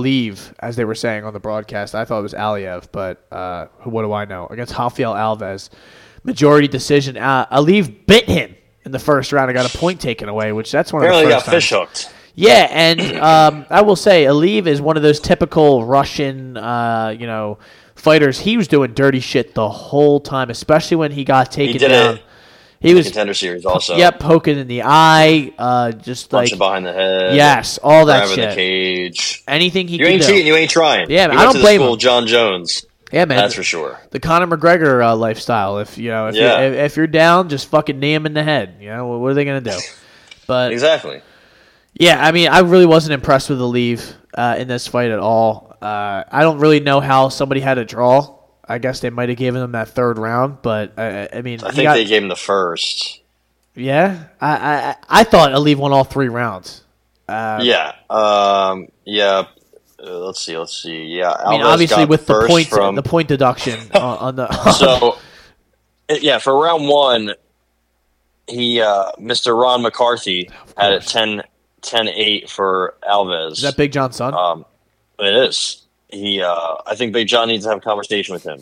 as 0.60 0.78
they 0.78 0.86
were 0.86 0.96
saying 0.96 1.26
on 1.26 1.34
the 1.34 1.40
broadcast. 1.40 1.94
I 1.94 2.06
thought 2.06 2.20
it 2.20 2.24
was 2.24 2.34
Aliev, 2.34 2.88
but 2.94 3.26
uh, 3.32 3.68
what 3.84 4.04
do 4.04 4.14
I 4.14 4.24
know? 4.24 4.48
Against 4.48 4.78
Rafael 4.78 5.14
Alves, 5.14 5.70
majority 6.24 6.70
decision. 6.70 7.18
Uh, 7.18 7.46
bit 8.06 8.30
him 8.30 8.56
in 8.86 8.92
the 8.92 9.00
first 9.00 9.34
round 9.34 9.50
I 9.50 9.54
got 9.54 9.74
a 9.74 9.78
point 9.78 10.00
taken 10.00 10.30
away, 10.30 10.54
which 10.54 10.72
that's 10.72 10.94
one 10.94 11.04
of 11.04 11.14
he 11.14 11.24
the 11.24 11.30
got 11.30 11.44
first 11.44 11.46
times. 11.46 11.56
fish 11.56 11.70
hooked. 11.72 12.14
Yeah, 12.36 12.68
and 12.70 13.02
um, 13.18 13.66
I 13.70 13.82
will 13.82 13.96
say, 13.96 14.26
Aliev 14.26 14.68
is 14.68 14.80
one 14.80 14.96
of 14.96 15.02
those 15.02 15.20
typical 15.20 15.84
Russian, 15.86 16.56
uh, 16.56 17.10
you 17.10 17.26
know, 17.26 17.58
fighters. 17.96 18.40
He 18.40 18.58
was 18.58 18.68
doing 18.68 18.94
dirty 18.94 19.20
shit 19.20 19.56
the 19.56 19.68
whole 19.68 20.20
time, 20.20 20.52
especially 20.52 20.98
when 20.98 21.12
he 21.12 21.24
got 21.24 21.52
taken 21.52 21.80
did 21.80 21.88
down. 21.90 22.16
it 22.18 22.22
He 22.80 22.94
was, 22.94 23.06
Contender 23.08 23.34
series 23.34 23.66
also. 23.66 23.96
yep, 23.96 24.20
poking 24.20 24.58
in 24.60 24.68
the 24.68 24.84
eye, 24.84 25.52
uh, 25.58 25.92
just 25.94 26.32
like 26.32 26.44
Punching 26.44 26.58
behind 26.60 26.86
the 26.86 26.94
head. 26.94 27.36
yes, 27.36 27.80
all 27.82 28.06
that 28.06 28.28
grabbing 28.28 28.50
the 28.50 28.56
cage. 28.56 29.44
Anything 29.48 29.88
he 29.88 29.98
You 29.98 30.06
ain't 30.06 30.22
do. 30.22 30.28
cheating. 30.28 30.46
You 30.48 30.56
ain't 30.56 30.70
trying. 30.70 31.10
Yeah, 31.10 31.28
man, 31.28 31.38
I 31.38 31.44
don't 31.46 31.60
blame 31.60 31.82
him. 31.82 31.98
Jon 31.98 32.28
Jones. 32.28 32.86
yeah, 33.12 33.26
man, 33.26 33.38
That's 33.38 33.56
for 33.56 33.64
sure. 33.64 34.00
the 34.12 34.20
Conor 34.20 34.46
McGregor 34.56 35.04
uh, 35.04 35.16
lifestyle. 35.16 35.80
If 35.80 35.98
you 35.98 36.10
know, 36.10 36.28
if, 36.28 36.36
Yeah. 36.36 36.62
you're, 36.62 36.74
if, 36.74 36.92
if 36.92 36.98
you're 36.98 37.08
down, 37.08 37.50
just 37.50 37.68
fucking 37.70 38.00
knee 38.00 38.14
him 38.14 38.26
in 38.28 38.34
the 38.34 38.44
head. 38.44 38.76
You 38.80 38.90
know, 38.90 39.18
what 39.18 39.30
are 39.30 39.34
they 39.34 39.46
gonna 39.46 39.62
do? 39.62 39.78
But 40.46 40.72
Exactly. 40.72 41.22
Yeah, 41.94 42.24
I 42.26 42.32
mean, 42.32 42.48
I 42.48 42.60
really 42.60 42.86
wasn't 42.86 43.14
impressed 43.16 43.50
with 43.50 43.58
the 43.58 43.68
leave 43.68 44.14
uh, 44.34 44.56
in 44.60 44.68
this 44.68 44.88
fight 44.88 45.10
at 45.12 45.20
all. 45.20 45.76
Uh, 45.82 46.24
I 46.32 46.42
don't 46.44 46.60
really 46.60 46.80
know 46.80 47.00
how 47.02 47.30
somebody 47.30 47.60
had 47.60 47.78
a 47.80 47.84
draw. 47.86 48.37
I 48.68 48.78
guess 48.80 49.00
they 49.00 49.10
might 49.10 49.30
have 49.30 49.38
given 49.38 49.62
him 49.62 49.72
that 49.74 49.90
third 49.90 50.18
round, 50.18 50.58
but 50.62 50.94
uh, 50.98 51.28
I 51.34 51.42
mean, 51.42 51.62
I 51.64 51.72
think 51.72 51.84
got- 51.84 51.94
they 51.94 52.06
gave 52.06 52.22
him 52.24 52.30
the 52.30 52.36
first. 52.36 53.22
yeah, 53.76 54.26
I, 54.42 54.52
I 54.52 54.96
I 55.22 55.24
thought 55.24 55.52
Aliev 55.52 55.78
won 55.78 55.94
all 55.94 56.04
three 56.04 56.30
rounds. 56.30 56.84
Uh, 57.30 57.60
yeah. 57.62 57.94
Um. 58.10 58.88
Yeah. 59.06 59.48
Uh, 60.02 60.20
let's 60.20 60.40
see. 60.42 60.58
Let's 60.58 60.82
see. 60.82 61.06
Yeah. 61.06 61.32
I 61.32 61.52
mean, 61.52 61.62
Alves 61.62 61.74
obviously 61.74 62.06
with 62.06 62.26
the 62.28 62.46
point 62.48 62.68
from 62.68 62.96
the 62.96 63.04
point 63.04 63.28
deduction 63.28 63.80
on, 63.96 64.18
on 64.18 64.36
the 64.36 64.72
so 64.74 65.18
yeah 66.22 66.38
for 66.38 66.58
round 66.58 66.88
one 66.88 67.34
he 68.48 68.80
uh 68.80 69.12
mr 69.20 69.60
ron 69.60 69.82
mccarthy 69.82 70.50
had 70.78 70.94
a 70.94 71.00
course. 71.00 71.12
10 71.12 71.42
10-8 71.82 72.50
for 72.50 72.96
alves 73.04 73.52
is 73.54 73.62
that 73.62 73.76
Big 73.76 73.92
John's 73.92 74.16
son? 74.16 74.34
um 74.34 74.66
it 75.20 75.34
is 75.50 75.87
he 76.10 76.42
uh 76.42 76.76
i 76.86 76.96
think 76.96 77.14
big 77.14 77.28
john 77.28 77.48
needs 77.48 77.64
to 77.66 77.70
have 77.70 77.80
a 77.80 77.82
conversation 77.82 78.34
with 78.34 78.44
him 78.44 78.62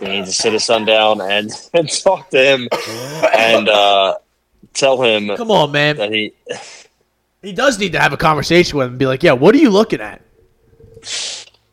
He 0.00 0.06
needs 0.06 0.28
to 0.28 0.34
sit 0.34 0.52
his 0.52 0.64
son 0.64 0.84
down 0.84 1.20
and, 1.20 1.50
and 1.74 1.90
talk 1.90 2.30
to 2.30 2.38
him 2.38 2.68
and 3.36 3.68
uh 3.68 4.14
tell 4.74 5.02
him 5.02 5.36
Come 5.36 5.50
on, 5.50 5.72
man. 5.72 5.96
that 5.96 6.12
he 6.12 6.32
He 7.42 7.52
does 7.52 7.78
need 7.78 7.92
to 7.92 8.00
have 8.00 8.12
a 8.12 8.16
conversation 8.16 8.78
with 8.78 8.86
him 8.86 8.92
and 8.94 8.98
be 8.98 9.06
like, 9.06 9.22
"Yeah, 9.22 9.32
what 9.32 9.54
are 9.54 9.58
you 9.58 9.70
looking 9.70 10.00
at?" 10.00 10.20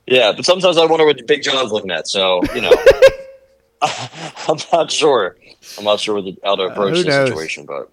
yeah 0.08 0.32
but 0.36 0.46
sometimes 0.46 0.78
i 0.78 0.86
wonder 0.86 1.04
what 1.06 1.26
big 1.26 1.42
john's 1.42 1.72
looking 1.72 1.90
at 1.90 2.08
so 2.08 2.42
you 2.54 2.62
know 2.62 2.72
i'm 3.82 4.58
not 4.72 4.92
sure 4.92 5.36
i'm 5.80 5.84
not 5.84 6.00
sure 6.00 6.22
how 6.44 6.56
to 6.56 6.64
approach 6.64 7.00
Uh, 7.00 7.04
the 7.04 7.26
situation 7.28 7.66
but 7.66 7.92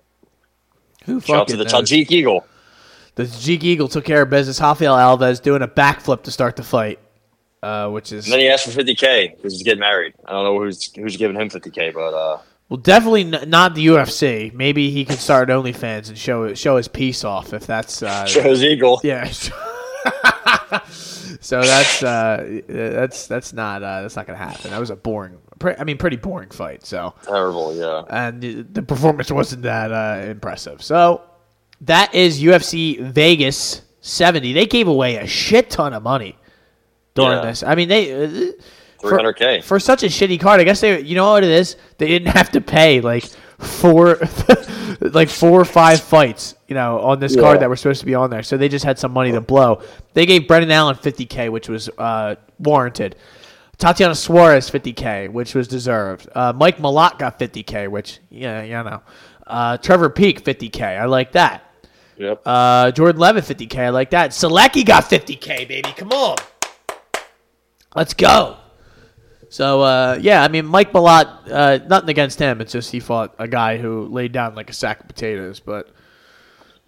Who 1.06 1.20
Shout 1.22 1.36
out 1.36 1.48
to 1.48 1.56
the 1.56 1.64
knows? 1.64 1.72
Tajik 1.90 2.10
Eagle. 2.10 2.44
The 3.14 3.24
Tajik 3.24 3.62
Eagle 3.62 3.88
took 3.88 4.04
care 4.04 4.22
of 4.22 4.30
business. 4.30 4.60
Rafael 4.60 4.96
Alves 4.96 5.42
doing 5.42 5.60
a 5.62 5.68
backflip 5.68 6.22
to 6.22 6.30
start 6.30 6.56
the 6.56 6.62
fight, 6.62 6.98
uh, 7.62 7.88
which 7.90 8.10
is 8.12 8.24
And 8.26 8.32
then 8.32 8.40
he 8.40 8.48
asked 8.48 8.64
for 8.64 8.70
50K 8.80 9.36
because 9.36 9.52
he's 9.52 9.62
getting 9.62 9.80
married. 9.80 10.14
I 10.24 10.32
don't 10.32 10.44
know 10.44 10.58
who's 10.58 10.92
who's 10.94 11.16
giving 11.18 11.36
him 11.38 11.50
50K, 11.50 11.92
but 11.92 12.14
uh, 12.14 12.38
well, 12.70 12.78
definitely 12.78 13.24
n- 13.34 13.50
not 13.50 13.74
the 13.74 13.86
UFC. 13.88 14.52
Maybe 14.54 14.90
he 14.90 15.04
can 15.04 15.16
start 15.18 15.50
OnlyFans 15.50 16.08
and 16.08 16.16
show 16.16 16.54
show 16.54 16.78
his 16.78 16.88
piece 16.88 17.22
off 17.22 17.52
if 17.52 17.66
that's 17.66 18.02
uh, 18.02 18.24
shows 18.26 18.62
Eagle. 18.64 18.98
yeah. 19.04 19.24
so 21.40 21.60
that's 21.60 22.02
uh, 22.02 22.60
that's 22.66 23.26
that's 23.26 23.52
not 23.52 23.82
uh, 23.82 24.02
that's 24.02 24.16
not 24.16 24.26
gonna 24.26 24.38
happen. 24.38 24.70
That 24.70 24.80
was 24.80 24.90
a 24.90 24.96
boring, 24.96 25.38
pre- 25.58 25.74
I 25.78 25.84
mean, 25.84 25.98
pretty 25.98 26.16
boring 26.16 26.50
fight. 26.50 26.86
So 26.86 27.14
Terrible, 27.24 27.76
yeah. 27.76 28.02
and 28.08 28.40
the- 28.40 28.62
the 28.62 28.82
performance 28.82 29.30
wasn't 29.30 29.62
that 29.62 29.92
uh, 29.92 30.24
impressive. 30.26 30.82
So 30.82 31.22
that 31.82 32.14
is 32.14 32.42
UFC 32.42 33.00
Vegas 33.00 33.82
70. 34.00 34.52
They 34.52 34.66
gave 34.66 34.88
away 34.88 35.16
a 35.16 35.26
shit 35.26 35.70
ton 35.70 35.92
of 35.94 36.02
money 36.02 36.36
during 37.14 37.38
Yeah. 37.38 37.44
this. 37.44 37.62
I 37.62 37.74
mean, 37.74 37.88
they 37.88 38.12
uh, 38.12 38.52
for- 39.00 39.18
300K. 39.18 39.62
for 39.64 39.78
such 39.80 40.02
a 40.02 40.06
shitty 40.06 40.40
card. 40.40 40.60
I 40.60 40.64
guess 40.64 40.80
they, 40.80 41.00
you 41.00 41.14
know 41.14 41.30
what 41.32 41.44
it 41.44 41.50
is? 41.50 41.76
They 41.98 42.06
didn't 42.08 42.28
have 42.28 42.50
to 42.52 42.60
pay 42.60 43.00
like 43.00 43.24
four, 43.58 44.18
like 45.00 45.28
four 45.28 45.60
or 45.60 45.64
five 45.64 46.00
fights, 46.00 46.54
you 46.68 46.74
know, 46.74 47.00
on 47.00 47.20
this 47.20 47.34
Yeah. 47.34 47.42
card 47.42 47.60
that 47.60 47.68
were 47.68 47.76
supposed 47.76 48.00
to 48.00 48.06
be 48.06 48.14
on 48.14 48.30
there. 48.30 48.42
So 48.42 48.56
they 48.56 48.68
just 48.68 48.84
had 48.84 48.98
some 48.98 49.12
money 49.12 49.32
to 49.32 49.40
blow. 49.40 49.82
They 50.14 50.26
gave 50.26 50.46
Brendan 50.48 50.70
Allen 50.70 50.96
50k, 50.96 51.50
which 51.50 51.68
was 51.68 51.88
uh, 51.98 52.36
warranted. 52.58 53.16
Tatiana 53.78 54.14
Suarez 54.14 54.70
50k, 54.70 55.30
which 55.32 55.54
was 55.56 55.66
deserved. 55.66 56.28
Uh, 56.34 56.52
Mike 56.54 56.78
Malott 56.78 57.18
got 57.18 57.38
50k, 57.40 57.88
which 57.88 58.20
yeah, 58.30 58.62
you 58.62 58.70
know. 58.72 59.02
Uh, 59.44 59.76
Trevor 59.76 60.08
Peek 60.08 60.44
50k, 60.44 60.80
I 61.00 61.06
like 61.06 61.32
that. 61.32 61.71
Yep. 62.16 62.42
Uh, 62.44 62.90
Jordan 62.92 63.20
Leavitt 63.20 63.44
50k, 63.44 63.78
I 63.78 63.88
like 63.90 64.10
that. 64.10 64.30
Solecki 64.30 64.84
got 64.84 65.04
50k, 65.04 65.66
baby. 65.66 65.92
Come 65.96 66.12
on, 66.12 66.36
let's 67.94 68.14
go. 68.14 68.58
So 69.52 69.82
uh, 69.82 70.18
yeah, 70.18 70.42
I 70.42 70.48
mean 70.48 70.64
Mike 70.64 70.92
Malott, 70.92 71.50
uh, 71.50 71.78
nothing 71.86 72.08
against 72.08 72.38
him. 72.38 72.62
It's 72.62 72.72
just 72.72 72.90
he 72.90 73.00
fought 73.00 73.34
a 73.38 73.46
guy 73.46 73.76
who 73.76 74.06
laid 74.06 74.32
down 74.32 74.54
like 74.54 74.70
a 74.70 74.72
sack 74.72 75.00
of 75.00 75.08
potatoes. 75.08 75.60
But 75.60 75.90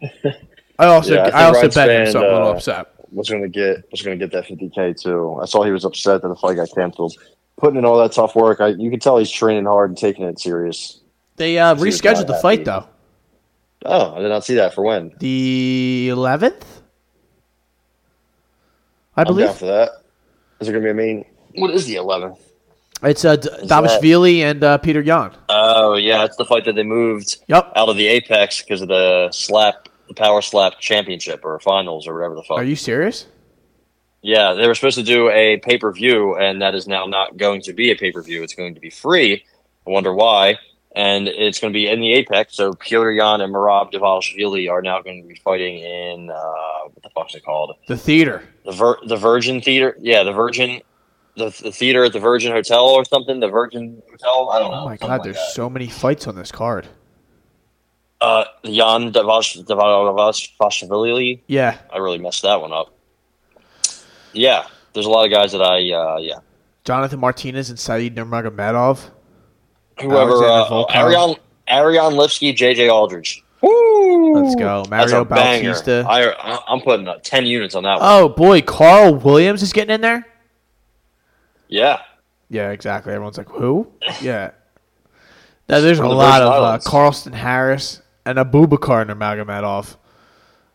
I 0.79 0.87
also 0.87 1.15
Yeah, 1.15 1.31
I 1.35 1.43
I, 1.43 1.45
also 1.45 1.61
Ryan 1.61 1.71
bet 1.75 1.91
him, 1.91 2.13
so 2.13 2.19
I'm 2.21 2.25
a 2.25 2.33
little 2.33 2.49
uh, 2.49 2.53
upset. 2.53 2.87
was 3.13 3.29
going 3.29 3.43
to 3.43 3.51
get 3.51 3.85
was 3.91 4.01
going 4.01 4.19
to 4.19 4.27
get 4.27 4.33
that 4.33 4.47
50k 4.47 4.99
too. 4.99 5.39
I 5.43 5.45
saw 5.45 5.63
he 5.63 5.73
was 5.73 5.85
upset 5.85 6.23
that 6.23 6.29
the 6.29 6.37
fight 6.37 6.57
got 6.57 6.71
canceled. 6.75 7.15
Putting 7.59 7.79
in 7.79 7.85
all 7.85 7.99
that 7.99 8.13
tough 8.13 8.35
work, 8.35 8.63
I, 8.63 8.69
you 8.69 8.91
can 8.91 8.99
tell 8.99 9.19
he's 9.19 9.31
training 9.31 9.67
hard 9.67 9.91
and 9.91 9.99
taking 9.99 10.25
it 10.25 10.41
serious. 10.41 11.03
They 11.37 11.59
uh, 11.59 11.75
rescheduled 11.75 12.27
the 12.27 12.33
happy. 12.33 12.43
fight 12.43 12.65
though. 12.65 12.89
Oh, 13.85 14.15
I 14.15 14.21
did 14.21 14.29
not 14.29 14.45
see 14.45 14.55
that 14.55 14.75
for 14.75 14.83
when. 14.83 15.13
The 15.19 16.09
11th, 16.11 16.63
I 19.17 19.21
I'm 19.23 19.27
believe. 19.27 19.47
down 19.47 19.55
for 19.57 19.67
that. 19.67 19.91
Is 20.61 20.69
it 20.69 20.73
going 20.73 20.83
to 20.83 20.87
be 20.87 20.91
a 20.91 20.95
main? 20.95 21.25
What 21.57 21.71
is 21.71 21.87
the 21.87 21.97
11th? 21.97 22.39
It's 23.03 23.25
uh, 23.25 23.37
D- 23.37 23.49
Davishvili 23.65 24.39
and 24.39 24.65
uh, 24.65 24.79
Peter 24.79 25.01
Yan. 25.03 25.33
Oh 25.51 25.95
yeah, 25.97 26.25
it's 26.25 26.37
the 26.37 26.45
fight 26.45 26.65
that 26.65 26.75
they 26.75 26.83
moved 26.85 27.37
Yep. 27.49 27.73
out 27.77 27.89
of 27.89 27.97
the 27.97 28.07
Apex 28.07 28.63
because 28.63 28.81
of 28.81 28.89
the 28.89 29.29
slap, 29.31 29.89
the 30.09 30.15
Power 30.15 30.41
Slap 30.41 30.79
Championship 30.81 31.45
or 31.45 31.59
finals 31.61 32.07
or 32.09 32.15
whatever 32.15 32.35
the 32.35 32.43
fuck. 32.43 32.57
Are 32.59 32.65
you 32.65 32.77
serious? 32.77 33.27
Yeah, 34.23 34.55
they 34.55 34.67
were 34.67 34.75
supposed 34.75 34.97
to 34.97 35.03
do 35.03 35.29
a 35.29 35.59
pay 35.59 35.77
per 35.77 35.93
view, 35.93 36.35
and 36.37 36.63
that 36.63 36.75
is 36.75 36.89
now 36.89 37.05
not 37.05 37.37
going 37.37 37.61
to 37.63 37.75
be 37.75 37.91
a 37.91 37.97
pay 37.97 38.11
per 38.11 38.23
view. 38.23 38.43
It's 38.43 38.55
going 38.55 38.75
to 38.75 38.81
be 38.81 38.89
free. 38.91 39.45
I 39.87 39.91
wonder 39.91 40.15
why. 40.15 40.57
And 40.97 41.27
it's 41.27 41.59
going 41.59 41.73
to 41.73 41.77
be 41.77 41.89
in 41.89 42.01
the 42.01 42.13
Apex. 42.13 42.55
So 42.57 42.73
Petr 42.73 43.17
Yan 43.17 43.41
and 43.41 43.53
Merab 43.53 43.93
Dvalishvili 43.93 44.71
are 44.71 44.81
now 44.81 45.03
going 45.03 45.23
to 45.23 45.29
be 45.29 45.35
fighting 45.35 45.79
in 45.79 46.31
uh, 46.31 46.89
what 46.93 47.03
the 47.03 47.11
fuck's 47.11 47.35
it 47.35 47.45
called? 47.45 47.75
The 47.89 47.97
theater. 47.97 48.45
The 48.65 48.73
Vir- 48.73 48.99
the 49.07 49.17
Virgin 49.17 49.61
Theater. 49.61 49.97
Yeah, 50.01 50.23
the 50.23 50.33
Virgin, 50.33 50.81
the, 51.37 51.47
the 51.63 51.73
theater 51.73 52.05
at 52.05 52.13
the 52.13 52.21
Virgin 52.21 52.53
Hotel 52.53 52.85
or 52.87 53.05
something. 53.05 53.41
The 53.41 53.49
Virgin 53.49 54.01
Hotel. 54.09 54.51
I 54.51 54.61
don't 54.61 54.71
know. 54.71 54.83
Oh 54.83 54.85
my 54.85 54.97
god, 54.97 55.09
like 55.09 55.23
there's 55.25 55.35
that. 55.37 55.51
so 55.53 55.69
many 55.69 55.89
fights 55.89 56.29
on 56.29 56.37
this 56.37 56.53
card. 56.53 56.87
uh, 58.21 58.45
Yan 58.63 59.13
Dvalishvili. 59.13 61.41
Yeah. 61.49 61.79
I 61.93 61.99
really 61.99 62.19
messed 62.19 62.43
that 62.43 62.61
one 62.61 62.73
up. 62.73 62.93
Yeah, 64.33 64.67
there's 64.93 65.07
a 65.07 65.11
lot 65.11 65.25
of 65.27 65.33
guys 65.33 65.53
that 65.53 65.63
I 65.63 65.91
uh, 65.93 66.19
yeah. 66.19 66.39
Jonathan 66.85 67.21
Martinez 67.21 67.71
and 67.71 67.79
Said 67.79 68.15
Nurmagomedov. 68.15 69.11
Whoever 70.01 70.45
uh, 70.45 70.85
Arion 70.91 71.37
Ariane 71.69 72.13
Lipski, 72.13 72.55
JJ 72.55 72.91
Aldrich. 72.93 73.43
Woo! 73.63 74.35
Let's 74.43 74.55
go. 74.57 74.85
Mario. 74.91 75.25
Bautista. 75.25 76.05
I, 76.09 76.33
I- 76.33 76.61
I'm 76.69 76.81
putting 76.81 77.09
uh, 77.09 77.19
ten 77.23 77.47
units 77.47 77.75
on 77.75 77.85
that 77.85 78.01
one. 78.01 78.03
Oh 78.03 78.29
boy, 78.29 78.61
Carl 78.63 79.15
Williams 79.15 79.63
is 79.63 79.73
getting 79.73 79.95
in 79.95 80.01
there. 80.01 80.27
Yeah, 81.69 82.03
Yeah, 82.51 82.71
exactly. 82.71 83.13
Everyone's 83.13 83.39
like, 83.39 83.49
who? 83.49 83.91
Yeah. 84.21 84.51
Now, 85.69 85.81
there's 85.81 85.99
a 85.99 86.03
From 86.03 86.11
the 86.11 86.15
lot 86.17 86.41
Virgin 86.41 86.47
of 86.47 86.53
uh, 86.53 86.67
Islands. 86.67 86.87
Carlston 86.87 87.33
Harris 87.33 88.03
and 88.27 88.37
Abubakar 88.37 89.07
Nurmagomedov, 89.09 89.97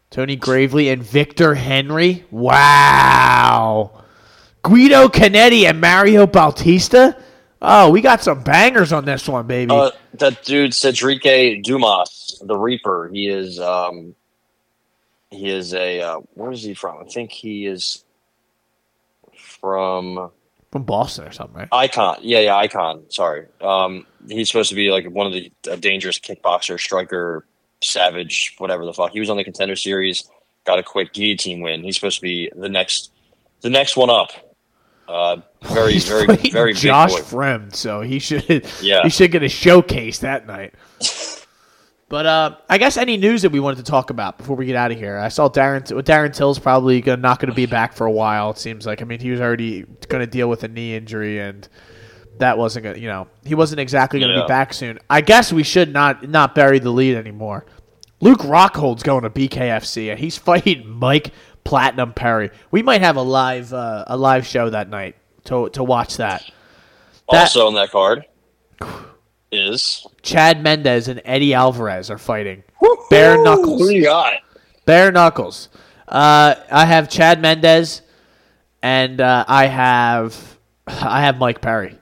Tony 0.09 0.36
Gravely 0.36 0.89
and 0.89 1.03
Victor 1.03 1.53
Henry. 1.53 2.26
Wow. 2.32 4.01
Guido 4.63 5.07
Canetti 5.07 5.70
and 5.70 5.80
Mario 5.80 6.26
Bautista. 6.26 7.15
Oh, 7.62 7.89
we 7.91 8.01
got 8.01 8.24
some 8.24 8.41
bangers 8.41 8.93
on 8.93 9.05
this 9.05 9.28
one, 9.28 9.45
baby. 9.47 9.72
uh, 9.72 9.91
that 10.14 10.43
dude 10.43 10.74
Cedric 10.74 11.24
Dumas, 11.64 12.41
the 12.43 12.55
Reaper. 12.57 13.10
He 13.12 13.28
is 13.28 13.60
um, 13.60 14.16
he 15.30 15.49
is 15.49 15.74
a 15.74 16.01
uh, 16.01 16.20
where 16.36 16.51
is 16.51 16.64
he 16.64 16.74
from? 16.74 16.99
I 17.01 17.10
think 17.10 17.32
he 17.32 17.66
is 17.66 18.03
from 19.34 20.32
From 20.72 20.84
Boston 20.84 21.28
or 21.28 21.32
something, 21.32 21.57
right? 21.57 21.68
Icon. 21.72 22.20
Yeah, 22.22 22.39
yeah, 22.39 22.55
Icon. 22.55 23.03
Sorry. 23.10 23.47
Um, 23.62 24.05
he's 24.28 24.47
supposed 24.47 24.70
to 24.70 24.76
be 24.76 24.89
like 24.91 25.10
one 25.10 25.28
of 25.28 25.34
the 25.34 25.51
dangerous 25.78 26.18
kickboxer, 26.20 26.80
striker, 26.80 27.45
savage, 27.82 28.55
whatever 28.57 28.86
the 28.86 28.93
fuck. 28.93 29.12
He 29.12 29.20
was 29.20 29.30
on 29.30 29.38
the 29.38 29.43
contender 29.43 29.76
series, 29.76 30.30
got 30.66 30.80
a 30.80 30.84
quick 30.84 31.12
guillotine 31.14 31.62
win. 31.62 31.84
He's 31.84 31.95
supposed 31.95 32.18
to 32.18 32.22
be 32.22 32.51
the 32.55 32.70
next, 32.70 33.12
the 33.62 33.70
next 33.70 33.97
one 33.97 34.10
up. 34.10 34.32
Uh, 35.10 35.38
very, 35.64 35.93
He's 35.93 36.07
very, 36.07 36.28
very 36.51 36.74
Josh 36.74 37.16
big 37.16 37.24
boy. 37.24 37.38
Fremd, 37.38 37.76
so 37.76 38.01
he 38.01 38.20
should 38.20 38.66
Yeah. 38.82 39.01
he 39.03 39.10
should 39.10 39.32
get 39.32 39.41
a 39.43 39.49
showcase 39.49 40.20
that 40.20 40.45
night. 40.45 40.76
But 42.10 42.26
uh, 42.26 42.55
I 42.70 42.78
guess 42.80 42.97
any 42.97 43.18
news 43.18 43.43
that 43.43 43.51
we 43.51 43.60
wanted 43.60 43.78
to 43.86 43.91
talk 43.91 44.10
about 44.10 44.38
before 44.39 44.55
we 44.55 44.66
get 44.66 44.76
out 44.76 44.91
of 44.91 44.97
here. 44.97 45.18
I 45.18 45.30
saw 45.30 45.47
Darren 45.49 45.84
Darren 46.03 46.34
Till's 46.36 46.57
probably 46.57 47.01
gonna, 47.01 47.22
not 47.22 47.39
going 47.39 47.49
to 47.49 47.55
be 47.55 47.68
back 47.68 47.93
for 47.93 48.07
a 48.07 48.12
while. 48.12 48.51
It 48.51 48.57
seems 48.57 48.86
like. 48.86 49.01
I 49.01 49.05
mean, 49.05 49.20
he 49.20 49.30
was 49.32 49.39
already 49.41 49.84
going 50.07 50.22
to 50.22 50.28
deal 50.28 50.49
with 50.49 50.64
a 50.64 50.68
knee 50.68 50.95
injury, 50.95 51.39
and 51.39 51.68
that 52.39 52.57
wasn't 52.57 52.84
going. 52.84 52.95
to 52.95 53.01
You 53.01 53.10
know, 53.10 53.28
he 53.45 53.53
wasn't 53.53 53.80
exactly 53.80 54.20
going 54.20 54.32
to 54.32 54.38
Yeah. 54.38 54.43
be 54.43 54.47
back 54.47 54.74
soon. 54.74 54.97
I 55.10 55.22
guess 55.22 55.53
we 55.53 55.62
should 55.64 55.93
not 55.93 56.28
not 56.28 56.55
bury 56.55 56.80
the 56.80 56.89
lead 56.91 57.16
anymore. 57.16 57.66
Luke 58.22 58.43
Rockhold's 58.43 59.03
going 59.03 59.22
to 59.24 59.30
BKFC, 59.30 60.10
and 60.10 60.20
he's 60.20 60.36
fighting 60.38 60.89
Mike 60.89 61.32
Platinum 61.64 62.14
Perry. 62.14 62.49
We 62.72 62.82
might 62.82 63.01
have 63.01 63.16
a 63.16 63.22
live 63.22 63.74
uh, 63.74 64.05
a 64.07 64.18
live 64.18 64.45
show 64.47 64.70
that 64.70 64.89
night 64.89 65.16
to 65.45 65.70
to 65.70 65.84
watch 65.84 66.18
that. 66.18 66.43
That- 67.32 67.41
Also 67.41 67.68
on 67.68 67.76
that 67.76 67.91
card 67.91 68.26
is 69.51 70.05
Chad 70.22 70.62
Mendes 70.64 71.07
and 71.07 71.22
Eddie 71.26 71.53
Alvarez 71.53 72.10
are 72.10 72.18
fighting. 72.18 72.64
Bare 73.10 73.38
Who 73.38 73.43
knuckles. 73.43 73.88
do 73.88 73.93
you 73.95 74.03
got? 74.03 74.34
Bare 74.86 75.12
knuckles. 75.12 75.70
Uh, 76.07 76.55
I 76.72 76.86
have 76.86 77.10
Chad 77.10 77.39
Mendes, 77.41 78.01
and 78.82 79.22
uh, 79.22 79.45
I 79.47 79.68
have 79.68 80.57
I 80.88 81.22
have 81.22 81.38
Mike 81.38 81.62
Perry. 81.62 81.99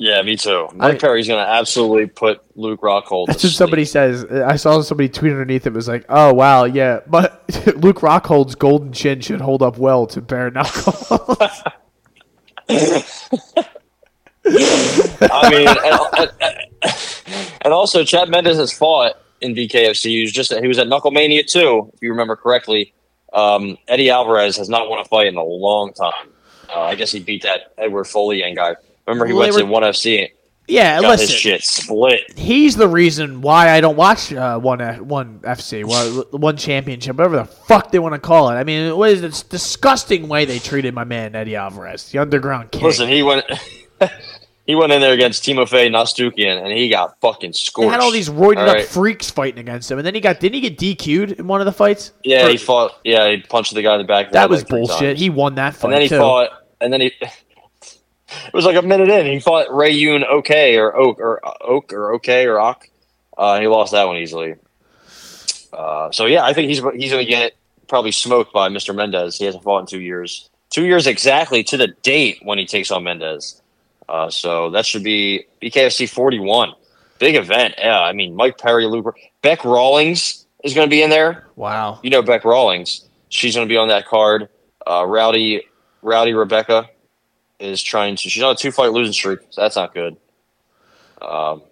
Yeah, 0.00 0.22
me 0.22 0.36
too. 0.36 0.68
Mike 0.74 0.94
I- 0.94 0.98
Perry's 0.98 1.26
gonna 1.26 1.40
absolutely 1.40 2.06
put 2.06 2.40
Luke 2.54 2.80
Rockhold. 2.82 3.26
That's 3.28 3.40
to 3.42 3.46
what 3.48 3.54
somebody 3.54 3.84
says. 3.84 4.24
I 4.24 4.54
saw 4.56 4.80
somebody 4.80 5.08
tweet 5.08 5.32
underneath 5.32 5.66
it 5.66 5.72
was 5.72 5.88
like, 5.88 6.04
"Oh 6.08 6.32
wow, 6.32 6.64
yeah, 6.64 7.00
but 7.06 7.42
Luke 7.76 7.98
Rockhold's 8.02 8.54
golden 8.54 8.92
chin 8.92 9.20
should 9.20 9.40
hold 9.40 9.62
up 9.62 9.76
well 9.76 10.06
to 10.08 10.20
bare 10.20 10.50
knuckles." 10.52 11.10
I 14.44 15.50
mean, 15.50 15.68
and, 15.68 16.30
and, 16.82 16.96
and 17.62 17.72
also 17.74 18.04
Chad 18.04 18.28
Mendes 18.28 18.56
has 18.56 18.72
fought 18.72 19.14
in 19.40 19.54
BKFC. 19.54 20.04
He 20.04 20.20
was 20.22 20.32
just 20.32 20.52
he 20.54 20.68
was 20.68 20.78
at 20.78 20.86
Knucklemania 20.86 21.44
too, 21.46 21.90
if 21.94 22.02
you 22.02 22.10
remember 22.10 22.36
correctly. 22.36 22.94
Um, 23.32 23.76
Eddie 23.88 24.10
Alvarez 24.10 24.56
has 24.56 24.68
not 24.68 24.88
won 24.88 25.00
a 25.00 25.04
fight 25.04 25.26
in 25.26 25.36
a 25.36 25.42
long 25.42 25.92
time. 25.92 26.30
Uh, 26.74 26.80
I 26.82 26.94
guess 26.94 27.12
he 27.12 27.20
beat 27.20 27.42
that 27.42 27.72
Eduard 27.76 28.06
Folayang 28.06 28.54
guy. 28.56 28.76
Remember, 29.08 29.26
he 29.26 29.32
Well, 29.32 29.42
went 29.42 29.54
they 29.54 29.60
to 29.62 29.66
One 29.66 29.82
FC, 29.82 30.28
yeah, 30.68 31.00
got 31.00 31.12
his 31.18 31.30
listen, 31.30 31.36
shit 31.38 31.64
split. 31.64 32.38
he's 32.38 32.76
the 32.76 32.88
reason 32.88 33.40
why 33.40 33.70
I 33.70 33.80
don't 33.80 33.96
watch 33.96 34.32
uh, 34.34 34.58
one 34.58 34.80
one 35.08 35.38
FC, 35.40 35.82
one, 35.82 36.40
one 36.40 36.56
championship, 36.58 37.16
whatever 37.16 37.36
the 37.38 37.44
fuck 37.46 37.90
they 37.90 37.98
want 37.98 38.14
to 38.14 38.18
call 38.20 38.50
it. 38.50 38.54
I 38.54 38.64
mean, 38.64 38.94
what 38.96 39.08
is 39.10 39.22
this 39.22 39.42
disgusting 39.42 40.28
way 40.28 40.44
they 40.44 40.58
treated 40.58 40.92
my 40.94 41.04
man 41.04 41.34
Eddie 41.34 41.56
Alvarez, 41.56 42.10
the 42.12 42.18
underground 42.18 42.70
king? 42.70 42.82
Listen, 42.84 43.08
he 43.08 43.22
went. 43.22 43.46
He 44.66 44.74
went 44.74 44.92
in 44.92 45.00
there 45.00 45.14
against 45.14 45.44
Timofey 45.44 45.88
Nastyukhin, 45.88 46.62
and 46.62 46.70
he 46.70 46.90
got 46.90 47.18
fucking 47.22 47.52
They 47.52 47.54
scorched. 47.54 47.90
had 47.90 48.00
all 48.00 48.10
these 48.10 48.28
roided 48.28 48.58
All 48.68 48.76
up 48.76 48.82
freaks 48.82 49.30
fighting 49.30 49.58
against 49.60 49.90
him, 49.90 49.96
and 49.96 50.06
then 50.06 50.14
he 50.14 50.20
got 50.20 50.40
didn't 50.40 50.56
he 50.56 50.60
get 50.60 50.76
DQ'd 50.76 51.40
in 51.40 51.46
one 51.46 51.62
of 51.62 51.64
the 51.64 51.72
fights? 51.72 52.12
Yeah, 52.22 52.44
For- 52.44 52.50
he 52.50 52.56
fought. 52.58 52.98
Yeah, 53.02 53.30
he 53.30 53.38
punched 53.38 53.72
the 53.72 53.80
guy 53.80 53.94
in 53.94 54.02
the 54.02 54.06
back. 54.06 54.30
that 54.32 54.50
was 54.50 54.60
like 54.60 54.68
bullshit. 54.68 55.16
He 55.16 55.30
won 55.30 55.54
that 55.54 55.74
fight 55.74 55.84
and 55.84 55.94
then 55.94 56.02
he 56.02 56.08
too. 56.10 56.18
fought, 56.18 56.50
and 56.82 56.92
then 56.92 57.00
he. 57.00 57.12
It 58.46 58.54
was 58.54 58.64
like 58.64 58.76
a 58.76 58.82
minute 58.82 59.08
in. 59.08 59.26
He 59.26 59.40
fought 59.40 59.74
Ray 59.74 59.94
Yoon 59.94 60.24
OK 60.24 60.76
or 60.76 60.94
Oak 60.96 61.18
or 61.18 61.44
uh, 61.46 61.52
Oak 61.62 61.92
or 61.92 62.12
OK 62.12 62.44
or 62.46 62.58
Ock. 62.60 62.88
Uh, 63.36 63.60
he 63.60 63.66
lost 63.66 63.92
that 63.92 64.06
one 64.06 64.16
easily. 64.16 64.56
Uh, 65.72 66.10
so 66.10 66.26
yeah, 66.26 66.44
I 66.44 66.52
think 66.52 66.68
he's 66.68 66.78
he's 66.94 67.12
going 67.12 67.24
to 67.24 67.30
get 67.30 67.54
probably 67.88 68.12
smoked 68.12 68.52
by 68.52 68.68
Mr. 68.68 68.94
Mendes. 68.94 69.36
He 69.38 69.44
hasn't 69.44 69.64
fought 69.64 69.80
in 69.80 69.86
two 69.86 70.00
years. 70.00 70.48
Two 70.70 70.84
years 70.84 71.06
exactly 71.06 71.62
to 71.64 71.76
the 71.76 71.88
date 72.02 72.40
when 72.42 72.58
he 72.58 72.66
takes 72.66 72.90
on 72.90 73.04
Mendes. 73.04 73.62
Uh, 74.08 74.30
so 74.30 74.70
that 74.70 74.84
should 74.86 75.04
be 75.04 75.46
BKFC 75.62 76.08
41. 76.08 76.72
Big 77.18 77.34
event. 77.34 77.74
Yeah, 77.78 78.00
I 78.00 78.12
mean 78.12 78.34
Mike 78.34 78.58
Perry, 78.58 78.86
Luke, 78.86 79.16
Beck 79.42 79.64
Rawlings 79.64 80.46
is 80.64 80.74
going 80.74 80.86
to 80.86 80.90
be 80.90 81.02
in 81.02 81.10
there 81.10 81.46
Wow. 81.56 82.00
you 82.02 82.10
know 82.10 82.22
Beck 82.22 82.44
Rawlings. 82.44 83.04
She's 83.30 83.54
going 83.54 83.66
to 83.66 83.72
be 83.72 83.76
on 83.76 83.88
that 83.88 84.06
card. 84.06 84.48
Uh, 84.86 85.04
Rowdy, 85.06 85.62
Rowdy 86.02 86.32
Rebecca 86.32 86.88
is 87.58 87.82
trying 87.82 88.16
to. 88.16 88.28
She's 88.28 88.42
on 88.42 88.52
a 88.52 88.56
two 88.56 88.70
fight 88.72 88.92
losing 88.92 89.12
streak, 89.12 89.40
so 89.50 89.60
that's 89.62 89.76
not 89.76 89.94
good. 89.94 90.16
Um, 91.20 91.62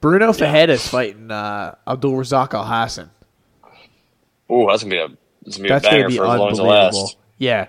Bruno 0.00 0.32
Fajeda 0.32 0.70
is 0.70 0.86
fighting 0.88 1.30
uh, 1.30 1.74
Abdul 1.86 2.12
Razak 2.14 2.54
Al 2.54 2.64
Hassan. 2.64 3.10
Ooh, 4.50 4.66
that's 4.68 4.82
gonna 4.82 4.94
be 4.94 4.98
a 4.98 5.08
that's 5.44 5.56
gonna 5.56 5.64
be 5.64 5.68
That's 5.68 5.86
a 5.86 5.90
banger 5.90 6.08
be 6.08 6.16
for 6.16 6.26
as 6.26 6.38
long 6.38 6.52
as 6.52 6.58
it 6.58 6.62
lasts. 6.62 7.16
Yeah. 7.38 7.66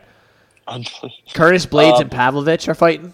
Curtis 1.34 1.66
Blaydes 1.66 1.96
Um, 1.96 2.02
and 2.02 2.12
Pavlovich 2.12 2.68
are 2.70 2.76
fighting. 2.76 3.14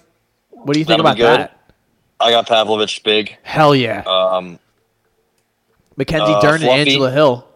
What 0.50 0.74
do 0.74 0.80
you 0.80 0.86
think 0.86 1.00
about 1.00 1.18
that? 1.18 1.72
I 2.20 2.32
got 2.32 2.48
Pavlovich 2.48 3.04
big. 3.04 3.38
Hell 3.44 3.76
yeah. 3.76 4.04
Um, 4.06 4.60
Mackenzie 5.98 6.34
uh, 6.34 6.42
Dern 6.42 6.62
and 6.62 6.70
Angela 6.70 7.12
Hill. 7.12 7.48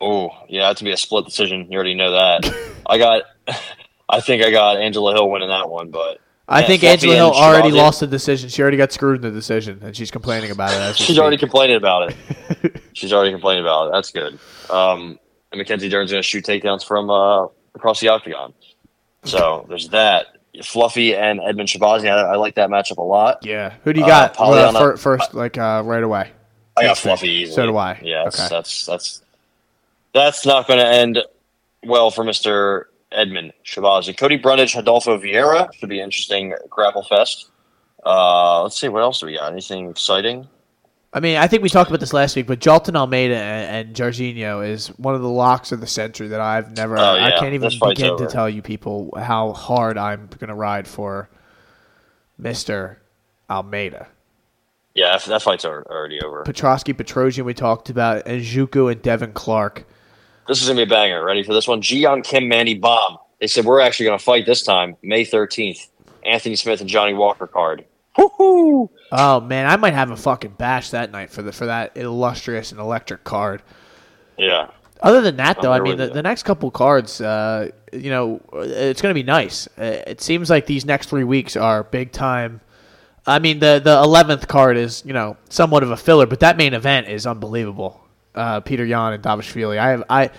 oh 0.00 0.30
yeah, 0.48 0.68
that's 0.68 0.80
gonna 0.80 0.90
be 0.90 0.92
a 0.94 0.96
split 0.98 1.24
decision. 1.24 1.66
You 1.70 1.76
already 1.76 1.94
know 1.94 2.12
that. 2.12 2.54
I 2.86 2.98
got. 2.98 3.22
I 4.12 4.20
think 4.20 4.44
I 4.44 4.50
got 4.50 4.76
Angela 4.76 5.14
Hill 5.14 5.28
winning 5.30 5.48
that 5.48 5.68
one, 5.70 5.90
but 5.90 6.20
I 6.48 6.60
Yeah, 6.60 6.66
think 6.66 6.84
Angela 6.84 7.14
Hill 7.14 7.32
already 7.32 7.70
Shirazi. 7.70 7.76
lost 7.76 8.00
the 8.00 8.06
decision. 8.06 8.48
She 8.50 8.60
already 8.62 8.76
got 8.76 8.92
screwed 8.92 9.16
in 9.16 9.22
the 9.22 9.30
decision, 9.30 9.80
and 9.82 9.96
she's 9.96 10.10
complaining 10.10 10.50
about 10.50 10.70
it. 10.90 10.96
She's 10.96 11.18
already 11.18 11.38
complaining 11.38 11.76
about 11.76 12.10
it. 12.12 12.82
she's 12.92 13.12
already 13.12 13.30
complaining 13.32 13.64
about 13.64 13.88
it. 13.88 13.92
That's 13.92 14.10
good. 14.12 14.38
Um, 14.70 15.18
and 15.50 15.58
Mackenzie 15.58 15.88
Dern's 15.88 16.10
gonna 16.10 16.22
shoot 16.22 16.44
takedowns 16.44 16.84
from 16.84 17.10
uh, 17.10 17.46
across 17.74 18.00
the 18.00 18.08
octagon. 18.08 18.52
So 19.24 19.64
there's 19.68 19.88
that. 19.88 20.26
Fluffy 20.62 21.14
and 21.16 21.40
Edmen 21.40 21.64
Shahbazyan. 21.66 22.10
I, 22.12 22.32
I 22.32 22.36
like 22.36 22.56
that 22.56 22.68
matchup 22.68 22.98
a 22.98 23.02
lot. 23.02 23.38
Yeah. 23.46 23.72
Who 23.84 23.94
do 23.94 24.00
you 24.00 24.04
Uh, 24.04 24.08
got 24.08 24.38
uh, 24.38 24.44
Polyana- 24.44 24.78
fir- 24.78 24.96
first, 24.98 25.32
like 25.32 25.56
uh, 25.56 25.82
right 25.86 26.02
away? 26.02 26.30
I 26.76 26.82
got 26.82 26.98
Fluffy 26.98 27.28
easily. 27.30 27.54
So 27.56 27.66
do 27.66 27.76
I. 27.78 27.98
Yeah, 28.02 28.24
Okay. 28.26 28.48
that's 28.50 28.84
that's 28.84 29.22
that's 30.12 30.44
not 30.44 30.66
going 30.66 30.78
to 30.80 30.86
end 30.86 31.18
well 31.84 32.10
for 32.10 32.22
Mister 32.24 32.88
Edmen 33.12 33.52
Shahbazyan. 33.64 34.16
Cody 34.16 34.36
Brundage, 34.36 34.74
Adolfo 34.74 35.18
Vieira 35.18 35.72
should 35.74 35.88
be 35.88 36.00
interesting 36.00 36.54
grapple 36.68 37.04
fest. 37.04 37.50
Uh, 38.04 38.62
let's 38.62 38.80
see 38.80 38.88
what 38.88 39.02
else 39.02 39.20
do 39.20 39.26
we 39.26 39.36
got. 39.36 39.52
Anything 39.52 39.88
exciting? 39.88 40.48
I 41.14 41.20
mean, 41.20 41.36
I 41.36 41.46
think 41.46 41.62
we 41.62 41.68
talked 41.68 41.90
about 41.90 42.00
this 42.00 42.14
last 42.14 42.34
week, 42.36 42.46
but 42.46 42.58
Jailton 42.58 42.96
Almeida 42.96 43.36
and, 43.36 43.88
and 43.88 43.96
Jairzinho 43.96 44.66
is 44.66 44.88
one 44.98 45.14
of 45.14 45.20
the 45.20 45.28
locks 45.28 45.70
of 45.70 45.80
the 45.80 45.86
century 45.86 46.28
that 46.28 46.40
I've 46.40 46.74
never. 46.74 46.96
Oh, 46.96 47.02
I 47.02 47.32
can't 47.38 47.52
even 47.52 47.70
begin 47.80 48.10
over. 48.10 48.26
to 48.26 48.32
tell 48.32 48.48
you 48.48 48.62
people 48.62 49.12
how 49.16 49.52
hard 49.52 49.98
I'm 49.98 50.28
going 50.38 50.48
to 50.48 50.54
ride 50.54 50.88
for 50.88 51.28
Mister 52.38 53.02
Almeida. 53.50 54.08
Yeah, 54.94 55.16
that, 55.16 55.24
that 55.26 55.42
fight's 55.42 55.64
already 55.64 56.20
over. 56.22 56.44
Petrosky, 56.44 56.94
Petrosian, 56.94 57.44
we 57.44 57.54
talked 57.54 57.90
about, 57.90 58.26
and 58.26 58.42
Zuko 58.42 58.90
and 58.90 59.00
Devin 59.02 59.32
Clark. 59.32 59.86
This 60.48 60.60
is 60.60 60.68
gonna 60.68 60.78
be 60.78 60.82
a 60.82 60.86
banger. 60.86 61.24
Ready 61.24 61.42
for 61.42 61.54
this 61.54 61.68
one? 61.68 61.80
Gian 61.80 62.22
Kim 62.22 62.48
Mandy 62.48 62.74
Bomb. 62.74 63.18
They 63.40 63.46
said 63.46 63.64
we're 63.64 63.80
actually 63.80 64.06
gonna 64.06 64.18
fight 64.18 64.46
this 64.46 64.62
time, 64.62 64.96
May 65.02 65.24
thirteenth. 65.24 65.88
Anthony 66.24 66.56
Smith 66.56 66.80
and 66.80 66.88
Johnny 66.88 67.14
Walker 67.14 67.46
card. 67.46 67.84
Woohoo! 68.16 68.88
Oh 69.10 69.40
man, 69.40 69.66
I 69.66 69.76
might 69.76 69.94
have 69.94 70.10
a 70.10 70.16
fucking 70.16 70.52
bash 70.52 70.90
that 70.90 71.10
night 71.10 71.30
for 71.30 71.42
the 71.42 71.52
for 71.52 71.66
that 71.66 71.96
illustrious 71.96 72.70
and 72.70 72.80
electric 72.80 73.24
card. 73.24 73.62
Yeah. 74.36 74.70
Other 75.00 75.20
than 75.20 75.36
that, 75.36 75.60
though, 75.60 75.72
I 75.72 75.80
mean, 75.80 75.96
the, 75.96 76.06
the 76.06 76.22
next 76.22 76.44
couple 76.44 76.70
cards, 76.70 77.20
uh, 77.20 77.70
you 77.92 78.08
know, 78.08 78.40
it's 78.52 79.02
going 79.02 79.10
to 79.10 79.14
be 79.14 79.24
nice. 79.24 79.66
Uh, 79.76 80.00
it 80.06 80.20
seems 80.20 80.48
like 80.48 80.66
these 80.66 80.84
next 80.84 81.08
three 81.08 81.24
weeks 81.24 81.56
are 81.56 81.82
big 81.82 82.12
time. 82.12 82.60
I 83.26 83.40
mean, 83.40 83.58
the 83.58 83.80
the 83.82 83.98
eleventh 83.98 84.46
card 84.46 84.76
is 84.76 85.02
you 85.04 85.12
know 85.12 85.36
somewhat 85.48 85.82
of 85.82 85.90
a 85.90 85.96
filler, 85.96 86.26
but 86.26 86.40
that 86.40 86.56
main 86.56 86.74
event 86.74 87.08
is 87.08 87.26
unbelievable. 87.26 88.01
Uh, 88.34 88.60
Peter 88.60 88.84
Yan 88.84 89.12
and 89.12 89.22
Davishvili. 89.22 89.78
I 89.78 89.90
have 89.90 90.04
I, 90.08 90.30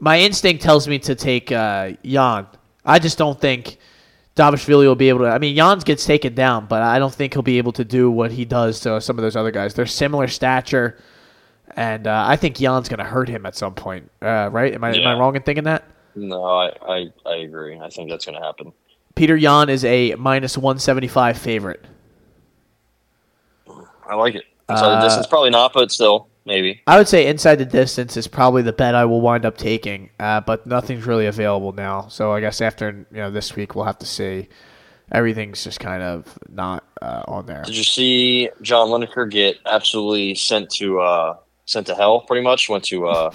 my 0.00 0.18
instinct 0.20 0.62
tells 0.62 0.86
me 0.86 0.98
to 1.00 1.14
take 1.14 1.50
uh, 1.52 1.92
Yan. 2.02 2.46
I 2.84 2.98
just 2.98 3.16
don't 3.16 3.40
think 3.40 3.78
Davishvili 4.36 4.86
will 4.86 4.94
be 4.94 5.08
able 5.08 5.20
to. 5.20 5.26
I 5.26 5.38
mean, 5.38 5.56
Yans 5.56 5.84
gets 5.84 6.04
taken 6.04 6.34
down, 6.34 6.66
but 6.66 6.82
I 6.82 6.98
don't 6.98 7.14
think 7.14 7.32
he'll 7.32 7.42
be 7.42 7.58
able 7.58 7.72
to 7.72 7.84
do 7.84 8.10
what 8.10 8.30
he 8.30 8.44
does 8.44 8.80
to 8.80 9.00
some 9.00 9.18
of 9.18 9.22
those 9.22 9.36
other 9.36 9.50
guys. 9.50 9.72
They're 9.74 9.86
similar 9.86 10.28
stature, 10.28 10.98
and 11.76 12.06
uh, 12.06 12.24
I 12.26 12.36
think 12.36 12.60
Yan's 12.60 12.88
going 12.88 12.98
to 12.98 13.04
hurt 13.04 13.28
him 13.28 13.46
at 13.46 13.56
some 13.56 13.74
point. 13.74 14.10
Uh, 14.20 14.50
right? 14.52 14.74
Am 14.74 14.84
I 14.84 14.92
am 14.94 15.06
I 15.06 15.18
wrong 15.18 15.36
in 15.36 15.42
thinking 15.42 15.64
that? 15.64 15.84
No, 16.16 16.44
I, 16.44 16.72
I, 16.86 17.12
I 17.26 17.36
agree. 17.36 17.78
I 17.78 17.88
think 17.88 18.10
that's 18.10 18.24
gonna 18.24 18.44
happen. 18.44 18.72
Peter 19.14 19.36
Yan 19.36 19.68
is 19.68 19.84
a 19.84 20.14
minus 20.16 20.58
one 20.58 20.78
seventy 20.78 21.08
five 21.08 21.38
favorite. 21.38 21.84
I 24.08 24.14
like 24.14 24.34
it. 24.34 24.44
So 24.68 24.74
Uh, 24.74 25.00
the 25.00 25.06
distance, 25.06 25.26
probably 25.26 25.50
not, 25.50 25.72
but 25.72 25.90
still, 25.90 26.28
maybe. 26.44 26.82
I 26.86 26.98
would 26.98 27.08
say 27.08 27.26
inside 27.26 27.56
the 27.56 27.64
distance 27.64 28.16
is 28.16 28.26
probably 28.26 28.62
the 28.62 28.72
bet 28.72 28.94
I 28.94 29.04
will 29.04 29.20
wind 29.20 29.44
up 29.44 29.56
taking, 29.56 30.10
uh, 30.18 30.40
but 30.40 30.66
nothing's 30.66 31.06
really 31.06 31.26
available 31.26 31.72
now. 31.72 32.08
So 32.08 32.32
I 32.32 32.40
guess 32.40 32.60
after 32.60 33.06
you 33.10 33.18
know 33.18 33.30
this 33.30 33.56
week 33.56 33.74
we'll 33.74 33.84
have 33.86 33.98
to 33.98 34.06
see. 34.06 34.48
Everything's 35.12 35.62
just 35.62 35.80
kind 35.80 36.02
of 36.02 36.26
not 36.48 36.82
uh, 37.02 37.24
on 37.28 37.44
there. 37.44 37.62
Did 37.62 37.76
you 37.76 37.84
see 37.84 38.48
John 38.62 38.88
Lineker 38.88 39.30
get 39.30 39.58
absolutely 39.66 40.34
sent 40.34 40.70
to 40.76 41.00
uh, 41.00 41.36
sent 41.66 41.86
to 41.88 41.94
hell? 41.94 42.20
Pretty 42.22 42.42
much 42.42 42.68
went 42.70 42.84
to. 42.84 43.06
Uh, 43.08 43.30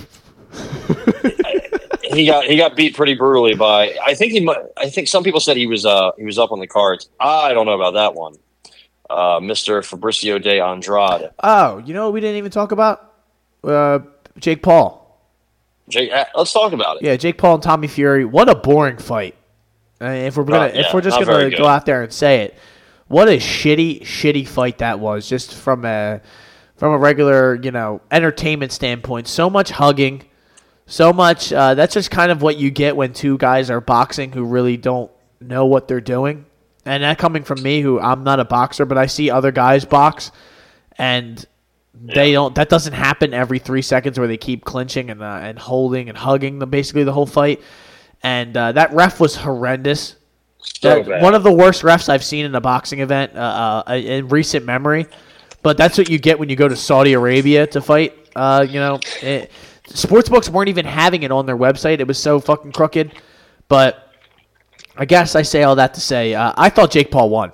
he 2.03 2.25
got 2.25 2.45
he 2.45 2.57
got 2.57 2.75
beat 2.75 2.95
pretty 2.95 3.13
brutally 3.13 3.53
by. 3.53 3.95
I 4.03 4.15
think 4.15 4.31
he. 4.31 4.49
I 4.77 4.89
think 4.89 5.07
some 5.07 5.23
people 5.23 5.39
said 5.39 5.57
he 5.57 5.67
was 5.67 5.85
uh, 5.85 6.11
he 6.17 6.25
was 6.25 6.39
up 6.39 6.51
on 6.51 6.59
the 6.59 6.67
cards. 6.67 7.07
I 7.19 7.53
don't 7.53 7.67
know 7.67 7.79
about 7.79 7.93
that 7.93 8.15
one. 8.15 8.35
Uh, 9.09 9.39
Mr. 9.39 9.79
Fabricio 9.81 10.41
de 10.41 10.59
Andrade. 10.59 11.31
Oh, 11.43 11.79
you 11.79 11.93
know 11.93 12.05
what 12.05 12.13
we 12.13 12.21
didn't 12.21 12.37
even 12.37 12.51
talk 12.51 12.71
about? 12.71 13.13
Uh, 13.63 13.99
Jake 14.39 14.61
Paul. 14.61 14.97
Jake, 15.89 16.11
uh, 16.11 16.25
let's 16.35 16.53
talk 16.53 16.73
about 16.73 16.97
it. 16.97 17.01
Yeah, 17.03 17.15
Jake 17.15 17.37
Paul 17.37 17.55
and 17.55 17.63
Tommy 17.63 17.87
Fury. 17.87 18.23
What 18.23 18.47
a 18.49 18.55
boring 18.55 18.97
fight. 18.97 19.35
I 19.99 20.05
mean, 20.09 20.15
if 20.25 20.37
we're 20.37 20.43
gonna, 20.43 20.65
Uh, 20.65 20.71
yeah, 20.73 20.87
if 20.87 20.93
we're 20.93 21.01
just 21.01 21.19
gonna 21.19 21.49
go 21.49 21.65
out 21.65 21.85
there 21.85 22.03
and 22.03 22.13
say 22.13 22.43
it, 22.43 22.55
what 23.07 23.27
a 23.27 23.37
shitty, 23.37 24.03
shitty 24.03 24.47
fight 24.47 24.77
that 24.77 24.99
was. 24.99 25.27
Just 25.27 25.55
from 25.55 25.83
a 25.85 26.21
from 26.77 26.93
a 26.93 26.97
regular, 26.97 27.55
you 27.55 27.71
know, 27.71 27.99
entertainment 28.11 28.71
standpoint. 28.71 29.27
So 29.27 29.49
much 29.49 29.71
hugging, 29.71 30.23
so 30.85 31.11
much. 31.11 31.51
Uh, 31.51 31.73
that's 31.73 31.95
just 31.95 32.11
kind 32.11 32.31
of 32.31 32.41
what 32.43 32.57
you 32.57 32.69
get 32.71 32.95
when 32.95 33.11
two 33.11 33.37
guys 33.39 33.69
are 33.71 33.81
boxing 33.81 34.31
who 34.31 34.45
really 34.45 34.77
don't 34.77 35.11
know 35.41 35.65
what 35.65 35.87
they're 35.87 35.99
doing. 35.99 36.45
And 36.89 37.03
that 37.03 37.17
coming 37.19 37.43
from 37.43 37.61
me, 37.61 37.81
who 37.81 37.99
I'm 37.99 38.23
not 38.23 38.39
a 38.39 38.45
boxer, 38.45 38.85
but 38.85 38.97
I 38.97 39.05
see 39.05 39.29
other 39.29 39.51
guys 39.51 39.85
box, 39.85 40.31
and 40.97 41.45
they 41.93 42.31
don't. 42.31 42.55
That 42.55 42.69
doesn't 42.69 42.93
happen 42.93 43.33
every 43.33 43.59
three 43.59 43.81
seconds 43.81 44.17
where 44.17 44.27
they 44.27 44.37
keep 44.37 44.65
clinching 44.65 45.09
and 45.09 45.21
uh, 45.21 45.39
and 45.41 45.59
holding 45.59 46.09
and 46.09 46.17
hugging 46.17 46.59
them 46.59 46.69
basically 46.69 47.03
the 47.03 47.13
whole 47.13 47.25
fight. 47.25 47.61
And 48.23 48.55
uh, 48.57 48.71
that 48.73 48.91
ref 48.93 49.19
was 49.19 49.35
horrendous. 49.35 50.15
So 50.61 51.03
That- 51.03 51.21
one 51.21 51.35
of 51.35 51.43
the 51.43 51.53
worst 51.53 51.83
refs 51.83 52.09
I've 52.09 52.23
seen 52.23 52.45
in 52.45 52.55
a 52.55 52.61
boxing 52.61 52.99
event 52.99 53.35
uh, 53.35 53.83
uh, 53.87 53.93
in 53.93 54.27
recent 54.27 54.65
memory. 54.65 55.05
But 55.61 55.77
that's 55.77 55.97
what 55.97 56.09
you 56.09 56.17
get 56.19 56.39
when 56.39 56.49
you 56.49 56.55
go 56.55 56.67
to 56.67 56.75
Saudi 56.75 57.13
Arabia 57.13 57.67
to 57.67 57.81
fight. 57.81 58.15
Uh, 58.35 58.65
you 58.67 58.79
know, 58.79 58.99
it, 59.21 59.51
sports 59.85 60.29
books 60.29 60.49
weren't 60.49 60.69
even 60.69 60.85
having 60.85 61.23
it 61.23 61.31
on 61.31 61.45
their 61.45 61.57
website. 61.57 61.99
It 61.99 62.07
was 62.07 62.17
so 62.17 62.39
fucking 62.39 62.71
crooked. 62.71 63.11
But 63.67 64.08
I 64.99 65.05
guess 65.05 65.33
I 65.35 65.41
say 65.43 65.63
all 65.63 65.75
that 65.77 65.93
to 65.95 66.01
say 66.01 66.35
uh, 66.35 66.53
I 66.57 66.69
thought 66.69 66.91
Jake 66.91 67.09
Paul 67.09 67.29
won. 67.29 67.51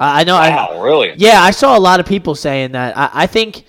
I, 0.00 0.22
I 0.22 0.24
know. 0.24 0.34
I, 0.34 0.48
Wow, 0.48 0.82
really? 0.82 1.12
yeah, 1.16 1.40
I 1.42 1.50
saw 1.50 1.76
a 1.76 1.78
lot 1.78 2.00
of 2.00 2.06
people 2.06 2.34
saying 2.34 2.72
that. 2.72 2.96
I, 2.96 3.10
I 3.12 3.26
think. 3.26 3.64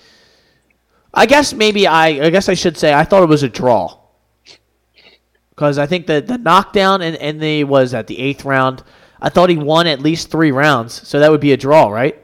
I 1.12 1.26
guess 1.26 1.52
maybe 1.52 1.86
I. 1.86 2.06
I 2.26 2.30
guess 2.30 2.48
I 2.48 2.54
should 2.54 2.76
say 2.78 2.92
I 2.94 3.04
thought 3.04 3.22
it 3.22 3.28
was 3.28 3.42
a 3.42 3.48
draw. 3.50 3.98
Because 5.50 5.78
I 5.78 5.86
think 5.86 6.06
that 6.08 6.26
the 6.26 6.36
knockdown 6.38 7.00
in, 7.02 7.14
in 7.16 7.38
the 7.38 7.64
was 7.64 7.92
at 7.94 8.06
the 8.06 8.18
eighth 8.18 8.44
round. 8.44 8.82
I 9.20 9.28
thought 9.30 9.48
he 9.50 9.56
won 9.56 9.86
at 9.86 10.00
least 10.00 10.30
three 10.30 10.50
rounds, 10.52 11.06
so 11.08 11.20
that 11.20 11.30
would 11.30 11.40
be 11.40 11.52
a 11.52 11.56
draw, 11.56 11.88
right? 11.88 12.18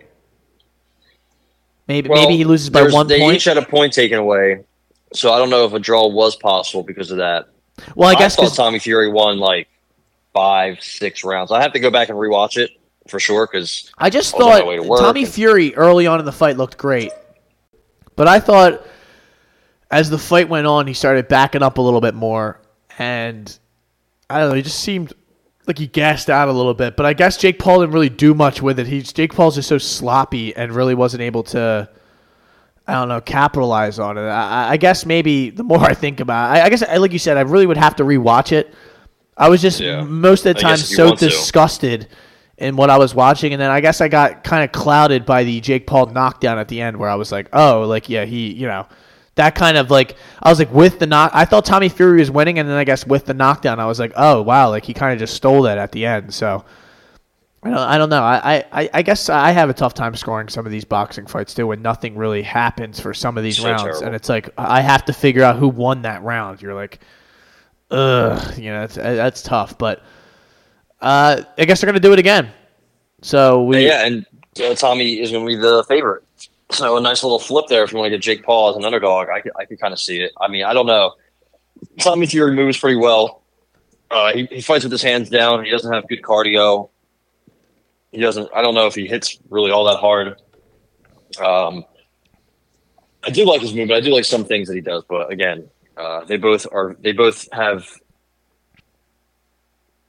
Maybe 1.89 2.09
Well, 2.09 2.23
maybe 2.23 2.37
he 2.37 2.45
loses 2.45 2.71
by 2.71 2.83
one 2.89 3.07
they 3.07 3.19
point. 3.19 3.37
each 3.37 3.45
had 3.45 3.57
a 3.57 3.65
point 3.65 3.93
taken 3.93 4.19
away, 4.19 4.65
so 5.15 5.33
I 5.33 5.39
don't 5.39 5.51
know 5.51 5.65
if 5.65 5.73
a 5.73 5.79
draw 5.79 6.07
was 6.07 6.37
possible 6.37 6.83
because 6.83 7.11
of 7.11 7.17
that. 7.19 7.49
well, 7.97 8.09
I 8.11 8.15
guess 8.15 8.37
thought 8.37 8.43
'cause- 8.43 8.57
Tommy 8.57 8.79
Fury 8.79 9.09
won 9.11 9.39
like 9.39 9.69
five, 10.33 10.83
six 10.83 11.25
rounds. 11.25 11.51
I 11.53 11.63
have 11.63 11.73
to 11.73 11.81
go 11.81 11.91
back 11.91 12.09
and 12.09 12.19
rewatch 12.19 12.57
it 12.57 12.71
for 13.09 13.19
sure 13.21 13.47
because 13.47 13.91
I 13.99 14.11
just 14.11 14.35
I 14.35 14.39
was 14.39 14.47
on 14.47 14.67
my 14.67 14.77
thought 14.79 14.97
to 14.97 15.03
Tommy 15.03 15.23
and- 15.25 15.33
Fury 15.33 15.75
early 15.75 16.07
on 16.07 16.19
in 16.21 16.25
the 16.25 16.33
fight 16.33 16.57
looked 16.57 16.79
great, 16.79 17.13
but 18.17 18.29
I 18.29 18.41
thought 18.41 18.87
as 19.91 20.09
the 20.09 20.19
fight 20.19 20.49
went 20.49 20.67
on, 20.67 20.87
he 20.87 20.95
started 20.95 21.29
backing 21.29 21.63
up 21.63 21.79
a 21.79 21.83
little 21.83 22.01
bit 22.01 22.15
more, 22.15 22.61
and 22.99 23.59
I 24.31 24.41
don't 24.41 24.51
know. 24.51 24.55
He 24.55 24.63
just 24.63 24.81
seemed 24.81 25.13
like 25.67 25.79
he 25.79 25.87
gassed 25.87 26.31
out 26.31 26.49
a 26.49 26.53
little 26.53 26.75
bit. 26.75 26.97
But 26.97 27.07
I 27.07 27.13
guess 27.13 27.37
Jake 27.37 27.59
Paul 27.59 27.81
didn't 27.81 27.93
really 27.93 28.09
do 28.09 28.35
much 28.35 28.63
with 28.63 28.79
it. 28.79 28.87
He's 28.87 29.13
Jake 29.13 29.35
Paul's 29.35 29.55
just 29.57 29.69
so 29.69 29.79
sloppy 29.79 30.57
and 30.57 30.73
really 30.73 30.95
wasn't 30.95 31.23
able 31.23 31.43
to. 31.45 31.89
I 32.85 32.95
don't 32.95 33.09
know, 33.09 33.21
capitalize 33.21 34.01
on 34.01 34.19
it. 34.19 34.23
I, 34.23 34.71
I 34.71 34.77
guess 34.77 35.07
maybe 35.07 35.51
the 35.51 35.63
more 35.63 35.79
I 35.79 35.95
think 35.95 36.19
about 36.19 36.57
it, 36.57 36.61
I, 36.61 36.65
I 36.65 36.69
guess, 36.69 36.83
like 36.99 37.13
you 37.13 37.19
said, 37.21 37.37
I 37.37 37.43
really 37.43 37.65
would 37.65 37.77
have 37.77 37.95
to 37.97 38.03
rewatch 38.05 38.51
it. 38.51 38.75
I 39.37 39.49
was 39.49 39.63
just 39.63 39.81
Yeah. 39.81 40.03
most 40.03 40.45
of 40.47 40.55
the 40.55 40.61
time 40.61 40.73
guess 40.73 40.85
if 40.85 40.91
you 40.91 40.97
so 40.97 41.15
to. 41.15 41.17
disgusted 41.29 42.09
in 42.59 42.77
what 42.77 42.91
I 42.91 42.99
was 42.99 43.15
watching, 43.15 43.53
and 43.53 43.61
then 43.61 43.71
I 43.71 43.81
guess 43.81 44.01
I 44.01 44.09
got 44.09 44.45
kind 44.45 44.63
of 44.63 44.73
clouded 44.73 45.25
by 45.27 45.43
the 45.45 45.61
Jake 45.61 45.87
Paul 45.87 46.07
knockdown 46.07 46.59
at 46.59 46.69
the 46.69 46.81
end, 46.81 46.97
where 46.97 47.09
I 47.09 47.15
was 47.15 47.33
like, 47.33 47.49
oh, 47.53 47.83
like 47.83 48.09
yeah, 48.09 48.25
he, 48.25 48.53
you 48.53 48.67
know, 48.67 48.87
that 49.37 49.55
kind 49.55 49.77
of 49.79 49.91
like 49.91 50.17
I 50.43 50.51
was 50.51 50.59
like 50.59 50.73
with 50.73 50.99
the 50.99 51.07
knock. 51.07 51.33
I 51.35 51.45
thought 51.47 51.65
Tommy 51.65 51.89
Fury 51.89 52.19
was 52.21 52.31
winning, 52.31 52.59
and 52.59 52.69
then 52.69 52.77
I 52.77 52.85
guess 52.85 53.07
with 53.07 53.25
the 53.25 53.35
knockdown, 53.35 53.81
I 53.81 53.87
was 53.87 53.99
like, 53.99 54.13
oh 54.17 54.43
wow, 54.43 54.69
like 54.69 54.85
he 54.85 54.93
kind 54.95 55.13
of 55.13 55.19
just 55.19 55.35
stole 55.35 55.63
that 55.63 55.79
at 55.79 55.93
the 55.93 56.05
end. 56.05 56.33
So 56.35 56.65
I 57.65 57.71
don't, 57.71 57.79
I 57.79 57.97
don't 57.99 58.11
know. 58.11 58.23
I, 58.23 58.65
I, 58.73 58.91
I 58.93 59.03
guess 59.03 59.29
I 59.29 59.53
have 59.53 59.71
a 59.71 59.75
tough 59.75 59.95
time 59.95 60.15
scoring 60.17 60.49
some 60.49 60.67
of 60.67 60.73
these 60.73 60.85
boxing 60.85 61.27
fights 61.27 61.55
too 61.55 61.67
when 61.69 61.81
nothing 61.81 62.17
really 62.17 62.43
happens 62.43 63.01
for 63.01 63.15
some 63.15 63.39
of 63.39 63.45
these 63.45 63.57
So 63.59 63.69
rounds, 63.71 63.83
terrible. 63.85 64.05
and 64.07 64.15
it's 64.15 64.29
like 64.29 64.51
I 64.59 64.83
have 64.83 65.05
to 65.07 65.13
figure 65.13 65.43
out 65.43 65.57
who 65.57 65.69
won 65.69 66.03
that 66.03 66.23
round. 66.23 66.61
You're 66.61 66.75
like, 66.75 67.01
ugh, 67.93 68.59
you 68.59 68.71
know, 68.71 68.83
it's, 68.83 68.97
that's 68.97 69.43
tough. 69.43 69.79
But 69.79 70.03
uh, 71.01 71.43
I 71.57 71.65
guess 71.65 71.81
they're 71.81 71.89
gonna 71.89 72.01
do 72.01 72.13
it 72.13 72.19
again. 72.19 72.51
So 73.23 73.63
we, 73.63 73.87
yeah, 73.87 74.05
and 74.05 74.27
uh, 74.61 74.75
Tommy 74.75 75.21
is 75.21 75.31
going 75.31 75.47
to 75.47 75.49
be 75.49 75.57
the 75.57 75.85
favorite. 75.89 76.25
So 76.71 76.97
a 76.97 77.01
nice 77.01 77.23
little 77.23 77.39
flip 77.39 77.67
there 77.69 77.85
if 77.85 77.93
you 77.93 77.99
want 77.99 78.07
to 78.07 78.11
get 78.11 78.23
Jake 78.23 78.45
Paul 78.45 78.71
as 78.71 78.77
an 78.77 78.85
underdog. 78.85 79.29
I 79.29 79.41
could, 79.41 79.53
I 79.57 79.65
could 79.65 79.79
kind 79.79 79.93
of 79.93 80.01
see 80.01 80.21
it. 80.21 80.33
I 80.41 80.49
mean, 80.49 80.65
I 80.65 80.73
don't 80.73 80.87
know. 80.87 81.15
Tommy 82.01 82.27
Fury 82.27 82.55
moves 82.55 82.79
pretty 82.79 82.97
well. 82.97 83.43
Uh, 84.11 84.33
he, 84.33 84.47
he 84.47 84.61
fights 84.61 84.85
with 84.85 84.93
his 84.93 85.03
hands 85.03 85.31
down. 85.31 85.65
He 85.65 85.71
doesn't 85.71 85.93
have 85.93 86.07
good 86.09 86.23
cardio. 86.23 86.91
He 88.11 88.21
doesn't. 88.21 88.51
I 88.55 88.63
don't 88.63 88.75
know 88.75 88.87
if 88.87 88.95
he 88.95 89.07
hits 89.07 89.39
really 89.49 89.71
all 89.71 89.85
that 89.85 89.99
hard. 89.99 90.41
Um, 91.43 91.85
I 93.23 93.31
do 93.31 93.47
like 93.47 93.61
his 93.61 93.73
movement. 93.73 93.93
I 93.93 94.01
do 94.01 94.13
like 94.13 94.25
some 94.25 94.45
things 94.45 94.69
that 94.69 94.75
he 94.75 94.81
does, 94.81 95.05
but 95.09 95.31
again, 95.31 95.69
uh, 96.03 96.25
they 96.25 96.37
both 96.37 96.67
are. 96.73 96.97
They 97.01 97.13
both 97.13 97.49
have, 97.53 97.87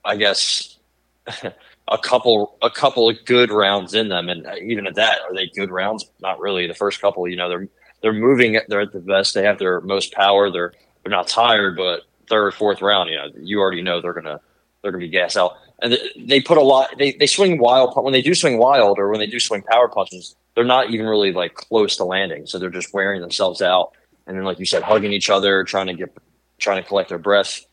I 0.03 0.15
guess, 0.15 0.79
a 1.87 1.97
couple 1.99 2.57
a 2.61 2.69
couple 2.69 3.09
of 3.09 3.17
good 3.25 3.51
rounds 3.51 3.93
in 3.93 4.09
them, 4.09 4.29
and 4.29 4.47
even 4.61 4.87
at 4.87 4.95
that, 4.95 5.19
are 5.21 5.35
they 5.35 5.47
good 5.55 5.69
rounds? 5.69 6.09
Not 6.19 6.39
really. 6.39 6.65
The 6.67 6.73
first 6.73 6.99
couple, 6.99 7.27
you 7.27 7.35
know, 7.35 7.47
they're 7.47 7.67
they're 8.01 8.13
moving. 8.13 8.59
They're 8.67 8.81
at 8.81 8.91
the 8.91 8.99
best. 8.99 9.35
They 9.35 9.43
have 9.43 9.59
their 9.59 9.81
most 9.81 10.13
power. 10.13 10.49
They're 10.49 10.73
they're 11.03 11.11
not 11.11 11.27
tired, 11.27 11.77
but 11.77 12.01
third, 12.27 12.53
fourth 12.53 12.81
round, 12.81 13.09
you 13.09 13.17
know, 13.17 13.27
you 13.37 13.59
already 13.59 13.81
know 13.81 14.01
they're 14.01 14.13
gonna 14.13 14.39
they're 14.81 14.91
gonna 14.91 15.03
be 15.03 15.09
gas 15.09 15.37
out. 15.37 15.53
And 15.81 15.97
they 16.17 16.41
put 16.41 16.57
a 16.57 16.61
lot. 16.61 16.89
They 16.97 17.11
they 17.13 17.27
swing 17.27 17.59
wild 17.59 17.93
when 17.95 18.13
they 18.13 18.21
do 18.21 18.33
swing 18.33 18.57
wild, 18.57 18.97
or 18.97 19.09
when 19.09 19.19
they 19.19 19.27
do 19.27 19.39
swing 19.39 19.61
power 19.63 19.87
punches. 19.87 20.35
They're 20.55 20.63
not 20.63 20.91
even 20.91 21.07
really 21.07 21.33
like 21.33 21.55
close 21.55 21.95
to 21.97 22.03
landing, 22.03 22.45
so 22.45 22.57
they're 22.57 22.69
just 22.69 22.93
wearing 22.93 23.21
themselves 23.21 23.61
out. 23.61 23.91
And 24.25 24.37
then, 24.37 24.43
like 24.43 24.59
you 24.59 24.65
said, 24.65 24.83
hugging 24.83 25.11
each 25.11 25.29
other, 25.29 25.63
trying 25.63 25.87
to 25.87 25.93
get 25.93 26.15
trying 26.59 26.81
to 26.81 26.87
collect 26.87 27.09
their 27.09 27.17
breath. 27.17 27.65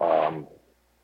Um, 0.00 0.46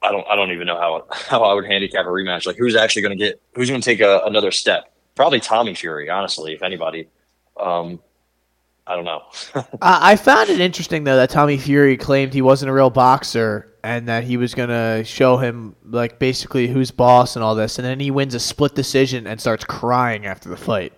I 0.02 0.12
don't 0.12 0.26
I 0.28 0.36
don't 0.36 0.52
even 0.52 0.66
know 0.66 0.78
how 0.78 1.06
how 1.12 1.42
I 1.42 1.54
would 1.54 1.66
handicap 1.66 2.06
a 2.06 2.08
rematch. 2.08 2.46
Like 2.46 2.56
who's 2.56 2.76
actually 2.76 3.02
going 3.02 3.18
to 3.18 3.24
get 3.24 3.40
who's 3.54 3.68
going 3.68 3.80
to 3.80 3.84
take 3.84 4.00
a, 4.00 4.20
another 4.24 4.50
step? 4.50 4.92
Probably 5.14 5.40
Tommy 5.40 5.74
Fury, 5.74 6.08
honestly, 6.10 6.52
if 6.54 6.62
anybody. 6.62 7.08
Um, 7.58 8.00
I 8.86 8.94
don't 8.94 9.04
know. 9.04 9.22
I 9.82 10.12
I 10.12 10.16
found 10.16 10.48
it 10.48 10.60
interesting 10.60 11.04
though 11.04 11.16
that 11.16 11.30
Tommy 11.30 11.58
Fury 11.58 11.96
claimed 11.96 12.32
he 12.32 12.42
wasn't 12.42 12.70
a 12.70 12.72
real 12.72 12.90
boxer 12.90 13.72
and 13.82 14.08
that 14.08 14.24
he 14.24 14.36
was 14.36 14.54
gonna 14.54 15.04
show 15.04 15.36
him 15.36 15.74
like 15.84 16.18
basically 16.18 16.68
who's 16.68 16.90
boss 16.90 17.36
and 17.36 17.42
all 17.42 17.54
this, 17.54 17.78
and 17.78 17.86
then 17.86 18.00
he 18.00 18.10
wins 18.10 18.34
a 18.34 18.40
split 18.40 18.74
decision 18.74 19.26
and 19.26 19.40
starts 19.40 19.64
crying 19.64 20.26
after 20.26 20.48
the 20.48 20.56
fight. 20.56 20.92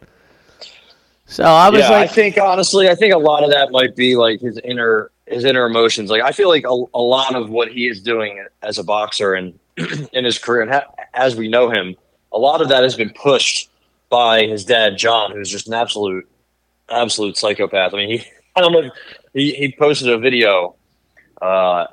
So 1.39 1.45
I 1.45 1.71
was 1.71 1.83
yeah, 1.83 1.93
I 1.93 2.09
think 2.09 2.37
honestly, 2.37 2.89
I 2.89 2.97
think 2.97 3.15
a 3.15 3.19
lot 3.19 3.45
of 3.45 3.51
that 3.51 3.71
might 3.71 3.95
be 3.95 4.17
like 4.17 4.41
his 4.41 4.59
inner 4.65 5.13
his 5.25 5.45
inner 5.45 5.67
emotions. 5.67 6.11
Like 6.11 6.21
I 6.21 6.33
feel 6.33 6.49
like 6.49 6.65
a, 6.65 6.85
a 6.93 7.01
lot 7.01 7.37
of 7.37 7.49
what 7.49 7.71
he 7.71 7.87
is 7.87 8.03
doing 8.03 8.45
as 8.61 8.77
a 8.77 8.83
boxer 8.83 9.35
and 9.35 9.57
in 10.13 10.25
his 10.25 10.37
career, 10.37 10.63
and 10.63 10.73
ha- 10.73 10.93
as 11.15 11.37
we 11.37 11.47
know 11.47 11.71
him, 11.71 11.95
a 12.33 12.39
lot 12.39 12.61
of 12.61 12.71
that 12.71 12.83
has 12.83 12.97
been 12.97 13.11
pushed 13.11 13.71
by 14.09 14.47
his 14.47 14.65
dad 14.65 14.99
John, 14.99 15.31
who's 15.31 15.49
just 15.49 15.69
an 15.69 15.75
absolute 15.75 16.29
absolute 16.89 17.37
psychopath. 17.37 17.95
I 17.95 17.99
mean, 17.99 18.19
he 18.19 18.27
I 18.57 18.61
don't 18.61 18.73
know. 18.73 18.91
He 19.33 19.53
he 19.53 19.73
posted 19.79 20.09
a 20.09 20.19
video. 20.19 20.75
Uh, 21.41 21.87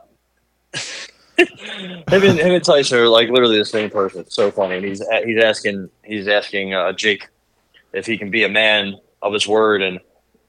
him 1.38 1.54
and 2.10 2.40
him 2.40 2.52
and 2.52 2.64
Tyson 2.64 2.98
are 2.98 3.08
like 3.08 3.30
literally 3.30 3.60
the 3.60 3.66
same 3.66 3.92
person. 3.92 4.22
It's 4.22 4.34
so 4.34 4.50
funny. 4.50 4.78
And 4.78 4.86
he's 4.86 5.04
he's 5.24 5.44
asking 5.44 5.92
he's 6.04 6.28
asking 6.28 6.74
uh, 6.74 6.94
Jake 6.94 7.28
if 7.94 8.08
he 8.08 8.18
can 8.18 8.32
be 8.32 8.44
a 8.44 8.50
man 8.50 8.96
of 9.26 9.34
his 9.34 9.48
word, 9.48 9.82
and 9.82 10.00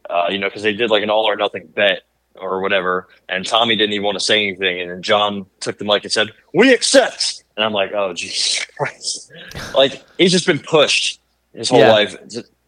uh, 0.09 0.27
you 0.31 0.39
know, 0.39 0.49
because 0.49 0.63
they 0.63 0.73
did 0.75 0.91
like 0.91 1.03
an 1.03 1.11
all 1.11 1.25
or 1.25 1.35
nothing 1.37 1.67
bet 1.75 2.03
or 2.37 2.61
whatever, 2.61 3.09
and 3.29 3.45
Tommy 3.47 3.75
didn't 3.77 3.95
even 3.95 4.05
want 4.05 4.19
to 4.19 4.25
say 4.25 4.47
anything, 4.47 4.81
and 4.83 4.91
then 4.91 5.03
John 5.03 5.47
took 5.61 5.79
the 5.79 5.85
mic 5.85 6.05
and 6.05 6.13
said, 6.13 6.29
"We 6.55 6.73
accept." 6.73 7.43
And 7.57 7.65
I'm 7.65 7.73
like, 7.73 7.93
"Oh 7.93 8.13
Jesus 8.13 8.65
Christ!" 8.77 9.33
like 9.75 10.05
he's 10.19 10.31
just 10.33 10.47
been 10.47 10.59
pushed 10.61 11.21
his 11.55 11.69
whole 11.71 11.81
Yeah. 11.81 11.91
life, 11.91 12.15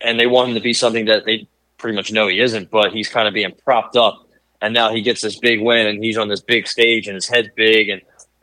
and 0.01 0.19
they 0.19 0.27
want 0.27 0.49
him 0.49 0.55
to 0.55 0.61
be 0.63 0.73
something 0.73 1.05
that 1.05 1.27
they 1.27 1.47
pretty 1.77 1.95
much 1.95 2.11
know 2.11 2.27
he 2.27 2.41
isn't, 2.41 2.71
but 2.71 2.93
he's 2.93 3.09
kind 3.09 3.29
of 3.29 3.35
being 3.35 3.53
propped 3.65 3.97
up, 3.97 4.27
and 4.63 4.73
now 4.73 4.91
he 4.93 5.03
gets 5.03 5.21
this 5.21 5.39
big 5.39 5.61
win, 5.61 5.87
and 5.87 6.03
he's 6.03 6.17
on 6.17 6.29
this 6.29 6.41
big 6.41 6.67
stage, 6.67 7.07
and 7.07 7.15
his 7.15 7.29
head's 7.29 7.51
big, 7.55 7.91
and 7.91 8.01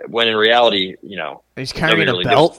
when 0.07 0.27
in 0.27 0.35
reality, 0.35 0.95
you 1.01 1.17
know, 1.17 1.41
he's 1.55 1.73
carrying 1.73 2.07
a 2.07 2.11
really 2.11 2.23
belt. 2.25 2.55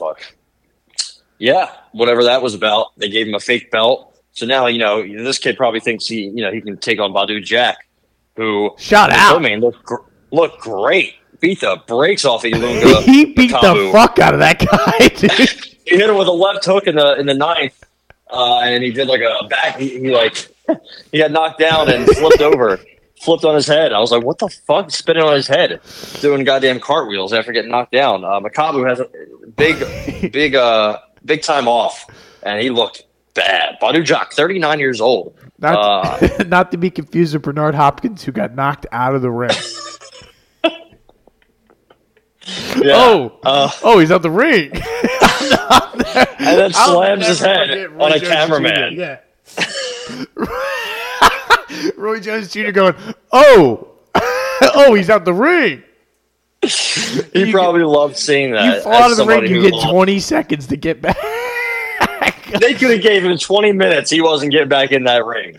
Yeah, 1.39 1.71
whatever 1.91 2.23
that 2.25 2.41
was 2.41 2.53
about. 2.55 2.87
They 2.97 3.09
gave 3.09 3.27
him 3.27 3.35
a 3.35 3.39
fake 3.39 3.69
belt. 3.71 4.13
So 4.37 4.45
now, 4.45 4.67
you 4.67 4.77
know, 4.77 5.01
this 5.01 5.39
kid 5.39 5.57
probably 5.57 5.79
thinks 5.79 6.05
he, 6.05 6.25
you 6.27 6.43
know, 6.43 6.51
he 6.51 6.61
can 6.61 6.77
take 6.77 6.99
on 6.99 7.11
Badu 7.11 7.43
Jack, 7.43 7.87
who 8.35 8.69
Shout 8.77 9.09
out. 9.09 9.35
I 9.35 9.39
mean, 9.39 9.61
look, 9.61 9.81
gr- 9.83 9.95
look 10.29 10.59
great. 10.59 11.15
Beat 11.39 11.61
the 11.61 11.81
brakes 11.87 12.23
off 12.23 12.45
of 12.45 12.51
Ilunga. 12.51 13.01
he 13.03 13.25
beat 13.33 13.49
the 13.49 13.89
fuck 13.91 14.19
out 14.19 14.35
of 14.35 14.39
that 14.39 14.59
guy. 14.59 15.63
He 15.87 15.95
hit 15.95 16.09
him 16.09 16.17
with 16.17 16.27
a 16.27 16.33
left 16.33 16.65
hook 16.65 16.85
in 16.85 16.97
the 16.97 17.17
in 17.17 17.27
the 17.27 17.33
ninth, 17.33 17.81
uh, 18.29 18.59
and 18.59 18.83
he 18.83 18.91
did 18.91 19.07
like 19.07 19.21
a 19.21 19.47
back. 19.47 19.77
He, 19.77 19.99
he 19.99 20.13
like 20.13 20.35
he 21.13 21.17
got 21.17 21.31
knocked 21.31 21.59
down 21.59 21.89
and 21.89 22.05
flipped 22.05 22.41
over, 22.41 22.77
flipped 23.21 23.45
on 23.45 23.55
his 23.55 23.67
head. 23.67 23.93
I 23.93 23.99
was 23.99 24.11
like, 24.11 24.21
"What 24.21 24.37
the 24.37 24.49
fuck?" 24.49 24.91
Spinning 24.91 25.23
on 25.23 25.33
his 25.33 25.47
head, 25.47 25.79
doing 26.19 26.43
goddamn 26.43 26.81
cartwheels 26.81 27.31
after 27.31 27.53
getting 27.53 27.71
knocked 27.71 27.93
down. 27.93 28.25
Uh, 28.25 28.41
Makabu 28.41 28.85
has 28.85 28.99
a 28.99 29.07
big, 29.55 30.33
big, 30.33 30.55
uh, 30.55 30.99
big 31.23 31.41
time 31.41 31.69
off, 31.69 32.05
and 32.43 32.61
he 32.61 32.69
looked 32.69 33.03
bad. 33.37 33.77
Badu 33.81 34.03
Jack, 34.03 34.33
thirty 34.33 34.59
nine 34.59 34.79
years 34.79 34.99
old. 34.99 35.37
Not, 35.59 35.75
Uh, 36.21 36.43
not 36.47 36.71
to 36.71 36.77
be 36.77 36.89
confused 36.89 37.33
with 37.33 37.43
Bernard 37.43 37.73
Hopkins, 37.75 38.23
who 38.23 38.31
got 38.33 38.53
knocked 38.53 38.85
out 38.91 39.15
of 39.15 39.21
the 39.21 39.31
ring. 39.31 39.49
yeah. 42.77 42.93
Oh, 42.95 43.39
Uh, 43.43 43.69
oh, 43.83 43.99
he's 43.99 44.11
out 44.11 44.21
the 44.21 44.29
ring. 44.31 44.71
and 44.73 46.57
then 46.59 46.73
slams 46.73 47.25
his 47.27 47.39
head 47.39 47.69
on 47.99 48.11
a 48.11 48.19
Jones 48.19 48.27
cameraman. 48.31 48.95
Jr., 48.95 48.99
Yeah. 49.01 49.17
Roy 51.97 52.19
Jones 52.19 52.51
Jr. 52.51 52.71
going, 52.71 52.95
oh, 53.31 53.89
oh, 54.61 54.93
he's 54.93 55.09
out 55.09 55.25
the 55.25 55.33
ring. 55.33 55.83
He 56.61 57.45
You- 57.45 57.51
probably 57.51 57.83
loved 57.83 58.17
seeing 58.17 58.51
that. 58.51 58.75
You 58.77 58.81
fall 58.81 58.93
out 58.93 59.11
of 59.11 59.17
the 59.17 59.25
ring, 59.25 59.47
you 59.47 59.61
get 59.61 59.73
loved- 59.73 59.89
20 59.91 60.19
seconds 60.19 60.67
to 60.67 60.77
get 60.77 61.01
back. 61.01 61.17
They 62.59 62.73
could 62.73 62.91
have 62.91 63.01
gave 63.01 63.23
him 63.25 63.37
20 63.37 63.71
minutes. 63.73 64.09
He 64.09 64.21
wasn't 64.21 64.51
getting 64.51 64.69
back 64.69 64.91
in 64.91 65.03
that 65.05 65.25
ring. 65.25 65.57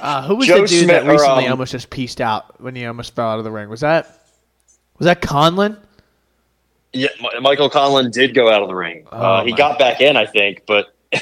Uh, 0.00 0.26
who 0.26 0.36
was 0.36 0.46
Joe 0.48 0.62
the 0.62 0.66
dude 0.68 0.84
Smith- 0.84 0.88
that 1.04 1.06
or, 1.06 1.12
recently 1.12 1.46
um, 1.46 1.52
almost 1.52 1.72
just 1.72 1.88
pieced 1.90 2.20
out 2.20 2.60
when 2.60 2.74
he 2.74 2.84
almost 2.86 3.14
fell 3.14 3.28
out 3.28 3.38
of 3.38 3.44
the 3.44 3.50
ring? 3.50 3.68
Was 3.68 3.80
that 3.80 4.06
was 4.98 5.04
that 5.04 5.22
Conlon? 5.22 5.78
Yeah, 6.92 7.08
Michael 7.40 7.70
Conlon 7.70 8.10
did 8.10 8.34
go 8.34 8.50
out 8.50 8.62
of 8.62 8.68
the 8.68 8.74
ring. 8.74 9.06
uh, 9.12 9.40
Oh, 9.40 9.44
he 9.44 9.52
my- 9.52 9.56
got 9.56 9.78
back 9.78 10.00
in, 10.00 10.16
I 10.16 10.26
think, 10.26 10.62
but 10.66 10.86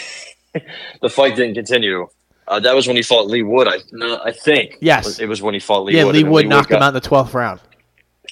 the 1.03 1.11
fight 1.11 1.37
didn't 1.37 1.55
continue. 1.55 2.09
Uh, 2.49 2.61
that 2.61 2.75
was 2.75 2.87
when 2.87 2.95
he 2.97 3.03
fought 3.03 3.27
Leigh 3.27 3.43
Wood. 3.43 3.67
I 3.69 3.79
no, 3.93 4.21
I 4.25 4.31
think. 4.33 4.79
Yes. 4.81 5.19
it 5.19 5.27
was 5.27 5.43
when 5.43 5.53
he 5.53 5.61
fought 5.61 5.85
Lee 5.85 5.97
yeah, 5.97 6.05
Wood. 6.05 6.15
Lee 6.15 6.21
and 6.21 6.27
then 6.27 6.33
Wood 6.33 6.49
knocked 6.49 6.71
him 6.71 6.81
out 6.81 6.89
in 6.89 6.95
the 6.95 7.01
12th 7.01 7.35
round. 7.35 7.61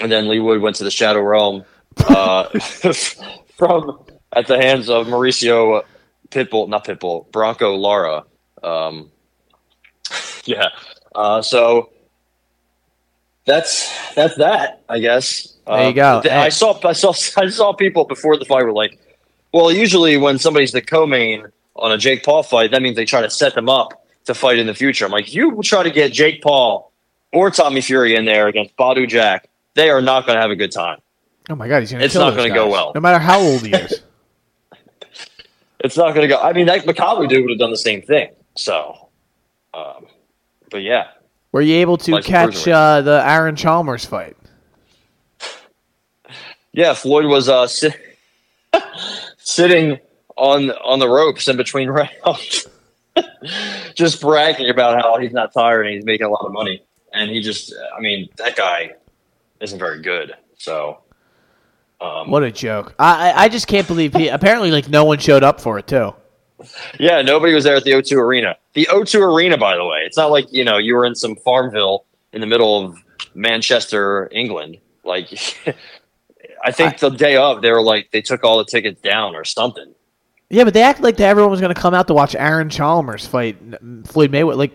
and 0.00 0.10
then 0.10 0.28
Leigh 0.28 0.38
Wood 0.38 0.60
went 0.62 0.76
to 0.76 0.84
the 0.84 0.90
Shadow 0.90 1.20
Realm 1.20 1.64
uh, 1.98 2.44
from 3.56 3.98
at 4.32 4.46
the 4.46 4.56
hands 4.56 4.88
of 4.88 5.06
Mauricio 5.08 5.82
Pitbull, 6.34 6.68
not 6.68 6.84
Pitbull, 6.84 7.30
Bronco 7.32 7.74
Lara. 7.76 8.24
Um, 8.62 9.10
yeah, 10.44 10.68
uh, 11.14 11.40
so 11.42 11.90
that's 13.46 13.90
that's 14.14 14.36
that, 14.36 14.82
I 14.88 14.98
guess. 15.00 15.56
There 15.66 15.82
you 15.84 15.88
Uh, 15.88 15.92
go. 15.92 16.22
th- 16.22 16.32
I 16.34 16.48
saw 16.48 16.78
I 16.86 16.92
saw 16.92 17.10
I 17.40 17.48
saw 17.48 17.72
people 17.72 18.04
before 18.04 18.36
the 18.36 18.44
fight 18.44 18.64
were 18.64 18.72
like, 18.72 18.98
well, 19.52 19.70
usually 19.72 20.16
when 20.16 20.38
somebody's 20.38 20.72
the 20.72 20.82
co-main 20.82 21.46
on 21.76 21.92
a 21.92 21.98
Jake 21.98 22.24
Paul 22.24 22.42
fight, 22.42 22.70
that 22.70 22.82
means 22.82 22.96
they 22.96 23.04
try 23.04 23.22
to 23.22 23.30
set 23.30 23.54
them 23.54 23.68
up 23.68 24.04
to 24.26 24.34
fight 24.34 24.58
in 24.58 24.66
the 24.66 24.74
future. 24.74 25.04
I'm 25.04 25.10
like, 25.10 25.34
you 25.34 25.60
try 25.62 25.82
to 25.82 25.90
get 25.90 26.12
Jake 26.12 26.42
Paul 26.42 26.92
or 27.32 27.50
Tommy 27.50 27.80
Fury 27.80 28.14
in 28.14 28.24
there 28.24 28.46
against 28.48 28.76
Badu 28.76 29.08
Jack, 29.08 29.48
they 29.74 29.90
are 29.90 30.00
not 30.00 30.24
going 30.24 30.36
to 30.36 30.40
have 30.42 30.50
a 30.50 30.56
good 30.56 30.72
time. 30.72 30.98
Oh 31.50 31.56
my 31.56 31.68
god, 31.68 31.80
he's 31.80 31.92
gonna 31.92 32.04
It's 32.04 32.14
not 32.14 32.34
gonna 32.36 32.54
go 32.54 32.70
well. 32.70 32.92
No 32.94 33.00
matter 33.02 33.18
how 33.18 33.38
old 33.40 33.66
he 33.66 33.72
is. 33.74 34.00
It's 35.84 35.98
not 35.98 36.14
going 36.14 36.22
to 36.22 36.34
go. 36.34 36.40
I 36.40 36.54
mean, 36.54 36.64
that 36.66 36.84
Makabu 36.86 37.28
dude 37.28 37.42
would 37.42 37.50
have 37.50 37.58
done 37.58 37.70
the 37.70 37.76
same 37.76 38.00
thing. 38.00 38.30
So, 38.56 39.10
um, 39.74 40.06
but 40.70 40.78
yeah, 40.78 41.08
Were 41.52 41.60
you 41.60 41.76
able 41.76 41.98
to 41.98 42.22
catch 42.22 42.66
uh, 42.66 43.02
the 43.02 43.22
Aaron 43.24 43.54
Chalmers 43.54 44.06
fight? 44.06 44.34
yeah. 46.72 46.94
Floyd 46.94 47.26
was 47.26 47.50
uh, 47.50 47.66
sit- 47.66 48.00
sitting 49.36 49.98
on 50.36 50.70
on 50.70 51.00
the 51.00 51.08
ropes 51.08 51.48
in 51.48 51.58
between 51.58 51.90
rounds, 52.24 52.66
just 53.94 54.22
bragging 54.22 54.70
about 54.70 55.02
how 55.02 55.18
he's 55.18 55.32
not 55.32 55.52
tired 55.52 55.86
and 55.86 55.94
he's 55.96 56.04
making 56.06 56.26
a 56.26 56.30
lot 56.30 56.46
of 56.46 56.52
money. 56.52 56.82
And 57.12 57.30
he 57.30 57.42
just, 57.42 57.72
I 57.96 58.00
mean, 58.00 58.28
that 58.38 58.56
guy 58.56 58.92
isn't 59.60 59.78
very 59.78 60.00
good. 60.00 60.34
So, 60.56 61.03
Um, 62.04 62.30
What 62.30 62.42
a 62.42 62.50
joke! 62.52 62.94
I 62.98 63.30
I, 63.30 63.42
I 63.44 63.48
just 63.48 63.66
can't 63.66 63.86
believe 63.86 64.14
he. 64.14 64.28
Apparently, 64.28 64.70
like 64.70 64.88
no 64.88 65.04
one 65.04 65.18
showed 65.18 65.42
up 65.42 65.60
for 65.60 65.78
it 65.78 65.86
too. 65.86 66.14
Yeah, 66.98 67.22
nobody 67.22 67.52
was 67.52 67.64
there 67.64 67.76
at 67.76 67.84
the 67.84 67.90
O2 67.92 68.16
Arena. 68.16 68.56
The 68.74 68.86
O2 68.90 69.20
Arena, 69.20 69.58
by 69.58 69.76
the 69.76 69.84
way, 69.84 69.98
it's 70.06 70.16
not 70.16 70.30
like 70.30 70.46
you 70.52 70.64
know 70.64 70.78
you 70.78 70.94
were 70.94 71.04
in 71.04 71.14
some 71.14 71.36
Farmville 71.36 72.04
in 72.32 72.40
the 72.40 72.46
middle 72.46 72.84
of 72.84 72.96
Manchester, 73.34 74.28
England. 74.32 74.78
Like, 75.04 75.28
I 76.64 76.70
think 76.70 76.98
the 76.98 77.10
day 77.10 77.36
of 77.36 77.62
they 77.62 77.70
were 77.70 77.82
like 77.82 78.10
they 78.12 78.22
took 78.22 78.44
all 78.44 78.58
the 78.58 78.64
tickets 78.64 79.00
down 79.00 79.34
or 79.34 79.44
something. 79.44 79.94
Yeah, 80.50 80.64
but 80.64 80.74
they 80.74 80.82
acted 80.82 81.02
like 81.04 81.18
everyone 81.20 81.50
was 81.50 81.60
going 81.60 81.74
to 81.74 81.80
come 81.80 81.94
out 81.94 82.06
to 82.08 82.14
watch 82.14 82.34
Aaron 82.34 82.68
Chalmers 82.70 83.26
fight 83.26 83.56
Floyd 84.04 84.30
Mayweather. 84.30 84.56
Like, 84.56 84.72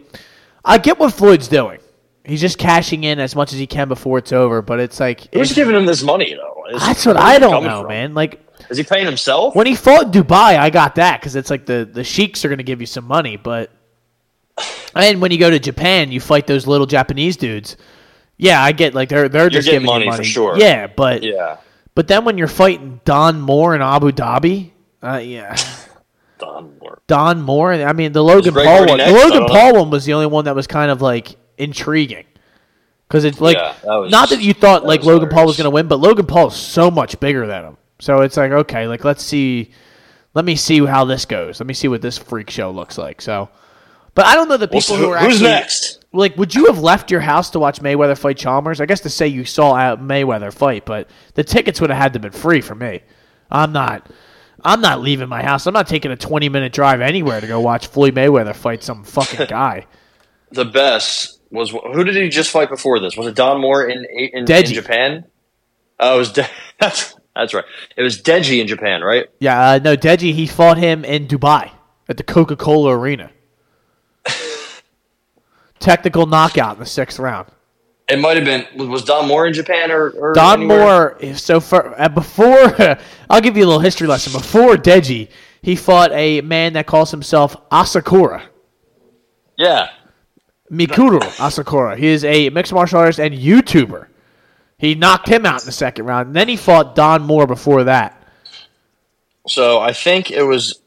I 0.66 0.78
get 0.78 1.00
what 1.00 1.14
Floyd's 1.14 1.48
doing. 1.48 1.80
He's 2.24 2.42
just 2.42 2.58
cashing 2.58 3.04
in 3.06 3.20
as 3.20 3.36
much 3.36 3.54
as 3.54 3.60
he 3.60 3.66
can 3.68 3.88
before 3.88 4.18
it's 4.20 4.32
over. 4.32 4.62
But 4.62 4.80
it's 4.80 5.00
like 5.00 5.22
Who's 5.34 5.52
it's- 5.52 5.54
giving 5.54 5.76
him 5.76 5.86
this 5.86 6.04
money 6.04 6.34
though? 6.36 6.66
Is- 6.76 6.82
that's 6.82 7.06
what 7.06 7.18
I 7.18 7.40
don't 7.40 7.64
know, 7.64 7.82
from? 7.82 7.90
man. 7.90 8.14
Like 8.14 8.40
Is 8.70 8.78
he 8.78 8.84
paying 8.84 9.06
himself? 9.06 9.56
when 9.56 9.66
he 9.68 9.76
fought 9.76 10.12
Dubai, 10.12 10.58
I 10.60 10.70
got 10.70 10.96
that 10.96 11.20
because 11.20 11.36
it's 11.36 11.50
like 11.50 11.66
the 11.66 11.90
the 11.92 12.04
sheiks 12.04 12.46
are 12.46 12.48
going 12.50 12.58
to 12.60 12.64
give 12.64 12.82
you 12.82 12.88
some 12.88 13.06
money. 13.06 13.38
But 13.38 13.72
and 14.96 15.22
when 15.22 15.32
you 15.32 15.38
go 15.40 15.50
to 15.50 15.60
Japan, 15.60 16.12
you 16.12 16.20
fight 16.20 16.48
those 16.48 16.68
little 16.68 16.86
Japanese 16.88 17.38
dudes. 17.38 17.78
Yeah, 18.38 18.62
I 18.64 18.72
get 18.72 18.94
like 18.94 19.10
they're 19.10 19.28
they're 19.30 19.50
just 19.50 19.68
giving 19.70 19.86
money 19.86 20.06
you 20.06 20.12
for 20.12 20.18
money 20.18 20.30
sure. 20.30 20.58
Yeah, 20.58 20.88
but 20.88 21.24
Yeah, 21.24 21.58
but 21.96 22.08
then 22.08 22.24
when 22.26 22.38
you're 22.38 22.48
fighting 22.48 23.02
Don 23.06 23.42
Moore 23.42 23.76
in 23.76 23.82
Abu 23.82 24.12
Dhabi, 24.12 24.72
uh, 25.04 25.18
yeah. 25.24 25.58
Don 26.38 26.78
Moore. 26.80 27.02
Don 27.08 27.42
Moore. 27.42 27.74
I 27.74 27.92
mean, 27.92 28.14
the 28.14 28.24
Logan 28.24 28.54
Paul 28.54 28.86
one. 28.88 28.98
The 29.00 29.12
Logan 29.12 29.46
Paul 29.48 29.76
one 29.76 29.90
was 29.90 30.06
the 30.06 30.14
only 30.14 30.28
one 30.28 30.46
that 30.46 30.56
was 30.56 30.68
kind 30.68 30.90
of 30.90 31.02
like 31.02 31.36
intriguing 31.60 32.26
because 33.08 33.26
it's 33.26 33.40
like 33.40 33.58
Yeah, 33.58 33.76
that 33.84 33.96
was- 33.96 34.12
not 34.12 34.30
that 34.30 34.42
you 34.42 34.54
thought 34.54 34.82
that 34.82 34.88
like 34.88 35.04
Logan 35.04 35.30
Paul 35.30 35.46
was 35.46 35.58
going 35.58 35.66
to 35.66 35.70
win, 35.72 35.88
but 35.88 36.00
Logan 36.00 36.26
Paul 36.26 36.48
is 36.48 36.56
so 36.56 36.90
much 36.90 37.20
bigger 37.20 37.46
than 37.46 37.66
him. 37.66 37.78
So 38.00 38.22
it's 38.22 38.38
like 38.38 38.52
okay, 38.52 38.88
like 38.88 39.04
let's 39.04 39.24
see, 39.24 39.72
let 40.34 40.46
me 40.46 40.56
see 40.56 40.86
how 40.86 41.06
this 41.06 41.26
goes. 41.26 41.60
Let 41.60 41.68
me 41.68 41.74
see 41.74 41.88
what 41.88 42.02
this 42.02 42.18
freak 42.18 42.50
show 42.50 42.72
looks 42.72 42.98
like. 42.98 43.22
So, 43.22 43.50
but 44.16 44.26
I 44.26 44.36
don't 44.36 44.48
know 44.48 44.58
the 44.58 44.66
Well, 44.72 44.82
people 44.82 44.82
so 44.82 44.98
who 44.98 45.10
are 45.10 45.18
who's 45.20 45.36
actually 45.42 45.50
next? 45.50 46.06
like. 46.14 46.38
Would 46.38 46.56
you 46.56 46.68
have 46.68 46.80
left 46.80 47.12
your 47.12 47.20
house 47.20 47.50
to 47.52 47.60
watch 47.60 47.82
Mayweather 47.82 48.18
fight 48.18 48.38
Chalmers? 48.38 48.80
I 48.80 48.86
guess 48.86 49.02
to 49.02 49.10
say 49.10 49.28
you 49.28 49.44
saw 49.44 49.74
Mayweather 49.98 50.54
fight, 50.54 50.86
but 50.86 51.10
the 51.34 51.44
tickets 51.44 51.82
would 51.82 51.90
have 51.90 52.00
had 52.00 52.14
to 52.14 52.20
been 52.20 52.32
free 52.32 52.62
for 52.62 52.74
me. 52.76 53.02
I'm 53.52 53.72
not. 53.74 54.10
I'm 54.64 54.82
not 54.82 55.02
leaving 55.02 55.30
my 55.30 55.42
house. 55.42 55.66
I'm 55.68 55.74
not 55.74 55.88
taking 55.88 56.12
a 56.12 56.16
20 56.18 56.48
minute 56.50 56.72
drive 56.74 57.02
anywhere 57.02 57.40
to 57.42 57.48
go 57.48 57.60
watch 57.60 57.88
Floyd 57.88 58.14
Mayweather 58.16 58.56
fight 58.56 58.84
some 58.84 59.04
fucking 59.04 59.46
guy. 59.50 59.88
The 60.52 60.66
best 60.66 61.39
was 61.52 61.72
who 61.72 62.04
did 62.04 62.16
he 62.16 62.30
just 62.30 62.52
fight 62.52 62.70
before 62.70 63.00
this? 63.00 63.18
Was 63.18 63.28
it 63.28 63.36
Don 63.36 63.60
Moore 63.62 63.88
in 63.88 64.06
in, 64.06 64.48
in 64.48 64.66
Japan? 64.66 65.26
Oh, 66.00 66.16
it 66.16 66.18
was 66.20 66.32
De- 66.32 66.50
that's 66.80 67.16
that's 67.36 67.54
right. 67.54 67.66
It 67.96 68.04
was 68.04 68.22
Deji 68.22 68.60
in 68.60 68.68
Japan, 68.68 69.02
right? 69.02 69.28
Yeah, 69.40 69.72
uh, 69.72 69.80
no, 69.84 69.96
Deji, 69.96 70.34
he 70.34 70.46
fought 70.46 70.78
him 70.78 71.06
in 71.06 71.28
Dubai 71.28 71.72
at 72.08 72.18
the 72.18 72.24
Coca 72.24 72.56
Cola 72.56 72.98
Arena. 72.98 73.32
Technical 75.80 76.26
knockout 76.26 76.74
in 76.74 76.80
the 76.80 76.86
sixth 76.86 77.20
round. 77.20 77.48
It 78.10 78.20
might 78.20 78.38
have 78.38 78.46
been 78.46 78.66
was, 78.76 78.88
was 78.88 79.04
Don 79.04 79.28
Moore 79.28 79.46
in 79.46 79.54
Japan 79.54 79.92
or, 79.92 80.10
or 80.10 80.34
Don 80.34 80.62
anywhere? 80.62 81.18
Moore, 81.22 81.34
so 81.36 81.60
for, 81.60 82.00
uh, 82.00 82.10
before, 82.10 82.98
I'll 83.30 83.42
give 83.42 83.56
you 83.56 83.64
a 83.64 83.68
little 83.68 83.80
history 83.80 84.08
lesson. 84.08 84.34
Before 84.34 84.76
Deji, 84.76 85.30
he 85.62 85.76
fought 85.76 86.12
a 86.12 86.42
man 86.42 86.74
that 86.74 86.88
calls 86.88 87.12
himself 87.12 87.56
Asakura. 87.70 88.44
Yeah, 89.58 89.90
Mikuru 90.72 91.22
Asakura. 91.38 91.98
He 91.98 92.08
is 92.08 92.24
a 92.24 92.50
mixed 92.50 92.74
martial 92.74 93.00
artist 93.00 93.20
and 93.20 93.34
YouTuber. 93.34 94.08
He 94.78 94.96
knocked 94.96 95.28
him 95.28 95.46
out 95.46 95.62
in 95.62 95.66
the 95.66 95.72
second 95.72 96.06
round. 96.06 96.28
And 96.28 96.36
then 96.36 96.48
he 96.48 96.56
fought 96.56 96.96
Don 96.96 97.24
Moore 97.24 97.48
before 97.48 97.84
that. 97.86 98.16
So 99.48 99.80
I 99.80 99.94
think 99.94 100.32
it 100.32 100.44
was, 100.44 100.80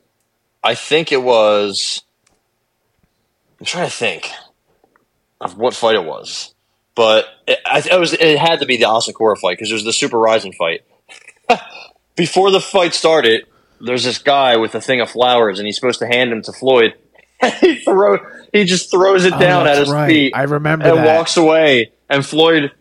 I 0.63 0.75
think 0.75 1.13
it 1.13 1.23
was. 1.23 2.03
I'm 3.61 3.67
trying 3.67 3.89
to 3.89 3.93
think 3.93 4.31
of 5.41 5.59
what 5.59 5.75
fight 5.75 5.95
it 5.95 6.05
was, 6.05 6.55
but 6.95 7.27
it, 7.47 7.59
it 7.67 7.99
was 7.99 8.13
it 8.13 8.39
had 8.39 8.61
to 8.61 8.67
be 8.67 8.77
the 8.77 8.85
Asakura 8.85 9.37
fight 9.37 9.57
because 9.57 9.69
there's 9.69 9.85
the 9.85 9.93
Super 9.93 10.19
RIZIN 10.19 10.53
fight. 10.55 10.83
Before 12.17 12.51
the 12.51 12.61
fight 12.61 12.95
started, 12.95 13.47
there's 13.81 14.05
this 14.05 14.19
guy 14.19 14.57
with 14.57 14.75
a 14.75 14.81
thing 14.81 15.01
of 15.01 15.11
flowers, 15.11 15.59
and 15.59 15.67
he's 15.67 15.77
supposed 15.77 15.99
to 16.01 16.07
hand 16.07 16.31
them 16.31 16.43
to 16.43 16.53
Floyd. 16.53 16.95
he 17.61 17.77
throw, 17.81 18.19
he 18.53 18.65
just 18.65 18.91
throws 18.91 19.25
it 19.25 19.31
down 19.39 19.43
at 19.43 19.61
Oh, 19.61 19.65
that's 19.65 19.79
his 19.81 19.91
right. 19.91 20.07
feet. 20.09 20.33
I 20.37 20.43
remember 20.45 20.87
and 20.89 20.99
that. 20.99 21.17
walks 21.19 21.37
away. 21.37 21.93
And 22.09 22.25
Floyd 22.25 22.73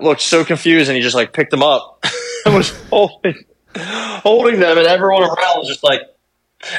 looked 0.00 0.20
so 0.22 0.44
confused, 0.44 0.88
and 0.88 0.96
he 0.96 1.02
just 1.02 1.14
like 1.14 1.32
picked 1.32 1.50
them 1.50 1.62
up 1.62 2.04
and 2.46 2.54
was 2.54 2.70
holding 2.90 3.44
holding 3.76 4.60
them, 4.60 4.78
and 4.78 4.86
everyone 4.86 5.22
around 5.22 5.58
was 5.58 5.68
just 5.68 5.84
like, 5.84 6.00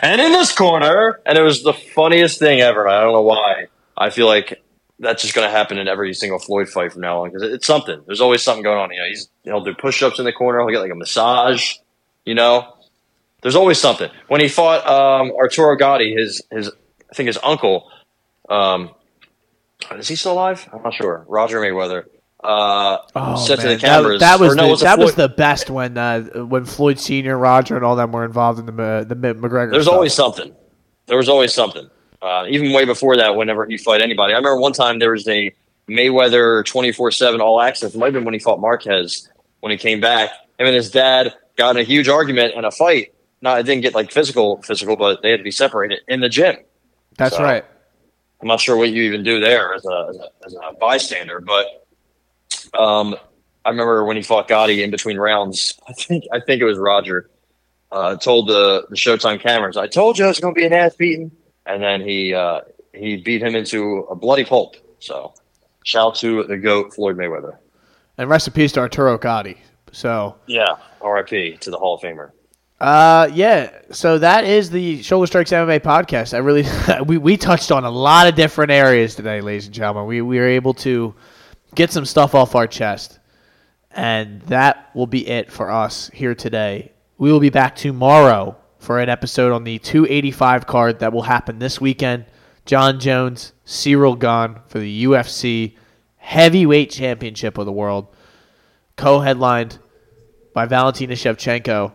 and 0.02 0.20
in 0.20 0.32
this 0.34 0.52
corner, 0.52 1.22
and 1.26 1.38
it 1.38 1.42
was 1.42 1.64
the 1.64 1.74
funniest 1.74 2.40
thing 2.40 2.60
ever. 2.62 2.88
I 2.88 3.02
don't 3.02 3.14
know 3.14 3.22
why. 3.22 3.68
I 3.96 4.10
feel 4.10 4.26
like 4.28 4.62
that's 5.00 5.22
just 5.22 5.34
going 5.34 5.48
to 5.48 5.52
happen 5.52 5.78
in 5.78 5.88
every 5.88 6.14
single 6.14 6.40
Floyd 6.40 6.68
fight 6.68 6.92
from 6.92 7.02
now 7.02 7.24
on 7.24 7.30
because 7.32 7.44
it's 7.44 7.66
something. 7.66 8.02
There's 8.06 8.20
always 8.22 8.42
something 8.42 8.64
going 8.64 8.78
on. 8.78 8.92
You 8.92 9.00
know, 9.00 9.08
he's 9.08 9.30
he'll 9.44 9.64
do 9.64 9.74
push-ups 9.74 10.20
in 10.20 10.26
the 10.26 10.34
corner. 10.34 10.60
He'll 10.60 10.70
get 10.70 10.80
like 10.82 10.92
a 10.92 10.96
massage. 10.96 11.76
You 12.26 12.36
know, 12.36 12.74
there's 13.42 13.56
always 13.56 13.80
something. 13.80 14.10
When 14.28 14.42
he 14.42 14.50
fought 14.50 14.86
um, 14.86 15.32
Arturo 15.38 15.76
Gatti, 15.78 16.14
his 16.16 16.42
his 16.52 16.70
I 17.12 17.16
think 17.16 17.28
his 17.28 17.39
uncle, 17.43 17.91
um, 18.49 18.91
is 19.95 20.07
he 20.07 20.16
still 20.16 20.34
alive? 20.34 20.68
I'm 20.72 20.84
not 20.84 20.93
sure. 20.93 21.26
Roger 21.28 21.60
Mayweather. 21.60 22.05
Uh, 22.43 22.99
Oh, 23.16 23.36
said 23.36 23.60
to 23.60 23.68
the 23.68 23.78
cameras, 23.78 24.22
That, 24.22 24.38
that 24.38 24.39
was 24.39 24.55
no, 24.55 24.64
the, 24.64 24.70
was 24.70 24.82
that 24.82 24.97
was 24.97 25.16
the 25.16 25.28
best 25.28 25.70
when 25.70 25.97
uh, 25.97 26.22
when 26.45 26.64
Floyd 26.64 26.97
Senior, 26.99 27.38
Roger, 27.38 27.76
and 27.76 27.84
all 27.84 27.95
them 27.97 28.12
were 28.14 28.24
involved 28.24 28.60
in 28.60 28.66
the 28.66 28.82
uh, 28.82 29.03
the 29.03 29.16
McGregor. 29.16 29.72
There's 29.72 29.84
stuff. 29.86 29.95
always 29.95 30.14
something. 30.14 30.55
There 31.07 31.18
was 31.18 31.28
always 31.28 31.53
something. 31.53 31.89
Uh, 32.22 32.45
even 32.49 32.72
way 32.72 32.86
before 32.86 33.18
that, 33.18 33.36
whenever 33.36 33.66
he 33.66 33.78
fight 33.78 34.01
anybody, 34.01 34.34
I 34.34 34.38
remember 34.38 34.60
one 34.60 34.74
time 34.74 34.99
there 34.99 35.12
was 35.12 35.28
a 35.28 35.53
Mayweather 35.89 36.66
24 36.66 37.12
seven 37.12 37.41
All 37.41 37.60
Access. 37.62 37.95
It 37.95 37.97
might 37.97 38.05
have 38.07 38.14
been 38.14 38.26
when 38.26 38.34
he 38.34 38.39
fought 38.39 38.62
Marquez 38.62 39.28
when 39.60 39.72
he 39.72 39.78
came 39.78 39.99
back. 39.99 40.30
Him 40.60 40.68
and 40.68 40.76
his 40.76 40.91
dad 40.91 41.34
got 41.57 41.72
in 41.72 41.78
a 41.82 41.84
huge 41.84 42.07
argument 42.07 42.53
and 42.55 42.66
a 42.66 42.72
fight. 42.72 43.14
No, 43.41 43.55
it 43.55 43.64
didn't 43.64 43.82
get 43.82 43.93
like 43.95 44.12
physical, 44.12 44.62
physical, 44.62 44.95
but 44.95 45.22
they 45.22 45.32
had 45.32 45.38
to 45.38 45.43
be 45.43 45.51
separated 45.51 45.99
in 46.07 46.20
the 46.20 46.30
gym. 46.30 46.57
That's 47.20 47.36
so- 47.38 47.43
right. 47.43 47.63
I'm 48.41 48.47
not 48.47 48.61
sure 48.61 48.78
what 48.78 48.89
you 48.89 49.03
even 49.03 49.22
do 49.24 49.41
there 49.41 49.74
as 49.74 49.86
a, 49.86 50.07
as 50.09 50.15
a, 50.15 50.45
as 50.45 50.53
a 50.53 50.74
bystander, 50.80 51.41
but 51.41 51.86
um, 52.74 53.15
I 53.65 53.70
remember 53.70 54.05
when 54.05 54.15
he 54.15 54.24
fought 54.24 54.47
Gatti 54.47 54.82
in 54.82 54.91
between 54.91 55.17
rounds. 55.17 55.78
I 55.89 55.93
think 55.93 56.24
I 56.32 56.39
think 56.39 56.61
it 56.61 56.65
was 56.65 56.78
Roger 56.78 57.30
uh, 57.91 58.15
told 58.15 58.47
the 58.47 58.86
the 58.89 58.95
Showtime 58.95 59.41
cameras, 59.41 59.76
"I 59.76 59.88
told 59.88 60.17
you 60.17 60.24
it 60.24 60.30
was 60.30 60.39
going 60.39 60.55
to 60.55 60.57
be 60.59 60.65
an 60.65 60.72
ass 60.72 60.95
beating," 60.95 61.32
and 61.65 61.84
then 61.84 61.99
he 61.99 62.34
uh, 62.34 62.61
he 62.93 63.17
beat 63.17 63.41
him 63.43 63.55
into 63.55 64.07
a 64.09 64.15
bloody 64.15 64.45
pulp. 64.45 64.78
So, 64.99 65.34
shout 65.84 66.15
to 66.15 66.43
the 66.43 66.55
goat 66.57 66.93
Floyd 66.93 67.17
Mayweather. 67.17 67.57
And 68.17 68.30
rest 68.30 68.47
in 68.47 68.53
peace 68.53 68.72
to 68.74 68.80
Arturo 68.80 69.17
Gatti. 69.17 69.57
So, 69.91 70.36
Yeah, 70.45 70.78
R.I.P. 71.01 71.57
to 71.57 71.72
the 71.72 71.78
Hall 71.78 71.95
of 71.95 72.01
Famer. 72.01 72.32
Uh, 72.80 73.30
yeah. 73.34 73.72
So 73.92 74.20
that 74.20 74.46
is 74.46 74.70
the 74.70 75.04
Shoulder 75.04 75.28
Strikes 75.28 75.52
MMA 75.52 75.82
podcast. 75.82 76.34
I 76.34 76.38
really 76.38 76.66
we 77.06 77.18
we 77.18 77.36
touched 77.36 77.72
on 77.72 77.84
a 77.84 77.90
lot 77.90 78.28
of 78.28 78.36
different 78.36 78.72
areas 78.72 79.16
today, 79.16 79.42
ladies 79.42 79.66
and 79.66 79.76
gentlemen. 79.76 80.06
We 80.06 80.22
we 80.22 80.40
were 80.40 80.48
able 80.48 80.74
to 80.76 81.14
get 81.76 81.92
some 81.92 82.06
stuff 82.06 82.36
off 82.36 82.56
our 82.56 82.68
chest, 82.68 83.20
and 83.92 84.42
that 84.44 84.92
will 84.96 85.08
be 85.08 85.28
it 85.28 85.52
for 85.52 85.70
us 85.70 86.10
here 86.14 86.34
today. 86.36 86.94
We 87.18 87.32
will 87.32 87.42
be 87.42 87.50
back 87.50 87.76
tomorrow 87.76 88.56
for 88.78 89.00
an 89.00 89.10
episode 89.10 89.52
on 89.52 89.66
the 89.66 89.78
285 89.80 90.66
card 90.66 91.00
that 91.00 91.12
will 91.12 91.24
happen 91.24 91.60
this 91.60 91.82
weekend. 91.82 92.26
Jon 92.66 93.00
Jones, 93.00 93.52
Ciryl 93.66 94.18
Gane 94.18 94.62
for 94.68 94.80
the 94.80 95.04
UFC 95.04 95.76
Heavyweight 96.18 96.92
Championship 96.92 97.58
of 97.58 97.66
the 97.66 97.72
World, 97.74 98.08
co-headlined 98.96 99.80
by 100.54 100.66
Valentina 100.66 101.16
Shevchenko. 101.16 101.92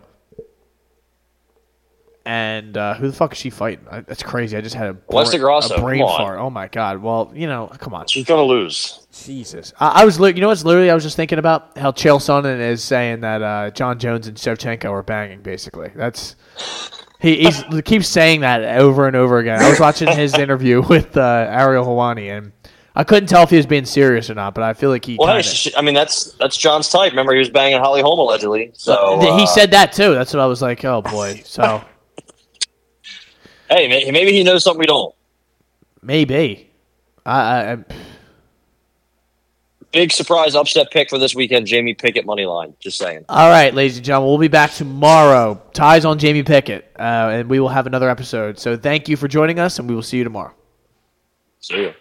And 2.26 2.76
uh, 2.78 2.94
who 2.94 3.08
the 3.08 3.12
fuck 3.12 3.32
is 3.32 3.38
she 3.38 3.50
fighting? 3.50 3.84
I, 3.90 4.00
that's 4.00 4.22
crazy. 4.22 4.56
I 4.56 4.62
just 4.62 4.74
had 4.74 4.88
a, 4.88 4.92
Grasso, 4.94 5.74
a 5.74 5.80
brain 5.80 6.00
fart. 6.00 6.38
Oh 6.38 6.48
my 6.48 6.68
god. 6.68 7.02
Well, 7.02 7.30
you 7.34 7.46
know, 7.46 7.70
come 7.78 7.92
on. 7.92 8.06
She's 8.06 8.24
going 8.24 8.40
to 8.40 8.46
lose. 8.46 9.06
Jesus. 9.12 9.74
I, 9.78 10.02
I 10.02 10.04
was, 10.06 10.18
li- 10.18 10.32
you 10.34 10.40
know, 10.40 10.48
what's 10.48 10.64
literally 10.64 10.90
I 10.90 10.94
was 10.94 11.02
just 11.04 11.16
thinking 11.16 11.38
about 11.38 11.76
how 11.76 11.92
Chael 11.92 12.18
Sonnen 12.18 12.58
is 12.60 12.82
saying 12.82 13.20
that 13.20 13.42
uh, 13.42 13.70
Jon 13.72 13.98
Jones 13.98 14.26
and 14.26 14.38
Shevchenko 14.38 14.90
are 14.90 15.02
banging. 15.02 15.42
Basically, 15.42 15.90
that's 15.94 16.36
he 17.20 17.36
he's, 17.44 17.62
he 17.64 17.82
keeps 17.82 18.08
saying 18.08 18.40
that 18.40 18.78
over 18.78 19.06
and 19.06 19.16
over 19.16 19.38
again. 19.38 19.60
I 19.62 19.68
was 19.68 19.78
watching 19.78 20.08
his 20.08 20.32
interview 20.38 20.80
with 20.82 21.16
uh, 21.18 21.46
Ariel 21.50 21.84
Helwani, 21.84 22.36
and 22.36 22.52
I 22.94 23.04
couldn't 23.04 23.28
tell 23.28 23.42
if 23.42 23.50
he 23.50 23.56
was 23.56 23.66
being 23.66 23.84
serious 23.84 24.30
or 24.30 24.34
not. 24.34 24.54
But 24.54 24.64
I 24.64 24.72
feel 24.72 24.88
like 24.88 25.04
he. 25.04 25.16
Well, 25.18 25.28
kinda- 25.28 25.42
she, 25.42 25.76
I 25.76 25.82
mean 25.82 25.94
that's 25.94 26.32
that's 26.34 26.56
Jon's 26.56 26.88
type. 26.88 27.12
Remember, 27.12 27.34
he 27.34 27.38
was 27.38 27.50
banging 27.50 27.80
Holly 27.80 28.00
Holm 28.00 28.18
allegedly. 28.18 28.70
So 28.72 29.20
he 29.20 29.28
uh, 29.42 29.46
said 29.46 29.70
that 29.72 29.92
too. 29.92 30.14
That's 30.14 30.32
what 30.32 30.40
I 30.40 30.46
was 30.46 30.62
like. 30.62 30.82
Oh 30.86 31.02
boy. 31.02 31.42
So 31.44 31.84
"Hey, 33.68 34.10
maybe 34.10 34.32
he 34.32 34.42
knows 34.42 34.64
something 34.64 34.80
we 34.80 34.86
don't." 34.86 35.14
maybe. 36.04 36.70
I, 37.26 37.72
I, 37.72 37.84
big 39.92 40.12
surprise 40.12 40.54
upset 40.54 40.90
pick 40.90 41.08
for 41.08 41.18
this 41.18 41.34
weekend. 41.34 41.66
Jamie 41.66 41.94
Pickett 41.94 42.26
money 42.26 42.44
line. 42.44 42.74
Just 42.80 42.98
saying. 42.98 43.24
All 43.28 43.48
right, 43.48 43.72
ladies 43.72 43.96
and 43.96 44.04
gentlemen, 44.04 44.28
we'll 44.28 44.38
be 44.38 44.48
back 44.48 44.72
tomorrow. 44.72 45.60
Ties 45.72 46.04
on 46.04 46.18
Jamie 46.18 46.42
Pickett, 46.42 46.92
uh, 46.98 47.30
and 47.32 47.48
we 47.48 47.60
will 47.60 47.68
have 47.68 47.86
another 47.86 48.10
episode. 48.10 48.58
So 48.58 48.76
thank 48.76 49.08
you 49.08 49.16
for 49.16 49.28
joining 49.28 49.58
us, 49.58 49.78
and 49.78 49.88
we 49.88 49.94
will 49.94 50.02
see 50.02 50.18
you 50.18 50.24
tomorrow. 50.24 50.52
See 51.60 51.76
you. 51.76 51.94